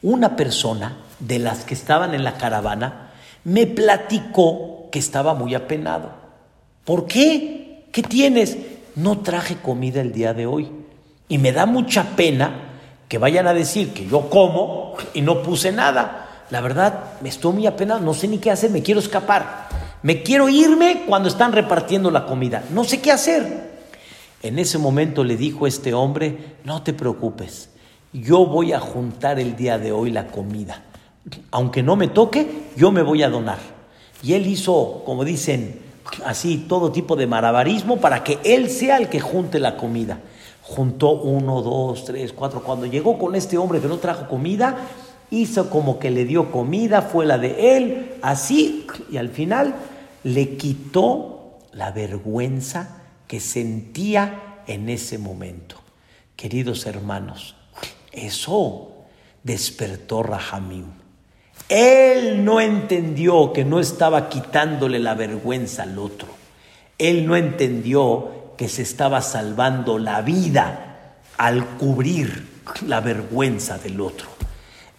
Una 0.03 0.35
persona 0.35 1.05
de 1.21 1.39
las 1.39 1.63
que 1.63 1.73
estaban 1.73 2.13
en 2.13 2.23
la 2.23 2.37
caravana 2.37 3.11
me 3.43 3.65
platicó 3.65 4.89
que 4.91 4.99
estaba 4.99 5.33
muy 5.33 5.55
apenado. 5.55 6.11
¿Por 6.85 7.07
qué? 7.07 7.85
¿Qué 7.91 8.03
tienes? 8.03 8.57
No 8.95 9.19
traje 9.19 9.57
comida 9.57 10.01
el 10.01 10.11
día 10.11 10.33
de 10.33 10.45
hoy. 10.45 10.71
Y 11.27 11.37
me 11.37 11.51
da 11.51 11.65
mucha 11.65 12.15
pena 12.15 12.69
que 13.07 13.17
vayan 13.17 13.47
a 13.47 13.53
decir 13.53 13.93
que 13.93 14.05
yo 14.05 14.29
como 14.29 14.95
y 15.13 15.21
no 15.21 15.43
puse 15.43 15.71
nada. 15.71 16.45
La 16.49 16.61
verdad, 16.61 17.13
me 17.21 17.29
estoy 17.29 17.53
muy 17.53 17.67
apenado, 17.67 18.01
no 18.01 18.13
sé 18.13 18.27
ni 18.27 18.37
qué 18.37 18.51
hacer, 18.51 18.69
me 18.71 18.83
quiero 18.83 18.99
escapar. 18.99 19.69
Me 20.03 20.23
quiero 20.23 20.49
irme 20.49 21.03
cuando 21.07 21.29
están 21.29 21.53
repartiendo 21.53 22.11
la 22.11 22.25
comida. 22.25 22.63
No 22.71 22.83
sé 22.83 23.01
qué 23.01 23.11
hacer. 23.11 23.71
En 24.41 24.59
ese 24.59 24.77
momento 24.77 25.23
le 25.23 25.37
dijo 25.37 25.67
este 25.67 25.93
hombre, 25.93 26.55
no 26.63 26.81
te 26.81 26.93
preocupes, 26.93 27.69
yo 28.11 28.45
voy 28.47 28.73
a 28.73 28.79
juntar 28.79 29.39
el 29.39 29.55
día 29.55 29.77
de 29.77 29.91
hoy 29.91 30.09
la 30.09 30.27
comida 30.27 30.81
aunque 31.51 31.83
no 31.83 31.95
me 31.95 32.07
toque, 32.07 32.47
yo 32.75 32.91
me 32.91 33.01
voy 33.01 33.23
a 33.23 33.29
donar. 33.29 33.59
Y 34.23 34.33
él 34.33 34.47
hizo, 34.47 35.03
como 35.05 35.23
dicen, 35.23 35.79
así 36.25 36.65
todo 36.67 36.91
tipo 36.91 37.15
de 37.15 37.27
malabarismo 37.27 37.97
para 37.97 38.23
que 38.23 38.39
él 38.43 38.69
sea 38.69 38.97
el 38.97 39.09
que 39.09 39.19
junte 39.19 39.59
la 39.59 39.77
comida. 39.77 40.19
Juntó 40.63 41.11
uno, 41.11 41.61
dos, 41.61 42.05
tres, 42.05 42.33
cuatro. 42.33 42.63
Cuando 42.63 42.85
llegó 42.85 43.17
con 43.17 43.35
este 43.35 43.57
hombre 43.57 43.79
que 43.79 43.87
no 43.87 43.97
trajo 43.97 44.27
comida, 44.27 44.77
hizo 45.31 45.69
como 45.69 45.97
que 45.99 46.11
le 46.11 46.25
dio 46.25 46.51
comida, 46.51 47.01
fue 47.01 47.25
la 47.25 47.37
de 47.37 47.77
él, 47.77 48.13
así, 48.21 48.85
y 49.11 49.17
al 49.17 49.29
final 49.29 49.75
le 50.23 50.57
quitó 50.57 51.59
la 51.71 51.91
vergüenza 51.91 53.01
que 53.27 53.39
sentía 53.39 54.63
en 54.67 54.89
ese 54.89 55.17
momento. 55.17 55.77
Queridos 56.35 56.85
hermanos, 56.85 57.55
eso 58.11 58.91
despertó 59.43 60.21
Rahamim. 60.21 61.00
Él 61.71 62.43
no 62.43 62.59
entendió 62.59 63.53
que 63.53 63.63
no 63.63 63.79
estaba 63.79 64.27
quitándole 64.27 64.99
la 64.99 65.13
vergüenza 65.13 65.83
al 65.83 65.97
otro. 65.99 66.27
Él 66.97 67.25
no 67.25 67.37
entendió 67.37 68.55
que 68.57 68.67
se 68.67 68.81
estaba 68.81 69.21
salvando 69.21 69.97
la 69.97 70.21
vida 70.21 71.13
al 71.37 71.65
cubrir 71.77 72.45
la 72.85 72.99
vergüenza 72.99 73.77
del 73.77 74.01
otro. 74.01 74.27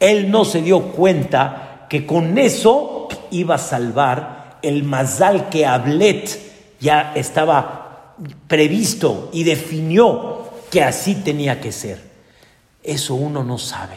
Él 0.01 0.31
no 0.31 0.47
se 0.47 0.63
dio 0.63 0.93
cuenta 0.93 1.87
que 1.91 2.07
con 2.07 2.39
eso 2.39 3.07
iba 3.31 3.57
a 3.57 3.59
salvar 3.59 4.59
el 4.63 4.83
mazal 4.83 5.51
que 5.51 5.67
Ablet 5.67 6.41
ya 6.81 7.13
estaba 7.15 8.17
previsto 8.49 9.29
y 9.35 9.45
definió 9.45 10.49
que 10.71 10.83
así 10.83 11.17
tenía 11.17 11.61
que 11.61 11.71
ser. 11.71 12.01
Eso 12.83 13.15
uno 13.15 13.45
no 13.45 13.59
sabe. 13.59 13.97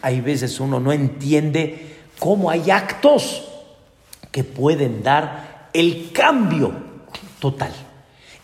Hay 0.00 0.20
veces 0.20 0.60
uno 0.60 0.78
no 0.78 0.92
entiende 0.92 1.93
cómo 2.18 2.50
hay 2.50 2.70
actos 2.70 3.44
que 4.30 4.44
pueden 4.44 5.02
dar 5.02 5.68
el 5.72 6.10
cambio 6.12 6.72
total, 7.38 7.72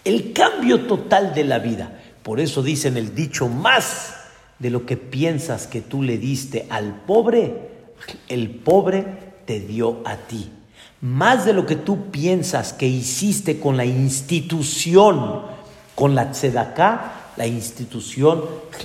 el 0.04 0.32
cambio 0.32 0.86
total 0.86 1.34
de 1.34 1.44
la 1.44 1.58
vida. 1.58 2.00
Por 2.22 2.40
eso 2.40 2.62
dicen 2.62 2.96
el 2.96 3.14
dicho, 3.14 3.48
más 3.48 4.14
de 4.58 4.70
lo 4.70 4.84
que 4.86 4.96
piensas 4.96 5.66
que 5.66 5.80
tú 5.80 6.02
le 6.02 6.18
diste 6.18 6.66
al 6.70 6.94
pobre, 7.06 7.70
el 8.28 8.50
pobre 8.50 9.04
te 9.46 9.60
dio 9.60 10.00
a 10.04 10.16
ti. 10.16 10.50
Más 11.00 11.46
de 11.46 11.54
lo 11.54 11.64
que 11.64 11.76
tú 11.76 12.10
piensas 12.10 12.72
que 12.72 12.86
hiciste 12.86 13.58
con 13.58 13.76
la 13.76 13.86
institución, 13.86 15.42
con 15.94 16.14
la 16.14 16.30
tzedaká, 16.30 17.32
la 17.36 17.46
institución 17.46 18.44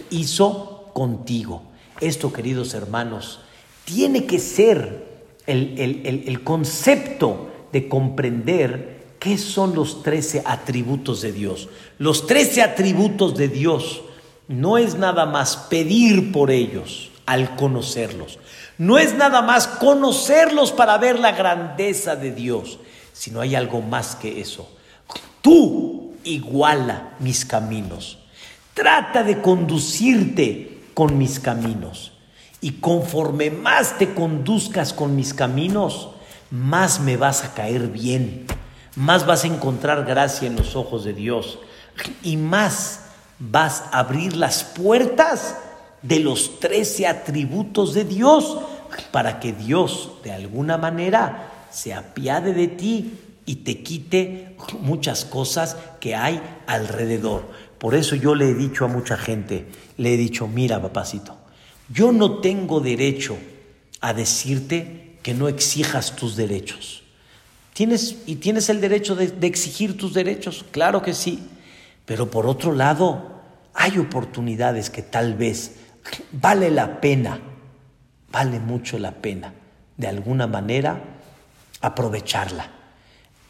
hizo 0.10 0.92
contigo. 0.94 1.64
Esto, 2.00 2.32
queridos 2.32 2.74
hermanos, 2.74 3.42
tiene 3.86 4.26
que 4.26 4.40
ser 4.40 5.06
el, 5.48 6.42
concepto 6.44 7.52
de 7.72 7.88
comprender 7.88 9.06
qué 9.20 9.38
son 9.38 9.76
los 9.76 10.04
trece 10.04 10.42
atributos 10.46 11.22
de 11.22 11.32
Dios. 11.32 11.70
Los 11.98 12.28
trece 12.28 12.62
atributos 12.62 13.36
de 13.36 13.48
Dios 13.48 14.02
no 14.48 14.78
es 14.78 14.96
nada 14.96 15.26
más 15.26 15.56
pedir 15.56 16.32
por 16.32 16.52
ellos 16.52 17.12
al 17.26 17.56
conocerlos. 17.56 18.40
No 18.78 18.98
es 18.98 19.16
nada 19.16 19.42
más 19.42 19.68
conocerlos 19.68 20.72
para 20.72 20.98
ver 20.98 21.20
la 21.20 21.32
grandeza 21.32 22.16
de 22.16 22.32
Dios, 22.32 22.80
sino 23.14 23.40
hay 23.40 23.56
algo 23.56 23.82
más 23.82 24.16
que 24.16 24.42
eso. 24.42 24.70
Tú 25.42 26.14
iguala 26.24 27.14
mis 27.20 27.46
caminos. 27.46 28.18
Trata 28.74 29.24
de 29.24 29.42
conducirte 29.42 30.82
con 30.94 31.18
mis 31.18 31.40
caminos. 31.40 32.12
Y 32.66 32.80
conforme 32.80 33.52
más 33.52 34.00
te 34.00 34.16
conduzcas 34.16 34.92
con 34.92 35.16
mis 35.16 35.36
caminos, 35.36 36.10
más 36.50 37.00
me 37.00 37.16
vas 37.16 37.44
a 37.44 37.54
caer 37.54 37.90
bien, 37.90 38.48
más 38.96 39.28
vas 39.28 39.44
a 39.44 39.48
encontrar 39.50 40.04
gracia 40.04 40.48
en 40.48 40.56
los 40.56 40.76
ojos 40.76 41.04
de 41.04 41.14
Dios 41.14 41.60
y 42.24 42.38
más 42.38 43.02
vas 43.38 43.84
a 43.92 44.00
abrir 44.00 44.36
las 44.36 44.64
puertas 44.64 45.60
de 46.02 46.22
los 46.22 46.60
trece 46.60 47.06
atributos 47.06 47.94
de 47.94 48.04
Dios 48.04 48.58
para 49.12 49.40
que 49.40 49.54
Dios 49.54 50.14
de 50.24 50.32
alguna 50.32 50.80
manera 50.80 51.68
se 51.70 51.94
apiade 51.94 52.52
de 52.54 52.68
ti 52.68 53.14
y 53.46 53.58
te 53.58 53.84
quite 53.84 54.58
muchas 54.80 55.24
cosas 55.24 55.78
que 56.00 56.16
hay 56.16 56.42
alrededor. 56.66 57.44
Por 57.78 57.94
eso 57.94 58.16
yo 58.16 58.34
le 58.34 58.50
he 58.50 58.56
dicho 58.56 58.86
a 58.86 58.88
mucha 58.88 59.18
gente, 59.18 59.68
le 59.98 60.16
he 60.16 60.18
dicho, 60.18 60.48
mira 60.48 60.82
papacito, 60.82 61.45
yo 61.90 62.12
no 62.12 62.40
tengo 62.40 62.80
derecho 62.80 63.38
a 64.02 64.14
decirte 64.14 65.18
que 65.24 65.34
no 65.34 65.48
exijas 65.48 66.16
tus 66.16 66.36
derechos. 66.36 67.04
¿Tienes, 67.74 68.18
y 68.26 68.36
tienes 68.36 68.70
el 68.70 68.80
derecho 68.80 69.16
de, 69.16 69.34
exigir 69.48 69.98
tus 69.98 70.14
derechos, 70.14 70.66
claro 70.72 71.02
que 71.02 71.14
sí. 71.14 71.40
Pero 72.06 72.30
por 72.30 72.48
otro 72.48 72.72
lado, 72.74 73.42
hay 73.74 73.98
oportunidades 73.98 74.90
que 74.90 75.02
tal 75.02 75.34
vez 75.34 75.76
vale 76.32 76.72
la 76.72 77.02
pena, 77.02 77.40
vale 78.32 78.60
mucho 78.60 78.98
la 78.98 79.12
pena, 79.12 79.54
de 79.98 80.08
alguna 80.08 80.48
manera, 80.48 81.02
aprovecharla. 81.82 82.70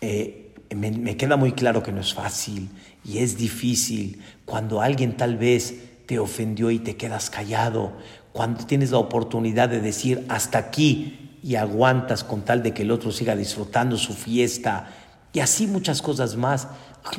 Eh, 0.02 0.54
me, 0.76 1.16
queda 1.18 1.38
muy 1.38 1.52
claro 1.52 1.84
que 1.84 1.92
no 1.92 2.02
es 2.02 2.14
fácil 2.14 2.70
y 3.04 3.20
es 3.20 3.38
difícil 3.38 4.22
cuando 4.46 4.82
alguien 4.82 5.18
tal 5.18 5.38
vez 5.38 5.76
te 6.06 6.20
ofendió 6.20 6.72
y 6.72 6.80
te 6.80 6.96
quedas 6.96 7.30
callado, 7.30 7.94
cuando 8.36 8.66
tienes 8.66 8.92
la 8.92 8.98
oportunidad 8.98 9.70
de 9.70 9.80
decir 9.80 10.26
hasta 10.28 10.58
aquí 10.58 11.38
y 11.42 11.56
aguantas 11.56 12.26
con 12.26 12.42
tal 12.42 12.62
de 12.64 12.74
que 12.74 12.82
el 12.82 12.92
otro 12.92 13.14
siga 13.14 13.34
disfrutando 13.34 13.96
su 13.96 14.12
fiesta 14.12 14.90
y 15.32 15.40
así 15.40 15.68
muchas 15.68 16.02
cosas 16.02 16.36
más, 16.36 16.68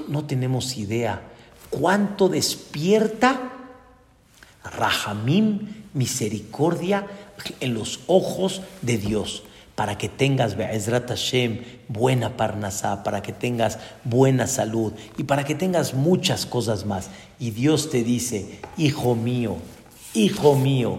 no 0.09 0.27
tenemos 0.27 0.77
idea 0.77 1.23
cuánto 1.71 2.29
despierta 2.29 3.51
Rahamim, 4.63 5.87
misericordia 5.95 7.07
en 7.61 7.73
los 7.73 8.01
ojos 8.09 8.61
de 8.83 8.99
Dios 8.99 9.43
para 9.75 9.97
que 9.97 10.11
tengas 10.11 10.55
Be'ezrat 10.55 11.09
Hashem, 11.09 11.63
buena 11.89 12.37
parnasá, 12.37 13.03
para 13.03 13.23
que 13.23 13.33
tengas 13.33 13.79
buena 14.05 14.47
salud 14.47 14.93
y 15.17 15.25
para 15.25 15.45
que 15.45 15.55
tengas 15.55 15.95
muchas 15.95 16.45
cosas 16.45 16.85
más. 16.85 17.09
Y 17.39 17.53
Dios 17.53 17.89
te 17.89 18.03
dice, 18.03 18.61
hijo 18.77 19.15
mío, 19.15 19.57
hijo 20.17 20.55
mío, 20.55 20.99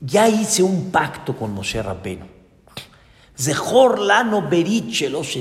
ya 0.00 0.28
hice 0.28 0.62
un 0.62 0.90
pacto 0.90 1.36
con 1.36 1.52
Moshe 1.52 1.82
Rabbeinu. 1.82 2.26
Zehor 3.36 4.00
lano 4.00 4.42
beriche 4.48 5.08
los 5.08 5.36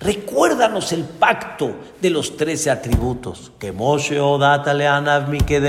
Recuérdanos 0.00 0.92
el 0.92 1.04
pacto 1.04 1.76
de 2.00 2.08
los 2.08 2.36
trece 2.36 2.70
atributos. 2.70 3.52
Que 3.58 3.70
Moshe 3.72 4.18
odata 4.18 4.72
mi 5.28 5.40
que 5.40 5.60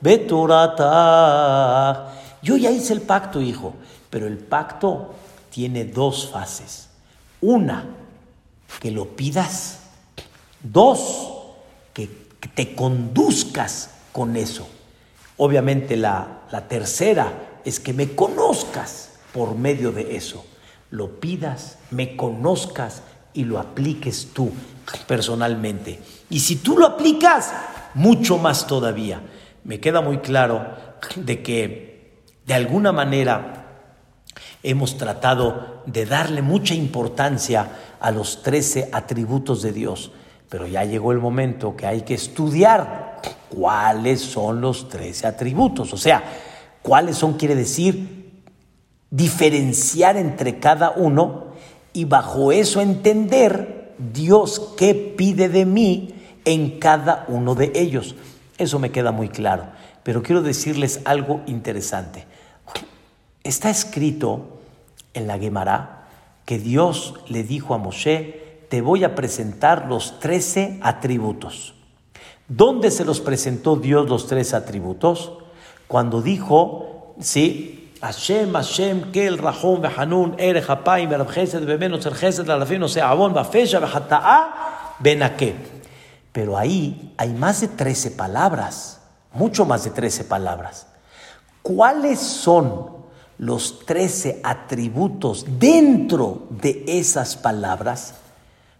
beturata. 0.00 0.86
Yo 2.42 2.56
ya 2.56 2.70
hice 2.70 2.94
el 2.94 3.02
pacto, 3.02 3.42
hijo, 3.42 3.74
pero 4.08 4.26
el 4.26 4.38
pacto 4.38 5.14
tiene 5.50 5.84
dos 5.84 6.30
fases. 6.30 6.88
Una, 7.42 7.84
que 8.80 8.90
lo 8.90 9.08
pidas. 9.14 9.80
Dos, 10.62 11.34
que 11.92 12.27
te 12.46 12.74
conduzcas 12.74 13.90
con 14.12 14.36
eso. 14.36 14.68
Obviamente 15.36 15.96
la, 15.96 16.42
tercera 16.68 17.60
es 17.64 17.80
que 17.80 17.92
me 17.92 18.14
conozcas 18.14 19.18
por 19.32 19.56
medio 19.56 19.92
de 19.92 20.16
eso. 20.16 20.44
Lo 20.90 21.20
pidas, 21.20 21.78
me 21.90 22.16
conozcas 22.16 23.02
y 23.34 23.44
lo 23.44 23.58
apliques 23.58 24.28
tú 24.32 24.52
personalmente. 25.06 26.00
Y 26.30 26.40
si 26.40 26.56
tú 26.56 26.78
lo 26.78 26.86
aplicas, 26.86 27.52
mucho 27.94 28.38
más 28.38 28.66
todavía. 28.66 29.20
Me 29.64 29.80
queda 29.80 30.00
muy 30.00 30.18
claro 30.18 30.74
de 31.16 31.42
que 31.42 32.22
de 32.46 32.54
alguna 32.54 32.92
manera 32.92 33.58
hemos 34.62 34.96
tratado 34.96 35.82
de 35.86 36.06
darle 36.06 36.42
mucha 36.42 36.74
importancia 36.74 37.68
a 38.00 38.10
los 38.10 38.42
13 38.42 38.90
atributos 38.92 39.62
de 39.62 39.72
Dios, 39.72 40.10
pero 40.48 40.66
ya 40.66 40.84
llegó 40.84 41.12
el 41.12 41.18
momento 41.18 41.76
que 41.76 41.86
hay 41.86 42.02
que 42.02 42.14
estudiar 42.14 43.20
cuáles 43.48 44.20
son 44.20 44.60
los 44.60 44.88
13 44.88 45.26
atributos, 45.26 45.92
o 45.92 45.96
sea, 45.96 46.22
cuáles 46.82 47.16
son 47.16 47.34
quiere 47.34 47.54
decir 47.54 48.18
diferenciar 49.10 50.16
entre 50.16 50.58
cada 50.58 50.90
uno 50.90 51.48
y 51.92 52.04
bajo 52.04 52.52
eso 52.52 52.80
entender 52.80 53.94
Dios 53.98 54.74
qué 54.76 54.94
pide 54.94 55.48
de 55.48 55.64
mí 55.64 56.14
en 56.44 56.78
cada 56.78 57.24
uno 57.28 57.54
de 57.54 57.72
ellos. 57.74 58.14
Eso 58.58 58.78
me 58.78 58.90
queda 58.90 59.12
muy 59.12 59.28
claro, 59.28 59.66
pero 60.02 60.22
quiero 60.22 60.42
decirles 60.42 61.00
algo 61.04 61.40
interesante. 61.46 62.26
Está 63.42 63.70
escrito 63.70 64.60
en 65.14 65.26
la 65.26 65.38
Gemara 65.38 66.06
que 66.44 66.58
Dios 66.58 67.14
le 67.28 67.42
dijo 67.42 67.74
a 67.74 67.78
Moshe, 67.78 68.47
te 68.68 68.80
voy 68.80 69.04
a 69.04 69.14
presentar 69.14 69.86
los 69.86 70.20
trece 70.20 70.78
atributos. 70.82 71.74
¿Dónde 72.48 72.90
se 72.90 73.04
los 73.04 73.20
presentó 73.20 73.76
Dios 73.76 74.08
los 74.08 74.26
tres 74.26 74.54
atributos? 74.54 75.32
Cuando 75.86 76.22
dijo, 76.22 77.14
sí, 77.20 77.92
Hashem, 78.00 78.52
Hashem, 78.52 79.12
Kel, 79.12 79.38
Rahom, 79.38 79.80
Behanun, 79.82 80.34
Ere, 80.38 80.62
Hapaim, 80.66 81.08
Berabchesed, 81.10 81.64
Bemeno, 81.64 82.00
Serchesed, 82.00 82.46
Lalafim, 82.46 82.82
o 82.82 82.88
sea, 82.88 83.10
Abon, 83.10 83.34
Bafesha, 83.34 83.80
Behata'a, 83.80 84.96
Benaque. 84.98 85.54
Pero 86.32 86.56
ahí 86.56 87.14
hay 87.16 87.32
más 87.32 87.60
de 87.60 87.68
trece 87.68 88.10
palabras, 88.10 89.00
mucho 89.32 89.64
más 89.64 89.84
de 89.84 89.90
trece 89.90 90.24
palabras. 90.24 90.86
¿Cuáles 91.62 92.20
son 92.20 92.98
los 93.38 93.86
trece 93.86 94.40
atributos 94.42 95.46
dentro 95.58 96.48
de 96.50 96.84
esas 96.86 97.36
palabras. 97.36 98.14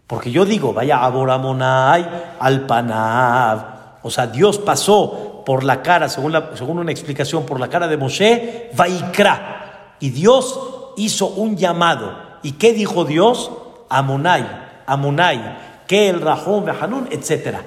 Porque 0.09 0.31
yo 0.31 0.43
digo, 0.43 0.73
vaya 0.73 1.05
Aboramonai 1.05 2.33
al 2.39 2.65
Panav. 2.65 3.99
O 4.01 4.09
sea, 4.09 4.25
Dios 4.25 4.57
pasó 4.57 5.43
por 5.45 5.63
la 5.63 5.83
cara, 5.83 6.09
según, 6.09 6.33
según 6.55 6.79
una 6.79 6.91
explicación, 6.91 7.45
por 7.45 7.59
la 7.59 7.67
cara 7.67 7.87
de 7.87 7.95
Moshe, 7.95 8.71
Vaikra. 8.75 9.95
Y 9.99 10.09
Dios 10.09 10.93
hizo 10.97 11.27
un 11.27 11.55
llamado. 11.55 12.11
¿Y 12.41 12.53
qué 12.53 12.73
dijo 12.73 13.05
Dios? 13.05 13.51
Amonai, 13.87 14.47
Amonai, 14.87 15.57
que 15.85 16.09
el 16.09 16.21
Rahón, 16.21 16.65
Hanun, 16.67 17.07
etcétera. 17.11 17.63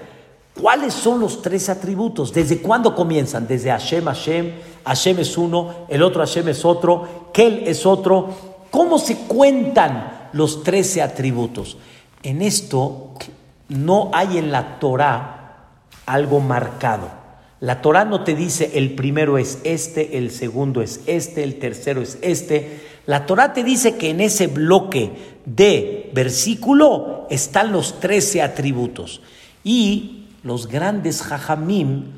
¿Cuáles 0.60 0.94
son 0.94 1.20
los 1.20 1.42
tres 1.42 1.68
atributos? 1.68 2.32
¿Desde 2.32 2.60
cuándo 2.60 2.92
comienzan? 2.92 3.46
Desde 3.46 3.70
Hashem, 3.70 4.04
Hashem, 4.06 4.52
Hashem 4.84 5.20
es 5.20 5.38
uno, 5.38 5.86
el 5.88 6.02
otro 6.02 6.18
Hashem 6.18 6.48
es 6.48 6.64
otro, 6.64 7.30
Kel 7.32 7.62
es 7.68 7.86
otro. 7.86 8.30
¿Cómo 8.68 8.98
se 8.98 9.16
cuentan 9.28 10.30
los 10.32 10.64
trece 10.64 11.02
atributos? 11.02 11.76
En 12.22 12.42
esto 12.42 13.14
no 13.68 14.10
hay 14.12 14.38
en 14.38 14.52
la 14.52 14.78
Torah 14.78 15.68
algo 16.06 16.40
marcado. 16.40 17.10
La 17.60 17.80
Torah 17.80 18.04
no 18.04 18.24
te 18.24 18.34
dice 18.34 18.72
el 18.74 18.94
primero 18.94 19.38
es 19.38 19.60
este, 19.64 20.18
el 20.18 20.30
segundo 20.30 20.82
es 20.82 21.00
este, 21.06 21.44
el 21.44 21.58
tercero 21.58 22.02
es 22.02 22.18
este. 22.22 22.80
La 23.06 23.26
Torah 23.26 23.52
te 23.52 23.64
dice 23.64 23.96
que 23.96 24.10
en 24.10 24.20
ese 24.20 24.46
bloque 24.46 25.12
de 25.44 26.10
versículo 26.12 27.26
están 27.30 27.72
los 27.72 28.00
trece 28.00 28.42
atributos. 28.42 29.22
Y 29.64 30.26
los 30.42 30.66
grandes 30.66 31.22
jajamim 31.22 32.12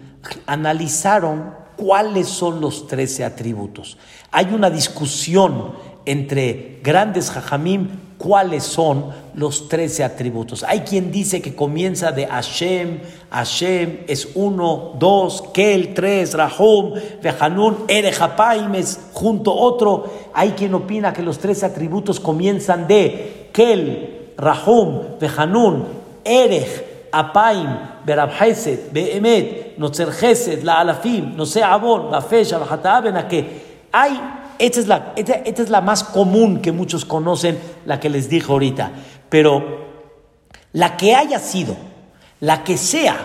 analizaron 0.47 1.53
cuáles 1.77 2.29
son 2.29 2.61
los 2.61 2.87
trece 2.87 3.25
atributos. 3.25 3.99
Hay 4.31 4.47
una 4.47 4.71
discusión 4.71 5.73
entre 6.07 6.81
grandes 6.83 7.31
jajamim 7.31 7.89
cuáles 8.19 8.65
son 8.65 9.07
los 9.35 9.69
trece 9.69 10.05
atributos. 10.05 10.63
Hay 10.65 10.81
quien 10.81 11.11
dice 11.11 11.43
que 11.43 11.55
comienza 11.55 12.13
de 12.13 12.27
Hashem, 12.27 13.01
Hashem 13.31 14.01
es 14.07 14.29
uno, 14.35 14.93
dos, 14.99 15.43
Kel, 15.53 15.95
tres, 15.95 16.35
Rahum, 16.35 16.95
Vehanun, 17.23 17.85
Erejapaim 17.89 18.75
es 18.75 19.01
junto 19.13 19.55
otro. 19.55 20.05
Hay 20.33 20.51
quien 20.51 20.75
opina 20.75 21.13
que 21.13 21.23
los 21.23 21.39
tres 21.39 21.65
atributos 21.65 22.21
comienzan 22.21 22.87
de 22.87 23.49
Kel, 23.53 24.33
Rahum, 24.37 25.19
Vehanun, 25.21 25.85
Erej, 26.25 27.09
Apaim, 27.13 27.69
Berab 28.05 28.31
Behemet, 28.93 29.79
Notzer 29.79 30.09
La 30.63 30.81
Alafim, 30.81 31.37
No 31.37 31.45
Abon, 31.65 32.11
Bafesha, 32.11 32.59
que 33.29 33.63
hay, 33.93 34.21
esta 34.59 34.81
es, 34.81 34.87
la, 34.87 35.13
esta, 35.17 35.35
esta 35.35 35.63
es 35.63 35.71
la 35.71 35.81
más 35.81 36.05
común 36.05 36.61
que 36.61 36.73
muchos 36.73 37.05
conocen, 37.05 37.59
la 37.87 38.01
que 38.01 38.11
les 38.11 38.29
dije 38.29 38.51
ahorita, 38.51 38.93
pero 39.29 39.85
la 40.73 40.97
que 40.97 41.15
haya 41.15 41.39
sido, 41.39 41.77
la 42.41 42.65
que 42.65 42.77
sea, 42.77 43.17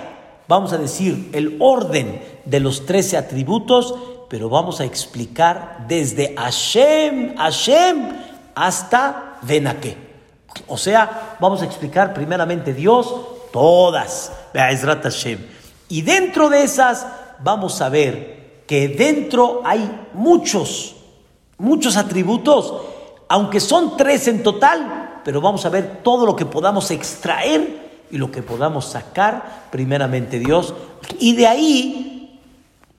vamos 0.48 0.74
a 0.74 0.78
decir, 0.78 1.30
el 1.34 1.58
orden 1.60 2.22
de 2.46 2.60
los 2.60 2.86
trece 2.86 3.18
atributos, 3.18 3.96
pero 4.30 4.50
vamos 4.50 4.80
a 4.80 4.86
explicar 4.86 5.86
desde 5.88 6.36
Hashem, 6.36 7.36
Hashem, 7.36 8.10
hasta 8.56 9.38
Benake. 9.42 9.98
O 10.68 10.78
sea, 10.78 11.38
vamos 11.40 11.62
a 11.62 11.66
explicar 11.66 12.14
primeramente 12.14 12.74
Dios, 12.74 13.14
todas, 13.52 14.32
Y 15.90 16.02
dentro 16.02 16.50
de 16.50 16.64
esas 16.64 17.08
vamos 17.40 17.82
a 17.82 17.90
ver 17.90 18.64
que 18.68 18.88
dentro 18.88 19.62
hay 19.66 20.08
muchos, 20.14 20.96
muchos 21.60 21.98
atributos, 21.98 22.74
aunque 23.28 23.60
son 23.60 23.96
tres 23.96 24.28
en 24.28 24.42
total, 24.42 25.22
pero 25.24 25.42
vamos 25.42 25.66
a 25.66 25.70
ver 25.70 26.02
todo 26.04 26.26
lo 26.26 26.36
que 26.36 26.46
podamos 26.46 26.90
extraer 26.90 27.90
y 28.10 28.18
lo 28.18 28.32
que 28.32 28.42
podamos 28.42 28.86
sacar, 28.86 29.68
primeramente 29.72 30.40
Dios, 30.40 30.74
y 31.20 31.36
de 31.36 31.46
ahí 31.46 32.40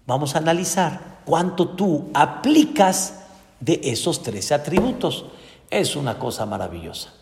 vamos 0.07 0.35
a 0.35 0.39
analizar 0.39 1.21
cuánto 1.25 1.71
tú 1.71 2.11
aplicas 2.15 3.25
de 3.59 3.81
esos 3.85 4.23
tres 4.23 4.53
atributos. 4.53 5.27
Es 5.71 5.97
una 5.97 6.19
cosa 6.19 6.47
maravillosa, 6.47 7.13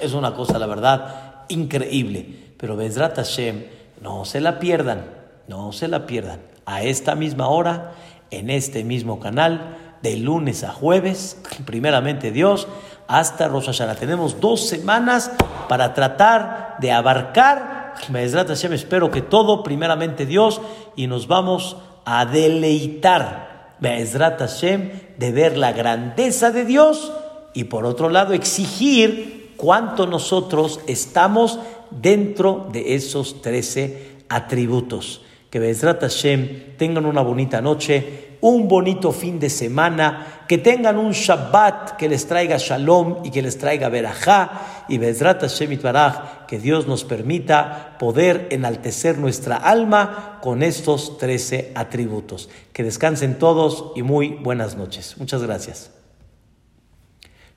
es 0.00 0.12
una 0.12 0.34
cosa, 0.34 0.58
la 0.58 0.66
verdad, 0.66 1.44
increíble. 1.48 2.54
Pero 2.56 2.76
Bezrat 2.76 3.16
Hashem, 3.16 3.64
no 4.00 4.24
se 4.24 4.40
la 4.40 4.58
pierdan, 4.58 5.06
no 5.48 5.72
se 5.72 5.88
la 5.88 6.06
pierdan. 6.06 6.40
A 6.66 6.82
esta 6.82 7.14
misma 7.14 7.48
hora, 7.48 7.92
en 8.30 8.50
este 8.50 8.84
mismo 8.84 9.18
canal, 9.18 9.89
de 10.02 10.16
lunes 10.16 10.64
a 10.64 10.72
jueves, 10.72 11.36
primeramente 11.64 12.30
Dios, 12.30 12.66
hasta 13.06 13.48
Rosh. 13.48 13.80
Tenemos 13.98 14.40
dos 14.40 14.68
semanas 14.68 15.30
para 15.68 15.94
tratar 15.94 16.76
de 16.80 16.92
abarcar, 16.92 17.94
Hashem, 18.06 18.72
espero 18.72 19.10
que 19.10 19.20
todo, 19.20 19.62
primeramente 19.62 20.26
Dios, 20.26 20.60
y 20.96 21.06
nos 21.06 21.26
vamos 21.26 21.76
a 22.04 22.24
deleitar, 22.24 23.76
Hashem, 23.80 24.90
de 25.18 25.32
ver 25.32 25.56
la 25.56 25.72
grandeza 25.72 26.50
de 26.50 26.64
Dios 26.64 27.12
y 27.52 27.64
por 27.64 27.84
otro 27.84 28.08
lado 28.08 28.32
exigir 28.32 29.54
cuánto 29.56 30.06
nosotros 30.06 30.80
estamos 30.86 31.58
dentro 31.90 32.68
de 32.72 32.94
esos 32.94 33.42
trece 33.42 34.24
atributos. 34.28 35.22
Que 35.50 35.58
Bezrat 35.58 36.00
Hashem 36.00 36.76
tengan 36.76 37.06
una 37.06 37.22
bonita 37.22 37.60
noche, 37.60 38.38
un 38.40 38.68
bonito 38.68 39.10
fin 39.12 39.38
de 39.40 39.50
semana, 39.50 40.44
que 40.46 40.58
tengan 40.58 40.96
un 40.96 41.10
Shabbat 41.12 41.96
que 41.96 42.08
les 42.08 42.26
traiga 42.26 42.56
Shalom 42.56 43.24
y 43.24 43.30
que 43.30 43.42
les 43.42 43.58
traiga 43.58 43.88
Berajá, 43.88 44.86
y 44.88 44.98
Bezrat 44.98 45.40
Hashem 45.40 45.72
Itbaraj, 45.72 46.46
que 46.46 46.58
Dios 46.58 46.86
nos 46.86 47.04
permita 47.04 47.96
poder 47.98 48.46
enaltecer 48.50 49.18
nuestra 49.18 49.56
alma 49.56 50.38
con 50.40 50.62
estos 50.62 51.18
trece 51.18 51.72
atributos. 51.74 52.48
Que 52.72 52.84
descansen 52.84 53.38
todos 53.38 53.92
y 53.96 54.02
muy 54.02 54.28
buenas 54.28 54.76
noches. 54.76 55.16
Muchas 55.18 55.42
gracias. 55.42 55.90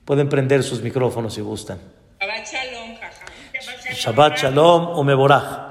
Pueden 0.04 0.28
prender 0.28 0.62
sus 0.62 0.82
micrófonos 0.82 1.34
si 1.34 1.40
gustan. 1.40 1.78
Shabbat 3.94 4.36
Shalom 4.36 4.98
Umeborach. 4.98 5.63